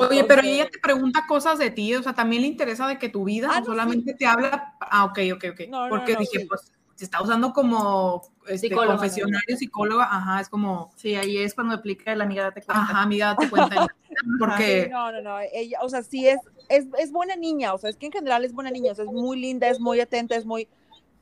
Oye, 0.00 0.24
pero 0.24 0.42
ella 0.42 0.68
te 0.68 0.78
pregunta 0.80 1.24
cosas 1.28 1.58
de 1.58 1.70
ti, 1.70 1.94
o 1.94 2.02
sea, 2.02 2.12
también 2.12 2.42
le 2.42 2.48
interesa 2.48 2.88
de 2.88 2.98
que 2.98 3.08
tu 3.08 3.24
vida, 3.24 3.50
ah, 3.52 3.62
solamente 3.64 4.14
te 4.14 4.26
habla, 4.26 4.76
ah, 4.80 5.04
ok, 5.04 5.18
ok, 5.34 5.44
ok, 5.52 5.88
porque 5.88 6.16
dije, 6.16 6.46
pues, 6.48 6.72
se 6.96 7.04
está 7.04 7.22
usando 7.22 7.52
como 7.52 8.22
este, 8.48 8.70
confesionario, 8.70 9.56
psicóloga, 9.56 10.04
ajá, 10.04 10.40
es 10.40 10.48
como... 10.48 10.90
Sí, 10.96 11.14
ahí 11.14 11.36
es 11.36 11.54
cuando 11.54 11.74
aplica 11.74 12.14
la 12.14 12.24
amiga 12.24 12.44
date 12.44 12.62
cuenta. 12.62 12.82
Ajá, 12.82 13.02
amiga 13.02 13.26
date 13.28 13.50
cuenta. 13.50 13.86
porque... 14.38 14.88
no, 14.90 15.12
no, 15.12 15.20
no, 15.20 15.38
ella, 15.52 15.78
o 15.82 15.88
sea, 15.90 16.02
sí 16.02 16.26
es, 16.26 16.40
es, 16.70 16.86
es 16.98 17.12
buena 17.12 17.36
niña, 17.36 17.74
o 17.74 17.78
sea, 17.78 17.90
es 17.90 17.96
que 17.96 18.06
en 18.06 18.12
general 18.12 18.44
es 18.44 18.54
buena 18.54 18.70
niña, 18.70 18.92
o 18.92 18.94
sea, 18.94 19.04
es 19.04 19.12
muy 19.12 19.38
linda, 19.38 19.68
es 19.68 19.78
muy 19.78 20.00
atenta, 20.00 20.36
es 20.36 20.46
muy... 20.46 20.68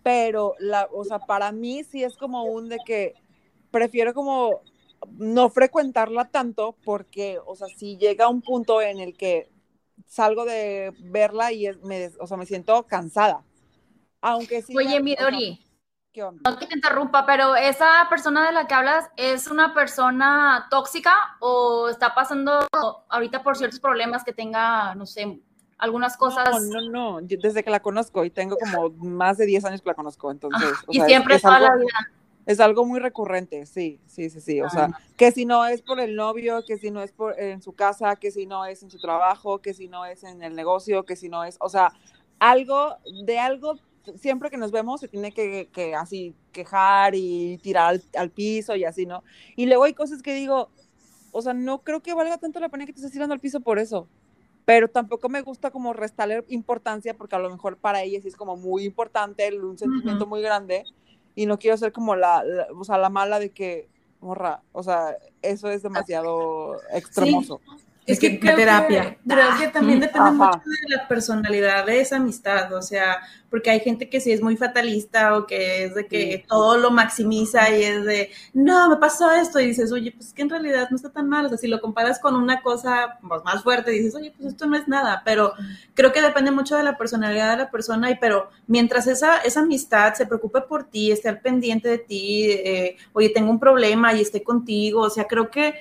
Pero, 0.05 0.55
la, 0.61 0.89
o 0.93 1.05
sea, 1.05 1.19
para 1.19 1.51
mí 1.51 1.83
sí 1.83 2.05
es 2.05 2.17
como 2.17 2.45
un 2.45 2.69
de 2.69 2.79
que 2.87 3.15
prefiero 3.71 4.15
como 4.15 4.61
no 5.19 5.51
frecuentarla 5.51 6.27
tanto 6.27 6.77
porque, 6.85 7.39
o 7.45 7.57
sea, 7.57 7.69
si 7.69 7.97
llega 7.97 8.29
un 8.29 8.43
punto 8.43 8.81
en 8.81 9.01
el 9.01 9.17
que 9.17 9.51
salgo 10.07 10.45
de 10.45 10.93
verla 11.01 11.53
y 11.53 11.69
me, 11.83 12.11
o 12.21 12.27
sea, 12.27 12.37
me 12.37 12.47
siento 12.47 12.85
cansada. 12.85 13.45
Aunque 14.21 14.63
sí. 14.63 14.75
Oye, 14.77 15.01
Midori. 15.01 15.64
No 16.17 16.59
que 16.59 16.67
te 16.67 16.75
interrumpa, 16.75 17.27
pero 17.27 17.57
esa 17.57 18.07
persona 18.09 18.47
de 18.47 18.53
la 18.53 18.67
que 18.67 18.75
hablas 18.75 19.11
es 19.17 19.49
una 19.49 19.75
persona 19.75 20.69
tóxica 20.71 21.13
o 21.41 21.89
está 21.89 22.15
pasando 22.15 22.67
ahorita 23.09 23.43
por 23.43 23.57
ciertos 23.57 23.81
problemas 23.81 24.23
que 24.23 24.33
tenga, 24.33 24.95
no 24.95 25.07
sé, 25.07 25.41
algunas 25.77 26.17
cosas. 26.17 26.63
No, 26.69 26.81
no, 26.81 27.19
no, 27.19 27.21
desde 27.21 27.65
que 27.65 27.71
la 27.71 27.81
conozco 27.81 28.25
y 28.25 28.31
tengo 28.31 28.57
como 28.57 28.91
más 28.91 29.39
de 29.39 29.47
10 29.47 29.65
años 29.65 29.83
que 29.83 29.89
la 29.89 29.95
conozco, 29.95 30.31
entonces. 30.31 30.73
y 30.89 31.01
siempre 31.01 31.37
es, 31.37 31.43
toda 31.43 31.59
la 31.59 31.75
vida. 31.75 32.11
Es 32.47 32.61
algo 32.61 32.85
muy 32.85 33.01
recurrente, 33.01 33.67
sí, 33.67 33.99
sí, 34.07 34.31
sí, 34.31 34.41
sí. 34.41 34.61
O 34.61 34.71
sea, 34.71 34.91
que 35.17 35.33
si 35.33 35.47
no 35.47 35.67
es 35.67 35.83
por 35.83 35.99
el 35.99 36.15
novio, 36.15 36.63
que 36.65 36.77
si 36.79 36.91
no 36.91 37.03
es 37.03 37.11
por 37.11 37.41
en 37.41 37.61
su 37.61 37.73
casa, 37.73 38.17
que 38.17 38.31
si 38.31 38.47
no 38.47 38.67
es 38.67 38.83
en 38.83 38.91
su 38.91 39.01
trabajo, 39.01 39.61
que 39.61 39.75
si 39.75 39.89
no 39.89 40.05
es 40.05 40.23
en 40.23 40.43
el 40.43 40.55
negocio, 40.55 41.05
que 41.05 41.17
si 41.17 41.29
no 41.29 41.43
es, 41.43 41.57
o 41.59 41.69
sea, 41.69 41.93
algo, 42.39 42.99
de 43.25 43.39
algo, 43.39 43.79
siempre 44.17 44.51
que 44.51 44.57
nos 44.57 44.71
vemos 44.71 45.01
se 45.01 45.09
tiene 45.09 45.33
que, 45.33 45.69
que 45.73 45.95
así 45.95 46.35
quejar 46.53 47.15
y 47.15 47.59
tirar 47.59 48.01
al, 48.17 48.31
piso 48.31 48.77
y 48.77 48.85
así, 48.85 49.07
¿no? 49.07 49.23
Y 49.57 49.67
luego 49.67 49.85
hay 49.85 49.95
cosas 49.95 50.23
que 50.23 50.35
digo, 50.35 50.71
o 51.33 51.43
sea, 51.43 51.55
no 51.55 51.83
creo 51.83 52.01
que 52.01 52.15
valga 52.15 52.39
tanto 52.39 52.61
la 52.61 52.69
pena 52.69 52.87
que 52.87 52.93
te 52.93 53.01
estés 53.01 53.13
tirando 53.13 53.35
al 53.35 53.41
piso 53.41 53.61
por 53.61 53.79
eso. 53.79 54.07
Pero 54.65 54.89
tampoco 54.89 55.29
me 55.29 55.43
gusta 55.43 55.71
como 55.71 55.93
restarle 55.93 56.45
importancia 56.49 57.15
porque 57.15 57.37
a 57.37 57.39
lo 57.39 57.51
mejor 57.51 57.77
para 57.77 58.03
ella 58.03 58.21
sí 58.23 58.29
es 58.29 58.37
como 58.37 58.57
muy 58.57 58.85
importante, 58.85 59.55
un 59.59 59.77
sentimiento 59.77 60.27
muy 60.27 60.41
grande 60.41 60.85
y 61.35 61.47
no 61.47 61.59
quiero 61.59 61.77
ser 61.77 61.93
como 61.93 62.17
la, 62.17 62.43
o 62.75 62.85
sea, 62.85 62.97
la 62.97 63.11
mala 63.11 63.39
de 63.39 63.51
que, 63.51 63.89
morra, 64.21 64.63
o 64.73 64.83
sea, 64.83 65.17
eso 65.43 65.69
es 65.69 65.83
demasiado 65.83 66.77
extremoso. 66.93 67.61
Es 68.07 68.21
que, 68.21 68.39
creo 68.39 68.55
terapia. 68.55 69.17
Que, 69.17 69.35
creo 69.35 69.49
que 69.59 69.69
también 69.69 70.01
depende 70.01 70.33
mucho 70.33 70.61
de 70.65 70.97
la 70.97 71.09
personalidad 71.09 71.87
de 71.87 72.01
esa 72.01 72.17
amistad, 72.17 72.71
o 72.75 72.83
sea, 72.83 73.19
porque 73.49 73.71
hay 73.71 73.81
gente 73.81 74.11
que 74.11 74.21
sí 74.21 74.31
es 74.31 74.43
muy 74.43 74.57
fatalista 74.57 75.39
o 75.39 75.47
que 75.47 75.85
es 75.85 75.95
de 75.95 76.07
que 76.07 76.45
todo 76.47 76.77
lo 76.77 76.91
maximiza 76.91 77.71
y 77.71 77.83
es 77.83 78.05
de, 78.05 78.31
no, 78.53 78.91
me 78.91 78.97
pasó 78.97 79.31
esto 79.33 79.59
y 79.59 79.67
dices, 79.67 79.91
oye, 79.91 80.13
pues 80.13 80.35
que 80.35 80.43
en 80.43 80.51
realidad 80.51 80.89
no 80.91 80.97
está 80.97 81.11
tan 81.11 81.29
mal, 81.29 81.47
o 81.47 81.49
sea, 81.49 81.57
si 81.57 81.67
lo 81.67 81.81
comparas 81.81 82.19
con 82.19 82.37
una 82.37 82.61
cosa 82.63 83.19
pues, 83.27 83.43
más 83.43 83.63
fuerte, 83.63 83.91
dices, 83.91 84.15
oye, 84.15 84.35
pues 84.37 84.49
esto 84.49 84.67
no 84.67 84.77
es 84.77 84.87
nada, 84.87 85.23
pero 85.25 85.55
creo 85.95 86.13
que 86.13 86.21
depende 86.21 86.51
mucho 86.51 86.77
de 86.77 86.83
la 86.83 86.99
personalidad 86.99 87.53
de 87.53 87.65
la 87.65 87.71
persona 87.71 88.11
y 88.11 88.17
pero 88.17 88.51
mientras 88.67 89.07
esa, 89.07 89.39
esa 89.39 89.61
amistad 89.61 90.13
se 90.13 90.27
preocupe 90.27 90.61
por 90.61 90.85
ti, 90.85 91.11
esté 91.11 91.31
al 91.31 91.41
pendiente 91.41 91.89
de 91.89 91.99
ti, 91.99 92.51
eh, 92.51 92.97
oye, 93.15 93.31
tengo 93.31 93.51
un 93.51 93.61
problema 93.61 94.13
y 94.13 94.21
esté 94.21 94.43
contigo, 94.43 95.01
o 95.01 95.11
sea, 95.11 95.25
creo 95.25 95.51
que 95.51 95.75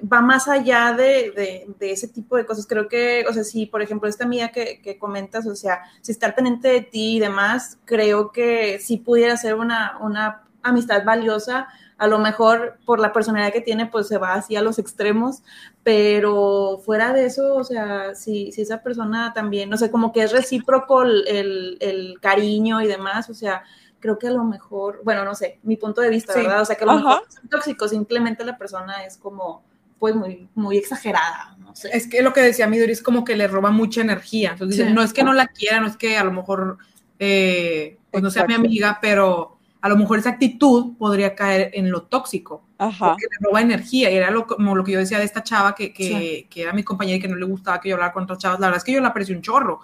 va 0.00 0.20
más 0.20 0.48
allá 0.48 0.92
de, 0.92 1.66
ese 1.80 2.08
tipo 2.08 2.36
de 2.36 2.46
cosas. 2.46 2.66
Creo 2.66 2.88
que, 2.88 3.24
o 3.28 3.32
sea, 3.32 3.44
si 3.44 3.66
por 3.66 3.82
ejemplo 3.82 4.08
esta 4.08 4.24
amiga 4.24 4.48
que, 4.48 4.80
que, 4.82 4.98
comentas, 4.98 5.46
o 5.46 5.54
sea, 5.54 5.82
si 6.00 6.12
está 6.12 6.26
al 6.26 6.34
pendiente 6.34 6.68
de 6.68 6.80
ti 6.80 7.16
y 7.16 7.20
demás, 7.20 7.78
creo 7.84 8.32
que 8.32 8.78
sí 8.80 8.98
pudiera 8.98 9.36
ser 9.36 9.54
una, 9.54 9.98
una 10.00 10.48
amistad 10.62 11.04
valiosa. 11.04 11.68
A 11.96 12.06
lo 12.06 12.18
mejor 12.18 12.78
por 12.84 13.00
la 13.00 13.12
personalidad 13.12 13.52
que 13.52 13.60
tiene, 13.60 13.86
pues 13.86 14.06
se 14.06 14.18
va 14.18 14.34
así 14.34 14.54
a 14.54 14.62
los 14.62 14.78
extremos, 14.78 15.42
pero 15.82 16.80
fuera 16.84 17.12
de 17.12 17.26
eso, 17.26 17.56
o 17.56 17.64
sea, 17.64 18.14
si, 18.14 18.52
si 18.52 18.62
esa 18.62 18.82
persona 18.82 19.32
también, 19.34 19.68
no 19.68 19.76
sé, 19.76 19.90
como 19.90 20.12
que 20.12 20.22
es 20.22 20.30
recíproco 20.30 21.02
el, 21.02 21.76
el, 21.80 22.20
cariño 22.20 22.80
y 22.80 22.86
demás, 22.86 23.28
o 23.30 23.34
sea, 23.34 23.64
creo 23.98 24.16
que 24.16 24.28
a 24.28 24.30
lo 24.30 24.44
mejor, 24.44 25.00
bueno, 25.02 25.24
no 25.24 25.34
sé, 25.34 25.58
mi 25.64 25.76
punto 25.76 26.00
de 26.00 26.10
vista, 26.10 26.34
¿verdad? 26.34 26.62
O 26.62 26.64
sea, 26.64 26.76
que 26.76 26.84
a 26.84 26.86
lo 26.86 26.94
mejor 26.94 27.22
es 27.28 27.50
tóxico, 27.50 27.88
simplemente 27.88 28.44
la 28.44 28.56
persona 28.56 29.04
es 29.04 29.16
como, 29.18 29.64
pues 29.98 30.14
muy, 30.14 30.48
muy 30.54 30.78
exagerada. 30.78 31.56
No 31.58 31.74
sé. 31.74 31.90
Es 31.92 32.06
que 32.06 32.22
lo 32.22 32.32
que 32.32 32.40
decía 32.40 32.66
Midori 32.66 32.92
es 32.92 33.02
como 33.02 33.24
que 33.24 33.36
le 33.36 33.48
roba 33.48 33.70
mucha 33.70 34.00
energía. 34.00 34.52
Entonces, 34.52 34.92
no 34.92 35.02
es 35.02 35.12
que 35.12 35.24
no 35.24 35.32
la 35.32 35.48
quiera, 35.48 35.80
no 35.80 35.86
es 35.86 35.96
que 35.96 36.16
a 36.16 36.24
lo 36.24 36.32
mejor 36.32 36.78
eh, 37.18 37.98
pues 38.10 38.22
no 38.22 38.30
sea 38.30 38.46
mi 38.46 38.54
amiga, 38.54 38.98
pero 39.00 39.58
a 39.80 39.88
lo 39.88 39.96
mejor 39.96 40.18
esa 40.18 40.30
actitud 40.30 40.96
podría 40.96 41.34
caer 41.34 41.70
en 41.74 41.90
lo 41.90 42.02
tóxico. 42.02 42.64
Ajá. 42.78 43.10
Porque 43.10 43.26
le 43.30 43.46
roba 43.46 43.60
energía. 43.60 44.10
Y 44.10 44.16
era 44.16 44.30
lo, 44.30 44.46
como 44.46 44.74
lo 44.74 44.84
que 44.84 44.92
yo 44.92 44.98
decía 44.98 45.18
de 45.18 45.24
esta 45.24 45.42
chava 45.42 45.74
que, 45.74 45.92
que, 45.92 46.46
que, 46.48 46.62
era 46.62 46.72
mi 46.72 46.82
compañera 46.82 47.18
y 47.18 47.20
que 47.20 47.28
no 47.28 47.36
le 47.36 47.44
gustaba 47.44 47.80
que 47.80 47.88
yo 47.88 47.96
hablara 47.96 48.12
con 48.12 48.24
otras 48.24 48.38
chavas. 48.38 48.60
La 48.60 48.68
verdad 48.68 48.78
es 48.78 48.84
que 48.84 48.92
yo 48.92 49.00
la 49.00 49.08
aprecio 49.08 49.34
un 49.34 49.42
chorro. 49.42 49.80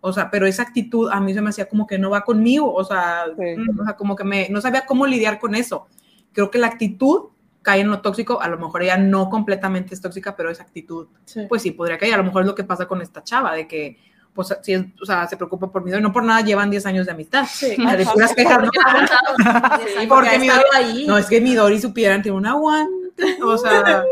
O 0.00 0.12
sea, 0.12 0.30
pero 0.30 0.46
esa 0.46 0.62
actitud 0.62 1.08
a 1.10 1.18
mí 1.20 1.32
se 1.32 1.40
me 1.40 1.48
hacía 1.48 1.66
como 1.66 1.86
que 1.86 1.98
no 1.98 2.10
va 2.10 2.22
conmigo. 2.22 2.72
O 2.72 2.84
sea, 2.84 3.24
mm, 3.36 3.80
o 3.80 3.84
sea 3.84 3.96
como 3.96 4.14
que 4.14 4.24
me, 4.24 4.48
no 4.50 4.60
sabía 4.60 4.84
cómo 4.86 5.06
lidiar 5.06 5.38
con 5.38 5.54
eso. 5.54 5.86
Creo 6.32 6.50
que 6.50 6.58
la 6.58 6.66
actitud 6.66 7.30
cae 7.64 7.80
en 7.80 7.90
lo 7.90 8.00
tóxico, 8.00 8.40
a 8.40 8.46
lo 8.46 8.58
mejor 8.58 8.82
ella 8.82 8.98
no 8.98 9.30
completamente 9.30 9.94
es 9.94 10.00
tóxica, 10.00 10.36
pero 10.36 10.50
esa 10.50 10.62
actitud, 10.62 11.08
pues 11.48 11.62
sí, 11.62 11.70
podría 11.72 11.98
caer. 11.98 12.14
A 12.14 12.18
lo 12.18 12.24
mejor 12.24 12.42
es 12.42 12.46
lo 12.46 12.54
que 12.54 12.62
pasa 12.62 12.86
con 12.86 13.00
esta 13.00 13.24
chava, 13.24 13.54
de 13.54 13.66
que, 13.66 13.98
pues, 14.34 14.54
si 14.62 14.74
es, 14.74 14.84
o 15.00 15.06
sea, 15.06 15.26
se 15.26 15.38
preocupa 15.38 15.72
por 15.72 15.82
Midori, 15.82 16.02
no 16.02 16.12
por 16.12 16.24
nada 16.24 16.42
llevan 16.42 16.70
10 16.70 16.84
años 16.84 17.06
de 17.06 17.12
amistad. 17.12 17.46
Sí, 17.50 17.74
de 17.98 18.06
puras 18.06 18.34
quejas, 18.34 18.60
¿no? 18.62 18.70
Sí, 19.98 20.06
porque 20.06 20.38
Midori, 20.38 20.62
ahí. 20.74 21.06
no, 21.06 21.16
es 21.16 21.26
que 21.26 21.40
Midori 21.40 21.80
supieran, 21.80 22.22
tiene 22.22 22.36
un 22.36 22.46
aguante, 22.46 23.42
o 23.42 23.56
sea, 23.56 24.04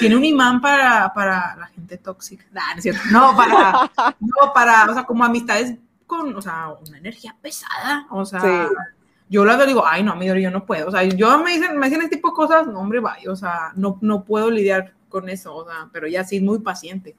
tiene 0.00 0.16
un 0.16 0.24
imán 0.24 0.60
para, 0.60 1.12
para 1.14 1.54
la 1.56 1.66
gente 1.68 1.96
tóxica. 1.96 2.44
Nah, 2.50 2.72
no 2.72 2.78
es 2.78 2.82
cierto. 2.82 3.02
No, 3.12 3.36
para, 3.36 3.90
no, 4.18 4.52
para, 4.52 4.90
o 4.90 4.94
sea, 4.94 5.04
como 5.04 5.24
amistades 5.24 5.76
con, 6.08 6.34
o 6.34 6.42
sea, 6.42 6.70
una 6.84 6.98
energía 6.98 7.36
pesada, 7.40 8.08
o 8.10 8.24
sea, 8.24 8.68
yo 9.30 9.44
la 9.44 9.64
digo, 9.64 9.84
ay, 9.86 10.02
no, 10.02 10.16
mi 10.16 10.26
yo 10.26 10.50
no 10.50 10.66
puedo. 10.66 10.88
O 10.88 10.90
sea, 10.90 11.04
yo 11.04 11.38
me 11.38 11.52
dicen, 11.52 11.78
me 11.78 11.86
dicen 11.86 12.02
este 12.02 12.16
tipo 12.16 12.30
de 12.30 12.34
cosas, 12.34 12.66
no, 12.66 12.80
hombre, 12.80 12.98
vaya, 12.98 13.30
o 13.30 13.36
sea, 13.36 13.72
no, 13.76 13.96
no 14.02 14.24
puedo 14.24 14.50
lidiar 14.50 14.92
con 15.08 15.28
eso, 15.28 15.54
o 15.54 15.64
sea, 15.64 15.88
pero 15.92 16.08
ella 16.08 16.24
sí 16.24 16.40
muy 16.40 16.58
paciente. 16.58 17.16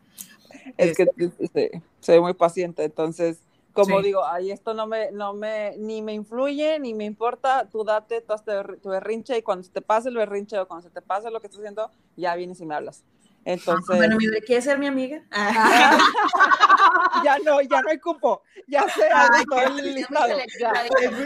Es 0.78 0.96
que 0.96 1.08
este, 1.40 1.82
soy 2.02 2.20
muy 2.20 2.34
paciente, 2.34 2.84
entonces, 2.84 3.40
como 3.74 4.02
digo, 4.02 4.26
ay, 4.26 4.52
esto 4.52 4.74
no 4.74 4.86
me, 4.86 5.12
no 5.14 5.34
me, 5.34 5.78
ni 5.78 6.02
me 6.02 6.14
influye, 6.14 6.78
ni 6.80 6.94
me 6.94 7.06
importa, 7.06 7.70
tú 7.72 7.86
date 7.86 8.22
tú 8.22 8.34
tu 8.82 8.90
berrinche 8.90 9.38
y 9.38 9.42
cuando 9.42 9.64
se 9.64 9.72
te 9.72 9.82
pase 9.82 10.10
el 10.10 10.16
berrinche 10.16 10.60
o 10.60 10.68
cuando 10.68 10.84
se 10.84 10.94
te 10.94 11.02
pase 11.02 11.32
lo 11.32 11.40
que 11.40 11.48
estás 11.48 11.60
haciendo, 11.60 11.90
ya 12.18 12.36
vienes 12.36 12.60
y 12.60 12.66
me 12.66 12.76
hablas. 12.76 13.06
Entonces. 13.46 13.98
Bueno, 13.98 14.18
mi 14.18 14.28
¿quieres 14.42 14.66
ser 14.66 14.78
mi 14.78 14.88
amiga? 14.88 15.24
ya 17.24 17.38
no, 17.44 17.62
ya 17.62 17.82
no 17.82 17.90
hay 17.90 18.00
cupo. 18.00 18.44
Ya 18.68 18.84
sé, 18.90 19.10
todo 19.50 19.62
el 19.62 19.96
listado. 19.96 20.36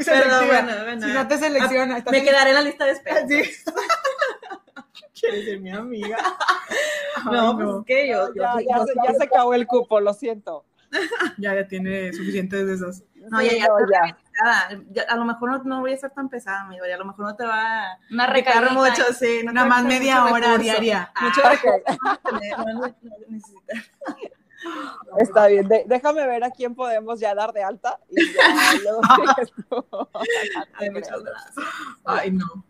Pero 0.06 0.46
bueno, 0.46 0.74
bueno. 0.84 1.08
Si 1.08 1.14
no 1.14 1.28
te 1.28 1.38
selecciona. 1.38 2.04
Me 2.10 2.24
quedaré 2.24 2.52
en 2.52 2.56
la 2.56 2.62
lista 2.62 2.86
de 2.86 2.92
espera. 2.92 3.28
¿Sí? 3.28 3.44
¿Quieres 5.20 5.46
ser 5.46 5.60
mi 5.60 5.72
amiga? 5.72 6.18
no, 7.26 7.56
pues 7.56 7.68
es 7.68 7.86
que 7.86 8.10
yo. 8.10 8.34
Ya, 8.34 8.56
ya, 8.68 8.86
se, 8.86 8.94
ya 8.96 9.14
se 9.14 9.24
acabó 9.24 9.54
el 9.54 9.66
cupo, 9.66 10.00
lo 10.00 10.14
siento. 10.14 10.66
Ya, 11.38 11.54
ya 11.56 11.68
tiene 11.68 12.14
suficientes 12.14 12.66
de 12.66 12.74
esas. 12.74 13.04
No, 13.30 13.42
ya, 13.42 13.54
ya, 13.54 13.68
ya. 14.92 15.04
A 15.10 15.16
lo 15.16 15.26
mejor 15.26 15.50
no, 15.50 15.64
no, 15.64 15.82
voy 15.82 15.92
a 15.92 15.96
estar 15.96 16.14
tan 16.14 16.30
pesada, 16.30 16.62
amigo. 16.62 16.86
Y 16.86 16.92
a 16.92 16.98
lo 16.98 17.06
mejor 17.06 17.26
no 17.26 17.36
te 17.36 17.46
va 17.46 17.94
a 17.94 18.28
recargar 18.28 18.74
mucho, 18.74 19.04
sí. 19.18 19.42
No 19.44 19.52
Nada 19.52 19.68
más 19.68 19.84
media 19.84 20.26
hora 20.26 20.58
diaria. 20.58 21.12
Mucho 21.22 21.42
ah, 21.44 22.66
no, 22.74 22.96
necesitas. 23.30 23.84
Está 25.18 25.48
bien, 25.48 25.68
déjame 25.86 26.26
ver 26.26 26.44
a 26.44 26.50
quién 26.50 26.74
podemos 26.74 27.20
ya 27.20 27.36
dar 27.36 27.54
de 27.54 27.64
alta 27.64 28.00
y 28.10 28.34
ya 28.34 28.74
luego 28.84 29.02
Ay, 30.74 30.90
muchas 30.90 31.24
gracias. 31.24 31.56
Ay, 32.04 32.32
no. 32.32 32.66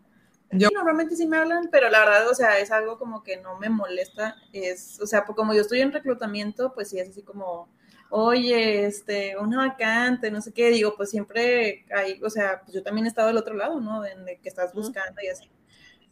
Yo 0.52 0.68
normalmente 0.72 1.16
sí 1.16 1.26
me 1.26 1.38
hablan, 1.38 1.68
pero 1.70 1.88
la 1.90 2.00
verdad, 2.00 2.28
o 2.28 2.34
sea, 2.34 2.58
es 2.58 2.70
algo 2.70 2.98
como 2.98 3.22
que 3.22 3.38
no 3.38 3.58
me 3.58 3.68
molesta. 3.68 4.36
Es, 4.52 5.00
o 5.00 5.06
sea, 5.06 5.24
pues 5.24 5.36
como 5.36 5.54
yo 5.54 5.62
estoy 5.62 5.80
en 5.80 5.92
reclutamiento, 5.92 6.72
pues 6.72 6.90
sí 6.90 6.98
es 6.98 7.08
así 7.08 7.22
como, 7.22 7.68
oye, 8.10 8.86
este, 8.86 9.36
una 9.36 9.58
vacante, 9.58 10.30
no 10.30 10.40
sé 10.40 10.52
qué, 10.52 10.70
digo, 10.70 10.94
pues 10.96 11.10
siempre 11.10 11.84
hay, 11.94 12.20
o 12.22 12.30
sea, 12.30 12.62
pues 12.62 12.74
yo 12.74 12.82
también 12.82 13.06
he 13.06 13.08
estado 13.08 13.28
del 13.28 13.36
otro 13.36 13.54
lado, 13.54 13.80
¿no? 13.80 14.04
En 14.04 14.24
de 14.24 14.38
que 14.38 14.48
estás 14.48 14.72
buscando 14.72 15.20
y 15.22 15.28
así. 15.28 15.50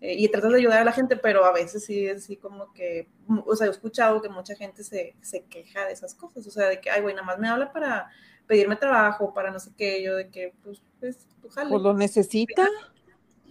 Eh, 0.00 0.16
y 0.18 0.28
tratas 0.28 0.52
de 0.52 0.59
ayudar 0.59 0.80
a 0.80 0.85
la 0.85 0.92
gente, 0.92 1.16
pero 1.16 1.44
a 1.44 1.52
veces 1.52 1.85
sí 1.85 2.07
es 2.07 2.24
así 2.24 2.37
como 2.37 2.72
que, 2.72 3.09
o 3.46 3.57
sea, 3.57 3.68
he 3.68 3.70
escuchado 3.70 4.20
que 4.20 4.28
mucha 4.28 4.54
gente 4.54 4.85
se, 4.85 5.16
se 5.22 5.44
queja 5.44 5.87
de 5.87 5.92
esas 5.92 6.14
cosas, 6.14 6.46
o 6.46 6.50
sea, 6.50 6.68
de 6.68 6.80
que, 6.80 6.90
ay, 6.90 7.00
güey, 7.00 7.14
nada 7.14 7.26
más 7.26 7.38
me 7.38 7.48
habla 7.48 7.72
para 7.72 8.11
pedirme 8.46 8.76
trabajo, 8.76 9.33
para 9.33 9.50
no 9.50 9.59
sé 9.59 9.70
qué, 9.76 10.02
yo 10.02 10.16
de 10.16 10.28
que, 10.28 10.52
pues, 10.62 10.83
pues, 11.00 11.26
pues, 11.40 11.54
pues 11.54 11.83
lo 11.83 11.94
necesita. 11.94 12.68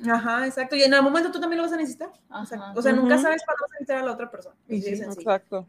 Ajá, 0.06 0.46
exacto. 0.46 0.76
Y 0.76 0.84
en 0.84 0.94
algún 0.94 1.12
momento 1.12 1.32
tú 1.32 1.40
también 1.40 1.58
lo 1.58 1.64
vas 1.64 1.74
a 1.74 1.78
necesitar. 1.78 2.12
O 2.30 2.46
sea, 2.46 2.94
nunca 2.94 3.18
sabes 3.18 3.44
cuándo 3.46 3.64
vas 3.64 3.72
a 3.72 3.74
necesitar 3.74 3.98
a 3.98 4.06
la 4.06 4.12
otra 4.12 4.30
persona. 4.30 4.56
Sí, 4.68 4.84
exacto. 4.86 5.66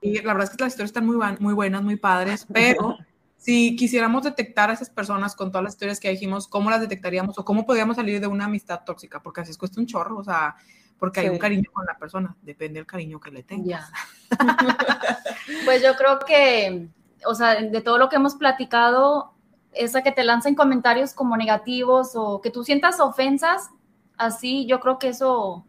Y 0.00 0.20
la 0.22 0.32
verdad 0.32 0.44
es 0.50 0.56
que 0.56 0.62
las 0.62 0.72
historias 0.72 0.90
están 0.90 1.06
muy, 1.06 1.16
muy 1.40 1.54
buenas, 1.54 1.82
muy 1.82 1.96
padres, 1.96 2.46
pero 2.52 2.96
si 3.36 3.76
quisiéramos 3.76 4.24
detectar 4.24 4.70
a 4.70 4.74
esas 4.74 4.90
personas 4.90 5.34
con 5.34 5.50
todas 5.50 5.64
las 5.64 5.74
historias 5.74 6.00
que 6.00 6.10
dijimos, 6.10 6.46
¿cómo 6.48 6.70
las 6.70 6.80
detectaríamos 6.80 7.38
o 7.38 7.44
cómo 7.44 7.64
podríamos 7.64 7.96
salir 7.96 8.20
de 8.20 8.26
una 8.26 8.44
amistad 8.44 8.82
tóxica? 8.84 9.20
Porque 9.20 9.40
así 9.40 9.50
es 9.50 9.58
cuesta 9.58 9.80
un 9.80 9.86
chorro, 9.86 10.18
o 10.18 10.24
sea, 10.24 10.56
porque 10.98 11.20
hay 11.20 11.28
un 11.28 11.38
cariño 11.38 11.70
con 11.72 11.86
la 11.86 11.96
persona, 11.96 12.36
depende 12.42 12.80
del 12.80 12.86
cariño 12.86 13.20
que 13.20 13.30
le 13.30 13.42
tengas. 13.42 13.90
pues 15.64 15.82
yo 15.82 15.94
creo 15.96 16.18
que, 16.20 16.88
o 17.24 17.34
sea, 17.34 17.60
de 17.60 17.80
todo 17.80 17.98
lo 17.98 18.08
que 18.08 18.16
hemos 18.16 18.34
platicado, 18.34 19.32
esa 19.72 20.02
que 20.02 20.12
te 20.12 20.24
lancen 20.24 20.54
comentarios 20.54 21.14
como 21.14 21.36
negativos 21.36 22.12
o 22.14 22.40
que 22.40 22.50
tú 22.50 22.64
sientas 22.64 22.98
ofensas, 22.98 23.70
así 24.16 24.66
yo 24.66 24.80
creo 24.80 24.98
que 24.98 25.08
eso 25.08 25.67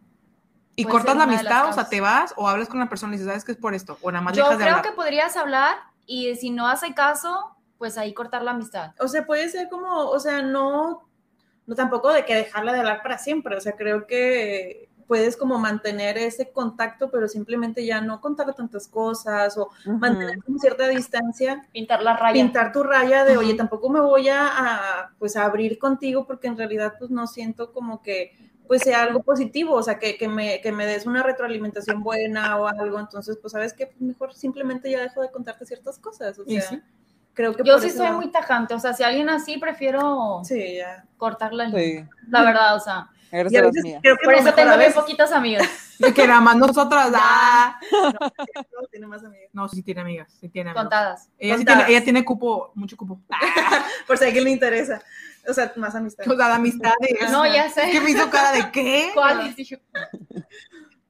y 0.79 0.85
cortas 0.85 1.15
la 1.15 1.23
amistad, 1.23 1.69
o 1.69 1.73
sea, 1.73 1.89
te 1.89 2.01
vas 2.01 2.33
o 2.37 2.47
hablas 2.47 2.69
con 2.69 2.79
la 2.79 2.87
persona 2.87 3.13
y 3.13 3.17
dices, 3.17 3.27
¿sabes 3.27 3.45
qué 3.45 3.51
es 3.51 3.57
por 3.57 3.73
esto? 3.73 3.97
O 4.01 4.11
nada 4.11 4.23
más 4.23 4.35
Yo 4.35 4.43
dejas 4.43 4.57
de 4.59 4.65
creo 4.65 4.81
que 4.81 4.91
podrías 4.91 5.35
hablar 5.35 5.77
y 6.05 6.35
si 6.35 6.49
no 6.49 6.67
hace 6.67 6.93
caso, 6.93 7.55
pues 7.77 7.97
ahí 7.97 8.13
cortar 8.13 8.43
la 8.43 8.51
amistad. 8.51 8.91
O 8.99 9.07
sea, 9.07 9.25
puede 9.25 9.49
ser 9.49 9.69
como, 9.69 10.09
o 10.09 10.19
sea, 10.19 10.41
no, 10.41 11.07
no 11.65 11.75
tampoco 11.75 12.11
de 12.11 12.25
que 12.25 12.35
dejarla 12.35 12.73
de 12.73 12.79
hablar 12.79 13.01
para 13.03 13.17
siempre. 13.17 13.55
O 13.55 13.61
sea, 13.61 13.73
creo 13.73 14.07
que 14.07 14.89
puedes 15.07 15.35
como 15.35 15.57
mantener 15.57 16.19
ese 16.19 16.51
contacto, 16.51 17.09
pero 17.09 17.27
simplemente 17.27 17.83
ya 17.83 17.99
no 17.99 18.21
contarle 18.21 18.53
tantas 18.53 18.87
cosas 18.87 19.57
o 19.57 19.69
mantener 19.85 20.43
como 20.43 20.59
cierta 20.59 20.87
distancia. 20.87 21.65
Pintar 21.71 22.03
la 22.03 22.15
raya. 22.15 22.33
Pintar 22.33 22.71
tu 22.71 22.83
raya 22.83 23.25
de, 23.25 23.35
oye, 23.35 23.55
tampoco 23.55 23.89
me 23.89 24.01
voy 24.01 24.29
a, 24.29 24.47
a, 24.47 25.11
pues, 25.17 25.35
a 25.35 25.45
abrir 25.45 25.79
contigo 25.79 26.27
porque 26.27 26.47
en 26.47 26.57
realidad 26.57 26.93
pues 26.99 27.09
no 27.09 27.25
siento 27.25 27.73
como 27.73 28.03
que 28.03 28.48
pues 28.69 28.83
sea 28.83 29.01
algo 29.01 29.23
positivo, 29.23 29.73
o 29.73 29.81
sea, 29.81 29.97
que, 29.97 30.15
que, 30.15 30.27
me, 30.27 30.61
que 30.61 30.71
me 30.71 30.85
des 30.85 31.07
una 31.07 31.23
retroalimentación 31.23 32.03
buena 32.03 32.55
o 32.55 32.67
algo, 32.67 32.99
entonces, 32.99 33.35
pues, 33.41 33.51
¿sabes 33.51 33.73
qué? 33.73 33.87
Pues 33.87 33.99
mejor 33.99 34.35
simplemente 34.35 34.91
ya 34.91 35.01
dejo 35.01 35.23
de 35.23 35.31
contarte 35.31 35.65
ciertas 35.65 35.97
cosas, 35.97 36.37
o 36.37 36.45
sea, 36.45 36.83
creo 37.33 37.55
que... 37.55 37.63
Yo 37.65 37.79
sí 37.79 37.89
soy 37.89 38.11
muy 38.11 38.31
tajante, 38.31 38.75
o 38.75 38.79
sea, 38.79 38.93
si 38.93 39.01
alguien 39.01 39.27
así, 39.27 39.57
prefiero 39.57 40.41
sí, 40.43 40.75
ya. 40.77 41.03
cortarla, 41.17 41.71
sí. 41.71 42.05
la 42.27 42.43
verdad, 42.43 42.75
o 42.75 42.79
sea... 42.79 43.09
Eres. 43.31 43.51
Creo 43.51 44.17
que 44.17 44.25
Por 44.25 44.33
eso 44.33 44.53
tengo 44.53 44.75
muy 44.75 44.91
poquitas 44.91 45.31
amigas. 45.31 45.67
De 45.99 46.13
que 46.13 46.27
nada 46.27 46.41
más 46.41 46.55
nosotras, 46.55 47.11
ah. 47.13 47.79
No, 47.91 48.87
tiene 48.89 49.05
más 49.05 49.23
amigas. 49.23 49.49
No, 49.53 49.67
sí 49.67 49.83
tiene 49.83 50.01
amigas, 50.01 50.31
sí 50.39 50.49
tiene 50.49 50.71
amigas. 50.71 50.83
Contadas. 50.83 51.29
Ella, 51.37 51.57
Sí 51.57 51.65
tiene, 51.65 51.85
ella 51.89 52.03
tiene 52.03 52.25
cupo, 52.25 52.71
mucho 52.73 52.97
cupo. 52.97 53.19
Por 54.07 54.17
si 54.17 54.23
a 54.23 54.27
alguien 54.27 54.45
le 54.45 54.51
interesa. 54.51 55.01
O 55.49 55.53
sea, 55.53 55.71
más 55.75 55.95
amistad. 55.95 56.29
O 56.29 56.35
sea, 56.35 56.55
amistades. 56.55 57.31
No, 57.31 57.45
ya 57.45 57.69
sé. 57.69 57.89
¿Qué 57.91 57.99
me 58.01 58.11
hizo 58.11 58.29
cara 58.29 58.51
de 58.51 58.71
qué? 58.71 59.11
¿Cuál? 59.13 59.55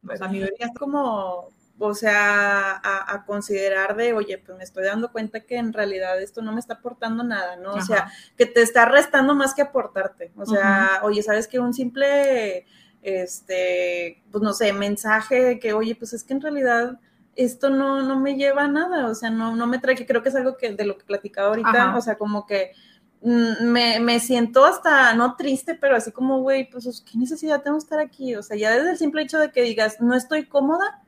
Pues 0.02 0.22
a 0.22 0.28
mí 0.28 0.42
es 0.42 0.72
como 0.78 1.52
o 1.80 1.94
sea, 1.94 2.82
a, 2.84 3.26
considerar 3.26 3.96
de, 3.96 4.14
oye, 4.14 4.38
pues 4.38 4.58
me 4.58 4.64
estoy 4.64 4.84
dando 4.84 5.12
cuenta 5.12 5.40
que 5.42 5.56
en 5.56 5.72
realidad 5.72 6.22
esto 6.22 6.42
no 6.42 6.52
me 6.52 6.60
está 6.60 6.76
aportando 6.76 7.24
nada, 7.24 7.56
¿no? 7.56 7.74
O 7.74 7.82
sea, 7.82 8.12
que 8.38 8.46
te 8.46 8.62
está 8.62 8.86
restando 8.86 9.34
más 9.34 9.54
que 9.54 9.62
aportarte. 9.62 10.32
O 10.36 10.46
sea, 10.46 11.00
oye, 11.04 11.24
¿sabes 11.24 11.48
que 11.48 11.60
un 11.60 11.74
simple, 11.74 12.66
este, 13.02 14.22
pues 14.30 14.44
no 14.44 14.54
sé, 14.54 14.74
mensaje 14.74 15.58
que, 15.60 15.72
oye, 15.72 15.96
pues 15.96 16.12
es 16.12 16.24
que 16.26 16.34
en 16.34 16.42
realidad 16.42 17.00
esto 17.36 17.70
no, 17.70 18.02
no 18.02 18.20
me 18.20 18.36
lleva 18.36 18.64
a 18.64 18.68
nada, 18.68 19.08
o 19.08 19.16
sea, 19.16 19.30
no, 19.30 19.56
no 19.56 19.66
me 19.66 19.80
trae, 19.80 19.96
que 19.96 20.06
creo 20.06 20.22
que 20.22 20.30
es 20.30 20.36
algo 20.36 20.58
que 20.58 20.74
de 20.74 20.84
lo 20.84 20.98
que 20.98 21.06
platicaba 21.06 21.48
ahorita, 21.48 21.96
o 21.96 22.02
sea, 22.02 22.18
como 22.18 22.46
que 22.46 22.74
me, 23.22 24.00
me, 24.00 24.20
siento 24.20 24.66
hasta, 24.66 25.14
no 25.14 25.36
triste, 25.36 25.76
pero 25.76 25.96
así 25.96 26.12
como, 26.12 26.42
güey, 26.42 26.70
pues, 26.70 27.04
¿qué 27.10 27.18
necesidad 27.18 27.62
tengo 27.62 27.78
de 27.78 27.84
estar 27.84 28.00
aquí? 28.00 28.36
O 28.36 28.44
sea, 28.44 28.56
ya 28.58 28.72
desde 28.72 28.92
el 28.92 28.98
simple 28.98 29.22
hecho 29.24 29.40
de 29.40 29.52
que 29.52 29.62
digas, 29.62 30.00
no 30.00 30.16
estoy 30.16 30.46
cómoda, 30.46 31.04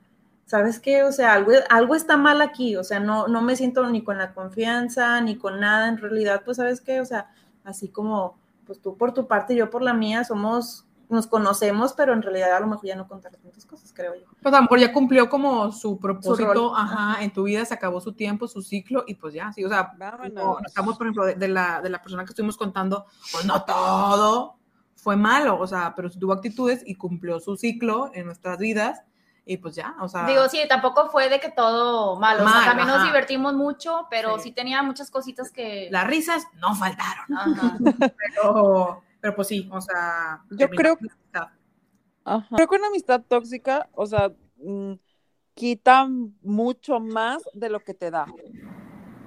¿sabes 0.46 0.80
qué? 0.80 1.04
O 1.04 1.12
sea, 1.12 1.34
algo, 1.34 1.54
algo 1.70 1.96
está 1.96 2.18
mal 2.18 2.42
aquí, 2.42 2.76
o 2.76 2.84
sea, 2.84 3.00
no, 3.00 3.28
no 3.28 3.42
me 3.42 3.56
siento 3.56 3.88
ni 3.90 4.04
con 4.04 4.18
la 4.18 4.34
confianza, 4.34 5.22
ni 5.22 5.38
con 5.38 5.60
nada, 5.62 5.88
en 5.88 5.98
realidad, 5.98 6.42
pues, 6.44 6.58
¿sabes 6.58 6.82
qué? 6.82 7.00
O 7.00 7.06
sea, 7.06 7.32
así 7.64 7.90
como, 7.90 8.38
pues 8.66 8.82
tú 8.82 8.98
por 8.98 9.14
tu 9.14 9.28
parte 9.28 9.54
y 9.54 9.58
yo 9.58 9.70
por 9.70 9.82
la 9.82 9.94
mía, 9.94 10.24
somos 10.24 10.86
nos 11.12 11.28
conocemos, 11.28 11.94
pero 11.94 12.14
en 12.14 12.22
realidad 12.22 12.56
a 12.56 12.60
lo 12.60 12.68
mejor 12.68 12.86
ya 12.86 12.96
no 12.96 13.08
contar 13.08 13.32
tantas 13.34 13.66
cosas, 13.66 13.92
creo 13.94 14.16
yo. 14.16 14.26
Pues 14.42 14.54
a 14.54 14.58
lo 14.58 14.64
mejor 14.64 14.80
ya 14.80 14.94
cumplió 14.94 15.30
como 15.30 15.72
su 15.72 16.00
propósito, 16.00 16.76
ajá, 16.76 17.24
en 17.24 17.32
tu 17.32 17.44
vida, 17.44 17.64
se 17.66 17.74
acabó 17.74 18.02
su 18.02 18.14
tiempo, 18.14 18.48
su 18.48 18.62
ciclo, 18.62 19.04
y 19.08 19.16
pues 19.16 19.34
ya, 19.34 19.52
sí, 19.52 19.64
o 19.64 19.70
sea, 19.70 19.92
estamos, 20.66 20.98
por 20.98 21.08
ejemplo, 21.08 21.26
de, 21.26 21.48
la, 21.48 21.82
de 21.82 21.90
la 21.90 22.02
persona 22.02 22.24
que 22.24 22.30
estuvimos 22.30 22.58
contando, 22.58 23.06
pues 23.32 23.46
no 23.46 23.64
todo 23.64 24.58
fue 24.96 25.16
malo, 25.16 25.60
o 25.60 25.68
sea, 25.68 25.94
pero 25.96 26.10
tuvo 26.10 26.34
actitudes 26.34 26.84
y 26.86 26.96
cumplió 26.96 27.40
su 27.40 27.58
ciclo 27.58 28.12
en 28.14 28.26
nuestras 28.26 28.58
vidas, 28.58 29.02
y 29.44 29.58
pues 29.58 29.76
ya, 29.76 29.96
o 30.00 30.08
sea. 30.08 30.26
Digo, 30.26 30.48
sí, 30.48 30.60
tampoco 30.70 31.10
fue 31.10 31.28
de 31.28 31.40
que 31.40 31.50
todo 31.50 32.20
malo, 32.20 32.46
o 32.46 32.50
sea, 32.50 32.66
también 32.66 32.88
nos 32.88 33.04
divertimos 33.04 33.54
mucho, 33.54 34.08
pero 34.10 34.40
sí. 34.40 34.52
tenía 34.52 34.84
muchas 34.84 35.10
cositas 35.10 35.52
que... 35.52 35.90
Las 35.92 36.08
risas 36.08 36.48
no 36.54 36.76
faltaron, 36.76 37.26
ajá. 37.36 37.78
pero 38.18 39.02
pero 39.22 39.36
pues 39.36 39.48
sí, 39.48 39.70
o 39.72 39.80
sea. 39.80 40.44
Yo 40.50 40.70
creo 40.70 40.98
que. 40.98 41.08
Creo 42.56 42.68
que 42.68 42.76
una 42.76 42.88
amistad 42.88 43.22
tóxica, 43.28 43.90
o 43.94 44.06
sea, 44.06 44.32
mm, 44.58 44.94
quita 45.54 46.08
mucho 46.42 47.00
más 47.00 47.44
de 47.54 47.70
lo 47.70 47.80
que 47.80 47.94
te 47.94 48.12
da. 48.12 48.26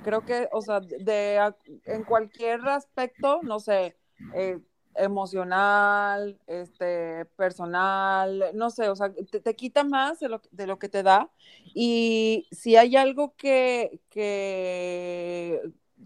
Creo 0.04 0.24
que, 0.24 0.48
o 0.52 0.60
sea, 0.60 0.80
de, 0.80 1.52
en 1.84 2.04
cualquier 2.04 2.60
aspecto, 2.68 3.40
no 3.42 3.58
sé, 3.58 3.96
eh, 4.34 4.60
emocional, 4.96 6.38
este, 6.46 7.24
personal, 7.36 8.44
no 8.54 8.70
sé, 8.70 8.88
o 8.88 8.94
sea, 8.94 9.12
te, 9.12 9.56
quita 9.56 9.82
más 9.82 10.20
de 10.20 10.28
lo, 10.28 10.42
de 10.52 10.66
lo, 10.66 10.78
que 10.78 10.88
te 10.88 11.02
da. 11.02 11.30
Y 11.74 12.46
si 12.52 12.76
hay 12.76 12.96
algo 12.96 13.34
que, 13.36 14.00
que, 14.10 15.60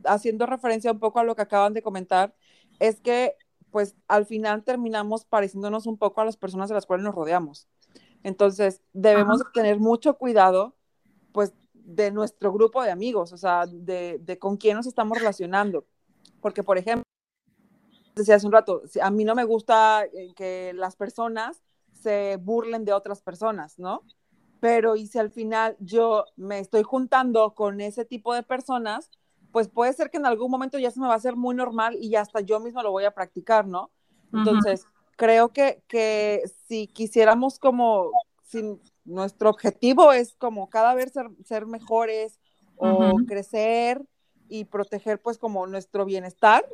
haciendo 0.05 0.47
referencia 0.47 0.93
un 0.93 1.01
poco 1.01 1.18
a 1.18 1.24
lo 1.24 1.34
que 1.34 1.43
acaban 1.43 1.74
de 1.74 1.82
comentar, 1.82 2.34
es 2.78 3.01
que 3.01 3.34
pues 3.71 3.97
al 4.07 4.27
final 4.27 4.64
terminamos 4.64 5.25
pareciéndonos 5.25 5.87
un 5.87 5.99
poco 5.99 6.21
a 6.21 6.25
las 6.25 6.37
personas 6.37 6.69
de 6.69 6.75
las 6.75 6.87
cuales 6.87 7.05
nos 7.05 7.14
rodeamos. 7.14 7.69
Entonces, 8.23 8.83
debemos 8.93 9.43
tener 9.53 9.79
mucho 9.79 10.14
cuidado, 10.14 10.75
pues, 11.33 11.55
de 11.73 12.11
nuestro 12.11 12.53
grupo 12.53 12.83
de 12.83 12.91
amigos, 12.91 13.33
o 13.33 13.37
sea, 13.37 13.66
de, 13.66 14.19
de 14.19 14.39
con 14.39 14.57
quién 14.57 14.77
nos 14.77 14.87
estamos 14.87 15.19
relacionando. 15.19 15.87
Porque, 16.41 16.62
por 16.62 16.79
ejemplo, 16.79 17.05
decía 18.19 18.35
hace 18.35 18.47
un 18.47 18.53
rato, 18.53 18.83
a 19.01 19.11
mí 19.11 19.25
no 19.25 19.35
me 19.35 19.45
gusta 19.45 20.05
eh, 20.05 20.35
que 20.35 20.73
las 20.75 20.97
personas 20.97 21.62
se 21.93 22.37
burlen 22.37 22.85
de 22.85 22.93
otras 22.93 23.23
personas, 23.23 23.79
¿no? 23.79 24.03
Pero 24.61 24.97
y 24.97 25.07
si 25.07 25.19
al 25.19 25.31
final 25.31 25.77
yo 25.79 26.25
me 26.37 26.59
estoy 26.59 26.83
juntando 26.83 27.55
con 27.55 27.81
ese 27.81 28.05
tipo 28.05 28.35
de 28.35 28.43
personas, 28.43 29.11
pues 29.53 29.68
puede 29.68 29.92
ser 29.92 30.11
que 30.11 30.18
en 30.18 30.26
algún 30.26 30.51
momento 30.51 30.78
ya 30.78 30.90
se 30.90 31.01
me 31.01 31.07
va 31.07 31.14
a 31.14 31.16
hacer 31.16 31.36
muy 31.36 31.55
normal 31.55 31.96
y 32.01 32.11
ya 32.11 32.20
hasta 32.20 32.40
yo 32.40 32.61
mismo 32.61 32.82
lo 32.82 32.90
voy 32.90 33.05
a 33.05 33.12
practicar, 33.12 33.66
¿no? 33.66 33.90
Entonces, 34.32 34.86
creo 35.16 35.53
que, 35.53 35.82
que 35.88 36.42
si 36.66 36.86
quisiéramos 36.86 37.59
como, 37.59 38.11
si 38.42 38.78
nuestro 39.05 39.51
objetivo 39.51 40.12
es 40.12 40.34
como 40.34 40.68
cada 40.68 40.94
vez 40.94 41.12
ser, 41.44 41.66
mejores 41.66 42.38
o 42.76 43.16
crecer 43.26 44.05
y 44.51 44.64
proteger 44.64 45.20
pues 45.20 45.38
como 45.38 45.66
nuestro 45.66 46.05
bienestar, 46.05 46.64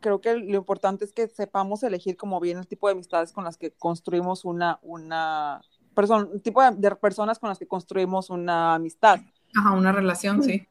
creo 0.00 0.20
que 0.20 0.34
lo 0.34 0.56
importante 0.56 1.04
es 1.04 1.12
que 1.12 1.28
sepamos 1.28 1.82
elegir 1.82 2.16
como 2.16 2.40
bien 2.40 2.58
el 2.58 2.66
tipo 2.66 2.88
de 2.88 2.92
amistades 2.92 3.32
con 3.32 3.44
las 3.44 3.56
que 3.56 3.70
construimos 3.70 4.44
una, 4.44 4.78
una 4.82 5.60
persona, 5.94 6.28
tipo 6.42 6.62
de, 6.62 6.72
de 6.72 6.96
personas 6.96 7.38
con 7.38 7.48
las 7.48 7.58
que 7.58 7.68
construimos 7.68 8.30
una 8.30 8.74
amistad. 8.74 9.20
Ajá, 9.56 9.72
una 9.72 9.92
relación, 9.92 10.42
sí. 10.42 10.66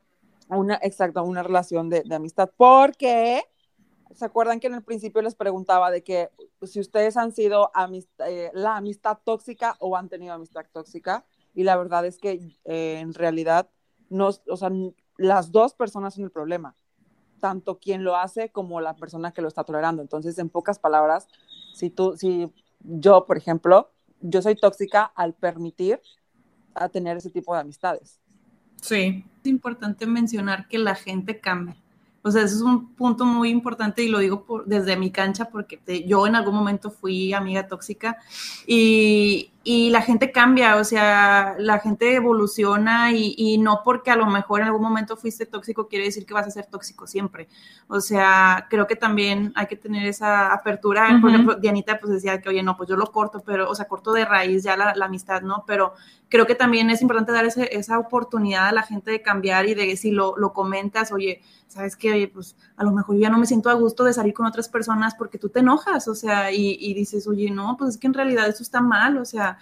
Una, 0.50 0.80
exacto, 0.82 1.24
una 1.24 1.44
relación 1.44 1.90
de, 1.90 2.04
amistad. 2.12 2.52
Porque, 2.58 3.42
¿se 4.14 4.26
acuerdan 4.26 4.60
que 4.60 4.68
en 4.68 4.76
el 4.76 4.84
principio 4.84 5.22
les 5.22 5.36
preguntaba 5.36 5.92
de 5.92 6.04
que 6.04 6.30
si 6.64 6.80
ustedes 6.80 7.18
han 7.18 7.32
sido 7.32 7.72
eh, 8.28 8.52
la 8.54 8.78
amistad 8.78 9.20
tóxica 9.24 9.76
o 9.80 9.96
han 9.96 10.10
tenido 10.10 10.34
amistad 10.34 10.66
tóxica? 10.72 11.26
Y 11.54 11.64
la 11.64 11.78
verdad 11.78 12.06
es 12.06 12.18
que 12.18 12.58
eh, 12.66 13.00
en 13.00 13.14
realidad, 13.14 13.70
no, 14.10 14.30
o 14.48 14.58
sea, 14.58 14.72
las 15.18 15.52
dos 15.52 15.74
personas 15.74 16.16
son 16.16 16.26
el 16.26 16.32
problema, 16.32 16.76
tanto 17.40 17.80
quien 17.80 18.04
lo 18.04 18.16
hace 18.16 18.50
como 18.50 18.82
la 18.82 18.96
persona 18.96 19.32
que 19.32 19.42
lo 19.42 19.48
está 19.48 19.64
tolerando. 19.64 20.02
Entonces, 20.02 20.38
en 20.40 20.50
pocas 20.50 20.80
palabras, 20.80 21.28
si 21.74 21.90
tú, 21.90 22.18
si 22.18 22.52
yo, 22.80 23.26
por 23.26 23.38
ejemplo, 23.38 23.92
yo 24.20 24.42
soy 24.42 24.56
tóxica 24.56 25.04
al 25.04 25.34
permitir 25.34 26.02
a 26.74 26.90
tener 26.90 27.18
ese 27.18 27.30
tipo 27.30 27.54
de 27.54 27.62
amistades. 27.62 28.20
Sí. 28.82 29.26
Es 29.44 29.50
importante 29.50 30.06
mencionar 30.06 30.68
que 30.68 30.78
la 30.78 30.96
gente 30.96 31.40
cambia. 31.40 31.76
O 32.22 32.32
sea, 32.32 32.44
ese 32.44 32.56
es 32.56 32.62
un 32.62 32.94
punto 32.96 33.26
muy 33.26 33.50
importante 33.50 34.02
y 34.02 34.08
lo 34.08 34.20
digo 34.20 34.64
desde 34.66 34.96
mi 34.96 35.12
cancha 35.12 35.50
porque 35.50 35.80
yo 36.08 36.26
en 36.26 36.36
algún 36.36 36.56
momento 36.56 36.90
fui 36.90 37.34
amiga 37.34 37.68
tóxica 37.68 38.18
y, 38.66 39.52
y 39.66 39.92
la 39.92 40.02
gente 40.02 40.34
cambia, 40.34 40.76
o 40.76 40.84
sea, 40.84 41.56
la 41.58 41.80
gente 41.80 42.16
evoluciona 42.16 43.14
y, 43.14 43.34
y, 43.38 43.58
no 43.58 43.82
porque 43.86 44.12
a 44.12 44.18
lo 44.18 44.26
mejor 44.26 44.60
en 44.60 44.68
algún 44.68 44.82
momento 44.82 45.16
fuiste 45.16 45.46
tóxico 45.46 45.88
quiere 45.88 46.04
decir 46.04 46.26
que 46.26 46.34
vas 46.34 46.46
a 46.46 46.52
ser 46.52 46.66
tóxico 46.66 47.08
siempre. 47.08 47.48
O 47.88 48.02
sea, 48.02 48.68
creo 48.70 48.88
que 48.88 48.98
también 48.98 49.54
hay 49.56 49.68
que 49.68 49.78
tener 49.78 50.06
esa 50.06 50.52
apertura. 50.52 51.18
Por 51.22 51.30
ejemplo, 51.30 51.56
Dianita 51.56 51.98
pues 51.98 52.12
decía 52.12 52.42
que, 52.42 52.50
oye, 52.50 52.62
no, 52.62 52.76
pues 52.76 52.90
yo 52.90 52.98
lo 52.98 53.10
corto, 53.14 53.42
pero, 53.46 53.70
o 53.70 53.76
sea, 53.76 53.88
corto 53.88 54.12
de 54.12 54.26
raíz 54.26 54.64
ya 54.64 54.76
la, 54.76 54.94
la 54.96 55.06
amistad, 55.06 55.42
¿no? 55.42 55.64
Pero 55.66 55.94
creo 56.28 56.46
que 56.46 56.56
también 56.56 56.90
es 56.90 57.02
importante 57.02 57.32
dar 57.32 57.46
ese, 57.46 57.70
esa 57.78 58.00
oportunidad 58.00 58.68
a 58.68 58.72
la 58.74 58.84
gente 58.84 59.12
de 59.12 59.22
cambiar 59.22 59.68
y 59.68 59.76
de 59.76 59.96
si 59.96 60.12
lo, 60.12 60.36
lo 60.36 60.52
comentas, 60.52 61.14
oye, 61.14 61.42
sabes 61.68 61.96
que, 61.96 62.12
oye, 62.12 62.28
pues 62.28 62.58
a 62.76 62.84
lo 62.84 62.92
mejor 62.92 63.16
yo 63.16 63.22
ya 63.22 63.30
no 63.30 63.38
me 63.38 63.46
siento 63.46 63.70
a 63.70 63.74
gusto 63.74 64.04
de 64.04 64.14
salir 64.14 64.34
con 64.34 64.46
otras 64.46 64.68
personas 64.70 65.16
porque 65.16 65.38
tú 65.38 65.50
te 65.50 65.60
enojas, 65.60 66.08
o 66.08 66.16
sea, 66.16 66.52
y, 66.52 66.78
y 66.80 66.94
dices, 66.94 67.28
oye, 67.28 67.52
no, 67.52 67.78
pues 67.78 67.92
es 67.92 67.98
que 67.98 68.08
en 68.08 68.14
realidad 68.14 68.48
eso 68.48 68.64
está 68.64 68.82
mal, 68.82 69.18
o 69.18 69.26
sea, 69.26 69.58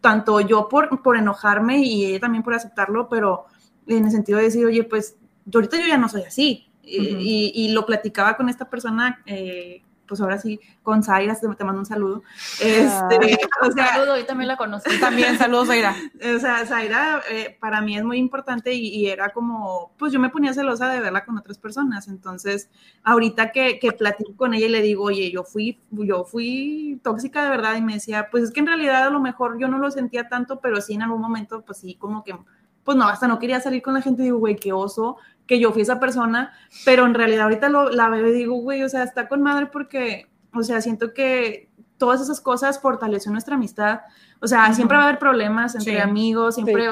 tanto 0.00 0.40
yo 0.40 0.68
por, 0.68 1.02
por 1.02 1.16
enojarme 1.16 1.78
y 1.78 2.04
ella 2.04 2.20
también 2.20 2.42
por 2.42 2.54
aceptarlo, 2.54 3.08
pero 3.08 3.46
en 3.86 4.04
el 4.04 4.10
sentido 4.10 4.38
de 4.38 4.44
decir, 4.44 4.66
oye, 4.66 4.84
pues 4.84 5.16
yo 5.46 5.58
ahorita 5.58 5.78
yo 5.78 5.86
ya 5.86 5.98
no 5.98 6.08
soy 6.08 6.22
así. 6.22 6.66
y, 6.82 7.52
y, 7.54 7.72
lo 7.72 7.86
platicaba 7.86 8.36
con 8.36 8.48
esta 8.48 8.68
persona 8.68 9.22
eh, 9.26 9.82
pues 10.10 10.20
ahora 10.20 10.38
sí, 10.38 10.58
con 10.82 11.04
Zaira, 11.04 11.38
te, 11.38 11.64
mando 11.64 11.78
un 11.78 11.86
saludo. 11.86 12.24
Este, 12.60 13.38
o 13.62 13.70
sea, 13.70 13.94
saludo, 13.94 14.16
yo 14.18 14.26
también 14.26 14.48
la 14.48 14.56
conocí. 14.56 14.90
También, 15.00 15.38
saludos, 15.38 15.68
Zaira. 15.68 15.94
O 16.36 16.38
sea, 16.40 16.66
Zaira 16.66 17.22
eh, 17.30 17.56
para 17.60 17.80
mí 17.80 17.96
es 17.96 18.02
muy 18.02 18.18
importante 18.18 18.74
y, 18.74 19.06
era 19.06 19.28
como, 19.28 19.92
pues 19.96 20.12
yo 20.12 20.18
me 20.18 20.28
ponía 20.28 20.52
celosa 20.52 20.90
de 20.90 20.98
verla 20.98 21.24
con 21.24 21.38
otras 21.38 21.58
personas. 21.58 22.08
Entonces, 22.08 22.68
ahorita 23.04 23.52
que, 23.52 23.78
que 23.78 23.92
platico 23.92 24.34
con 24.34 24.52
ella 24.52 24.66
y 24.66 24.70
le 24.70 24.82
digo, 24.82 25.04
oye, 25.04 25.30
yo 25.30 25.44
fui, 25.44 25.78
yo 25.92 26.24
fui 26.24 27.00
tóxica 27.04 27.44
de 27.44 27.50
verdad 27.50 27.76
y 27.76 27.82
me 27.82 27.94
decía, 27.94 28.26
pues 28.32 28.42
es 28.42 28.50
que 28.50 28.60
en 28.60 28.66
realidad 28.66 29.06
a 29.06 29.10
lo 29.10 29.20
mejor 29.20 29.60
yo 29.60 29.68
no 29.68 29.78
lo 29.78 29.92
sentía 29.92 30.28
tanto, 30.28 30.58
pero 30.58 30.80
sí 30.80 30.94
en 30.94 31.02
algún 31.02 31.20
momento, 31.20 31.62
pues 31.64 31.78
sí, 31.78 31.94
como 31.94 32.24
que 32.24 32.36
pues 32.84 32.96
no, 32.96 33.06
hasta 33.06 33.28
no 33.28 33.38
quería 33.38 33.60
salir 33.60 33.82
con 33.82 33.94
la 33.94 34.02
gente, 34.02 34.22
digo, 34.22 34.38
güey, 34.38 34.56
qué 34.56 34.72
oso, 34.72 35.18
que 35.50 35.58
yo 35.58 35.72
fui 35.72 35.82
esa 35.82 35.98
persona, 35.98 36.52
pero 36.84 37.04
en 37.06 37.12
realidad 37.12 37.42
ahorita 37.42 37.68
lo, 37.68 37.90
la 37.90 38.08
veo 38.08 38.28
y 38.28 38.32
digo, 38.32 38.54
güey, 38.54 38.84
o 38.84 38.88
sea, 38.88 39.02
está 39.02 39.26
con 39.26 39.42
madre 39.42 39.66
porque, 39.66 40.28
o 40.54 40.62
sea, 40.62 40.80
siento 40.80 41.12
que 41.12 41.68
todas 41.98 42.20
esas 42.20 42.40
cosas 42.40 42.80
fortalecen 42.80 43.32
nuestra 43.32 43.56
amistad. 43.56 44.02
O 44.40 44.46
sea, 44.46 44.72
siempre 44.72 44.96
va 44.96 45.02
a 45.02 45.08
haber 45.08 45.18
problemas 45.18 45.74
entre 45.74 46.00
amigos, 46.00 46.54
siempre 46.54 46.86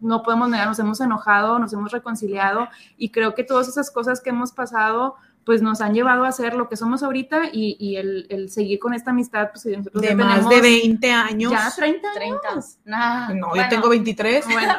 no 0.00 0.22
podemos 0.22 0.48
negar, 0.48 0.68
nos 0.68 0.78
hemos 0.78 0.98
enojado, 1.02 1.58
nos 1.58 1.74
hemos 1.74 1.92
reconciliado 1.92 2.68
y 2.96 3.10
creo 3.10 3.34
que 3.34 3.44
todas 3.44 3.68
esas 3.68 3.90
cosas 3.90 4.22
que 4.22 4.30
hemos 4.30 4.52
pasado 4.52 5.16
pues 5.44 5.60
nos 5.60 5.82
han 5.82 5.92
llevado 5.92 6.24
a 6.24 6.32
ser 6.32 6.54
lo 6.54 6.70
que 6.70 6.76
somos 6.76 7.02
ahorita 7.02 7.50
y, 7.52 7.76
y 7.78 7.96
el, 7.96 8.26
el, 8.30 8.48
seguir 8.48 8.78
con 8.78 8.94
esta 8.94 9.10
amistad, 9.10 9.50
pues 9.52 9.66
nosotros 9.66 10.02
de 10.02 10.14
más 10.14 10.48
de 10.48 10.62
20 10.62 11.12
años. 11.12 11.52
Ya 11.52 11.70
30 11.76 12.08
años. 12.18 12.78
no, 13.34 13.54
yo 13.54 13.68
tengo 13.68 13.90
23. 13.90 14.46
bueno, 14.46 14.74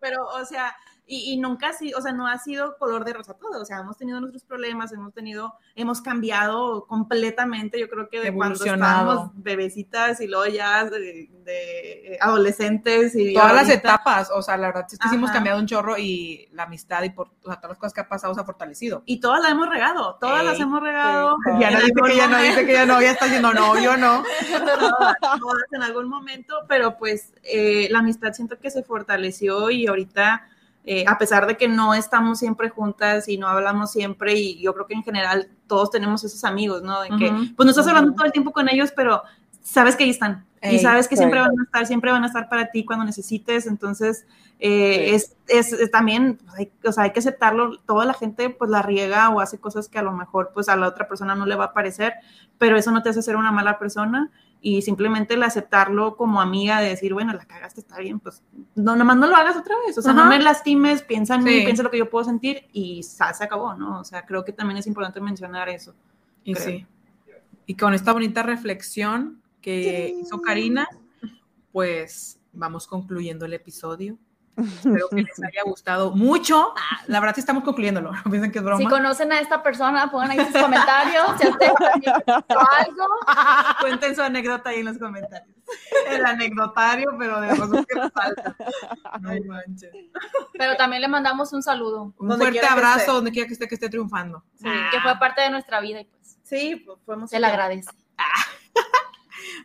pero 0.00 0.26
o 0.28 0.42
sea, 0.46 0.74
y, 1.08 1.36
nunca 1.36 1.68
así, 1.68 1.94
o 1.94 2.00
sea, 2.00 2.12
no 2.12 2.26
ha 2.26 2.36
sido 2.38 2.76
color 2.78 3.04
de 3.04 3.12
rosa 3.12 3.34
todo, 3.34 3.62
o 3.62 3.64
sea, 3.64 3.78
hemos 3.78 3.96
tenido 3.96 4.20
nuestros 4.20 4.42
problemas, 4.42 4.92
hemos 4.92 5.14
tenido, 5.14 5.54
hemos 5.76 6.00
cambiado 6.00 6.84
completamente, 6.86 7.78
yo 7.78 7.88
creo 7.88 8.08
que 8.08 8.20
de 8.20 8.34
cuando 8.34 8.64
estábamos 8.64 9.30
bebecitas 9.34 10.20
y 10.20 10.26
luego 10.26 10.46
ya 10.46 10.84
de, 10.84 11.30
eh, 11.46 12.18
adolescentes 12.20 13.14
y 13.14 13.34
todas 13.34 13.54
las 13.54 13.68
etapas, 13.68 14.30
o 14.34 14.42
sea, 14.42 14.56
la 14.56 14.66
verdad 14.66 14.86
es 14.90 14.98
que 14.98 15.08
sí 15.08 15.14
hemos 15.14 15.30
cambiado 15.30 15.60
un 15.60 15.66
chorro 15.66 15.96
y 15.96 16.48
la 16.52 16.64
amistad 16.64 17.04
y 17.04 17.10
por, 17.10 17.28
o 17.28 17.46
sea, 17.46 17.56
todas 17.56 17.70
las 17.70 17.78
cosas 17.78 17.94
que 17.94 18.00
ha 18.00 18.08
pasado 18.08 18.34
se 18.34 18.40
ha 18.40 18.44
fortalecido. 18.44 19.04
Y 19.06 19.20
todas 19.20 19.40
las 19.40 19.52
hemos 19.52 19.68
regado, 19.68 20.16
todas 20.20 20.44
las 20.44 20.58
hemos 20.58 20.82
regado. 20.82 21.36
ya 21.60 21.70
no 21.70 21.80
dice 21.80 22.02
que 22.04 22.16
ya 22.16 22.26
no, 22.26 22.38
dice 22.38 22.66
que 22.66 22.72
ya 22.72 22.86
no, 22.86 23.00
ya 23.00 23.12
está 23.12 23.26
diciendo 23.26 23.52
no, 23.52 23.80
yo 23.80 23.96
no. 23.96 24.24
todas 25.40 25.64
en 25.70 25.82
algún 25.84 26.08
momento, 26.08 26.64
pero 26.66 26.98
pues 26.98 27.32
eh, 27.44 27.86
la 27.92 28.00
amistad 28.00 28.32
siento 28.32 28.58
que 28.58 28.70
se 28.70 28.82
fortaleció 28.82 29.70
y 29.70 29.86
ahorita 29.86 30.48
eh, 30.88 31.04
a 31.08 31.18
pesar 31.18 31.48
de 31.48 31.56
que 31.56 31.66
no 31.66 31.94
estamos 31.94 32.38
siempre 32.38 32.68
juntas 32.68 33.28
y 33.28 33.38
no 33.38 33.48
hablamos 33.48 33.90
siempre, 33.90 34.34
y 34.34 34.60
yo 34.60 34.72
creo 34.72 34.86
que 34.86 34.94
en 34.94 35.02
general 35.02 35.48
todos 35.66 35.90
tenemos 35.90 36.22
esos 36.22 36.44
amigos, 36.44 36.82
¿no? 36.82 37.00
De 37.00 37.08
que, 37.08 37.28
pues 37.56 37.64
no 37.64 37.70
estás 37.70 37.88
hablando 37.88 38.14
todo 38.14 38.24
el 38.24 38.30
tiempo 38.30 38.52
con 38.52 38.68
ellos, 38.68 38.92
pero 38.94 39.22
sabes 39.62 39.96
que 39.96 40.04
ahí 40.04 40.10
están. 40.10 40.46
y 40.62 40.78
sabes 40.78 41.08
que 41.08 41.16
siempre 41.16 41.40
van 41.40 41.58
a 41.58 41.64
estar, 41.64 41.86
siempre 41.86 42.12
van 42.12 42.22
a 42.22 42.28
estar 42.28 42.48
para 42.48 42.70
ti 42.70 42.84
cuando 42.84 43.04
necesites. 43.04 43.66
Entonces, 43.66 44.26
eh, 44.60 45.14
es, 45.14 45.34
es, 45.48 45.90
también, 45.90 46.38
pues, 46.44 46.56
hay, 46.56 46.72
o 46.84 46.92
sea, 46.92 47.04
hay 47.04 47.10
que 47.10 47.18
aceptarlo. 47.18 47.78
Toda 47.78 48.04
la 48.04 48.14
gente, 48.14 48.50
pues, 48.50 48.70
la 48.70 48.82
riega 48.82 49.28
o 49.30 49.40
hace 49.40 49.58
cosas 49.58 49.88
que 49.88 49.98
a 49.98 50.02
lo 50.02 50.12
mejor, 50.12 50.52
pues, 50.54 50.68
a 50.68 50.76
la 50.76 50.86
otra 50.86 51.08
persona 51.08 51.34
no 51.34 51.46
le 51.46 51.56
va 51.56 51.64
a 51.64 51.72
parecer, 51.72 52.14
pero 52.58 52.76
eso 52.76 52.92
no 52.92 53.02
te 53.02 53.10
hace 53.10 53.22
ser 53.22 53.34
una 53.34 53.50
mala 53.50 53.78
persona 53.80 54.30
y 54.68 54.82
simplemente 54.82 55.34
el 55.34 55.44
aceptarlo 55.44 56.16
como 56.16 56.40
amiga 56.40 56.80
de 56.80 56.88
decir, 56.88 57.14
bueno, 57.14 57.32
la 57.32 57.44
cagaste, 57.44 57.82
está 57.82 58.00
bien, 58.00 58.18
pues 58.18 58.42
no, 58.74 58.96
nomás 58.96 59.16
no 59.16 59.28
lo 59.28 59.36
hagas 59.36 59.56
otra 59.56 59.76
vez, 59.86 59.96
o 59.96 60.02
sea, 60.02 60.12
no 60.12 60.26
me 60.26 60.40
lastimes, 60.40 61.02
piensa 61.02 61.36
en 61.36 61.44
mí, 61.44 61.60
piensa 61.60 61.84
lo 61.84 61.90
que 61.92 61.98
yo 61.98 62.10
puedo 62.10 62.24
sentir 62.24 62.66
y 62.72 63.04
se 63.04 63.22
acabó, 63.44 63.74
¿no? 63.74 64.00
O 64.00 64.02
sea, 64.02 64.26
creo 64.26 64.44
que 64.44 64.50
también 64.50 64.78
es 64.78 64.88
importante 64.88 65.20
mencionar 65.20 65.68
eso. 65.68 65.94
Y 66.42 66.56
sí. 66.56 66.84
Y 67.64 67.76
con 67.76 67.94
esta 67.94 68.12
bonita 68.12 68.42
reflexión 68.42 69.40
que 69.60 70.12
hizo 70.20 70.42
Karina, 70.42 70.88
pues 71.70 72.40
vamos 72.52 72.88
concluyendo 72.88 73.46
el 73.46 73.52
episodio. 73.52 74.18
Espero 74.56 75.08
que 75.10 75.22
les 75.22 75.42
haya 75.42 75.62
gustado 75.64 76.12
mucho. 76.12 76.74
Ah, 76.76 77.02
la 77.06 77.20
verdad, 77.20 77.34
sí 77.34 77.40
estamos 77.40 77.64
concluyéndolo. 77.64 78.12
No 78.12 78.22
piensen 78.30 78.50
que 78.50 78.58
es 78.58 78.64
broma. 78.64 78.78
Si 78.78 78.86
conocen 78.86 79.32
a 79.32 79.40
esta 79.40 79.62
persona, 79.62 80.10
pongan 80.10 80.30
ahí 80.30 80.38
sus 80.38 80.60
comentarios. 80.60 81.26
Si 81.40 81.48
ustedes 81.48 81.72
algo, 82.26 83.06
cuenten 83.80 84.14
su 84.14 84.22
anécdota 84.22 84.70
ahí 84.70 84.80
en 84.80 84.86
los 84.86 84.98
comentarios. 84.98 85.54
El 86.08 86.24
anecdotario, 86.24 87.10
pero 87.18 87.40
de 87.40 87.48
cosas 87.48 87.86
que 87.86 87.98
nos 87.98 88.12
falta. 88.12 88.56
No 89.20 89.30
manches. 89.46 89.90
Pero 90.56 90.76
también 90.76 91.02
le 91.02 91.08
mandamos 91.08 91.52
un 91.52 91.62
saludo. 91.62 92.14
Un 92.18 92.38
fuerte 92.38 92.64
abrazo 92.64 93.14
donde 93.14 93.32
quiera 93.32 93.48
que 93.48 93.54
esté, 93.54 93.66
que 93.66 93.74
esté 93.74 93.88
triunfando. 93.88 94.44
Sí, 94.54 94.68
que 94.90 95.00
fue 95.00 95.18
parte 95.18 95.42
de 95.42 95.50
nuestra 95.50 95.80
vida 95.80 96.00
y 96.00 96.04
pues. 96.04 96.38
Sí, 96.42 96.76
pues 96.86 96.98
fuimos. 97.04 97.30
Se 97.30 97.40
le 97.40 97.46
agradece. 97.46 97.90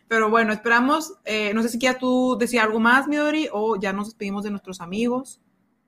Pero 0.08 0.30
bueno, 0.30 0.52
esperamos, 0.52 1.14
eh, 1.24 1.52
no 1.54 1.62
sé 1.62 1.68
si 1.68 1.78
quieras 1.78 1.98
tú 1.98 2.36
decir 2.38 2.60
algo 2.60 2.80
más, 2.80 3.08
Midori, 3.08 3.48
o 3.52 3.76
ya 3.76 3.92
nos 3.92 4.06
despedimos 4.06 4.44
de 4.44 4.50
nuestros 4.50 4.80
amigos. 4.80 5.40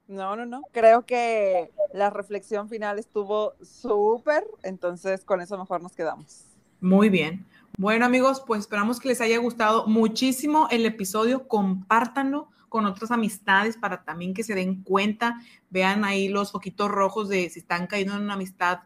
No, 0.07 0.37
no, 0.37 0.45
no. 0.45 0.62
Creo 0.72 1.07
que 1.07 1.70
la 1.93 2.11
reflexión 2.11 2.68
final 2.68 2.99
estuvo 2.99 3.55
súper, 3.62 4.45
entonces 4.62 5.24
con 5.24 5.41
eso 5.41 5.57
mejor 5.57 5.82
nos 5.82 5.93
quedamos. 5.93 6.45
Muy 6.80 7.09
bien. 7.09 7.47
Bueno, 7.78 8.05
amigos, 8.05 8.43
pues 8.47 8.61
esperamos 8.61 9.01
que 9.01 9.09
les 9.09 9.20
haya 9.20 9.39
gustado 9.39 9.87
muchísimo 9.87 10.68
el 10.70 10.87
episodio. 10.87 11.49
Compártanlo 11.49 12.49
con 12.68 12.87
otras 12.87 13.11
amistades 13.11 13.76
para 13.76 14.05
también 14.05 14.35
que 14.35 14.43
se 14.43 14.55
den 14.55 14.82
cuenta, 14.82 15.41
vean 15.70 16.05
ahí 16.05 16.28
los 16.28 16.53
foquitos 16.53 16.91
rojos 16.91 17.28
de 17.28 17.49
si 17.49 17.61
están 17.61 17.87
cayendo 17.87 18.16
en 18.16 18.22
una 18.22 18.35
amistad 18.35 18.80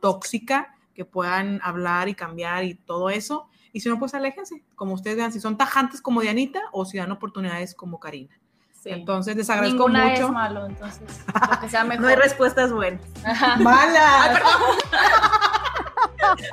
tóxica, 0.00 0.76
que 0.94 1.04
puedan 1.04 1.60
hablar 1.62 2.08
y 2.08 2.14
cambiar 2.14 2.64
y 2.64 2.74
todo 2.74 3.10
eso. 3.10 3.48
Y 3.72 3.80
si 3.80 3.88
no, 3.88 3.98
pues 3.98 4.14
aléjense, 4.14 4.62
como 4.74 4.94
ustedes 4.94 5.16
vean, 5.16 5.32
si 5.32 5.40
son 5.40 5.56
tajantes 5.56 6.02
como 6.02 6.20
Dianita 6.20 6.60
o 6.72 6.84
si 6.84 6.98
dan 6.98 7.10
oportunidades 7.10 7.74
como 7.74 7.98
Karina. 7.98 8.38
Entonces 8.84 9.36
les 9.36 9.48
agradezco 9.48 9.88
Ninguna 9.88 10.08
mucho. 10.08 10.26
Es 10.26 10.32
malo, 10.32 10.66
entonces, 10.66 11.24
que 11.60 11.68
sea 11.68 11.84
mejor. 11.84 12.02
No 12.02 12.08
hay 12.08 12.16
respuestas 12.16 12.72
buenas. 12.72 13.00
Malas. 13.60 14.40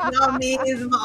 Lo 0.19 0.33
mismo. 0.33 0.97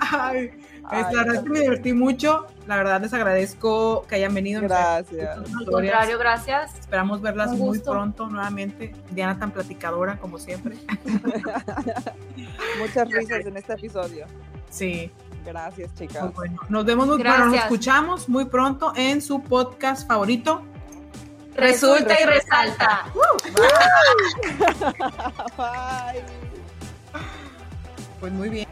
Ay, 0.00 0.50
la 0.92 1.08
verdad 1.10 1.34
es 1.36 1.42
que 1.42 1.50
me 1.50 1.60
divertí 1.60 1.92
mucho. 1.92 2.46
La 2.66 2.76
verdad 2.76 3.00
les 3.00 3.12
agradezco 3.12 4.06
que 4.06 4.16
hayan 4.16 4.34
venido. 4.34 4.60
Gracias. 4.62 5.38
Al 5.38 5.66
contrario, 5.66 6.18
gracias. 6.18 6.78
Esperamos 6.78 7.20
verlas 7.20 7.52
muy 7.52 7.78
pronto 7.78 8.28
nuevamente. 8.28 8.92
Diana 9.10 9.38
tan 9.38 9.50
platicadora 9.50 10.18
como 10.18 10.38
siempre. 10.38 10.76
Muchas 12.78 13.08
risas 13.08 13.46
en 13.46 13.56
este 13.56 13.72
episodio. 13.72 14.26
Sí. 14.70 15.10
Gracias, 15.44 15.92
chicas. 15.94 16.30
nos 16.68 16.84
vemos 16.84 17.08
muy 17.08 17.18
pronto. 17.20 17.46
Nos 17.46 17.56
escuchamos 17.56 18.28
muy 18.28 18.44
pronto 18.44 18.92
en 18.94 19.20
su 19.20 19.42
podcast 19.42 20.06
favorito. 20.06 20.62
Resulta 21.56 22.20
y 22.20 22.24
resalta. 22.24 23.06
Bye. 25.56 26.22
Pues 28.20 28.32
muy 28.32 28.48
bien. 28.48 28.71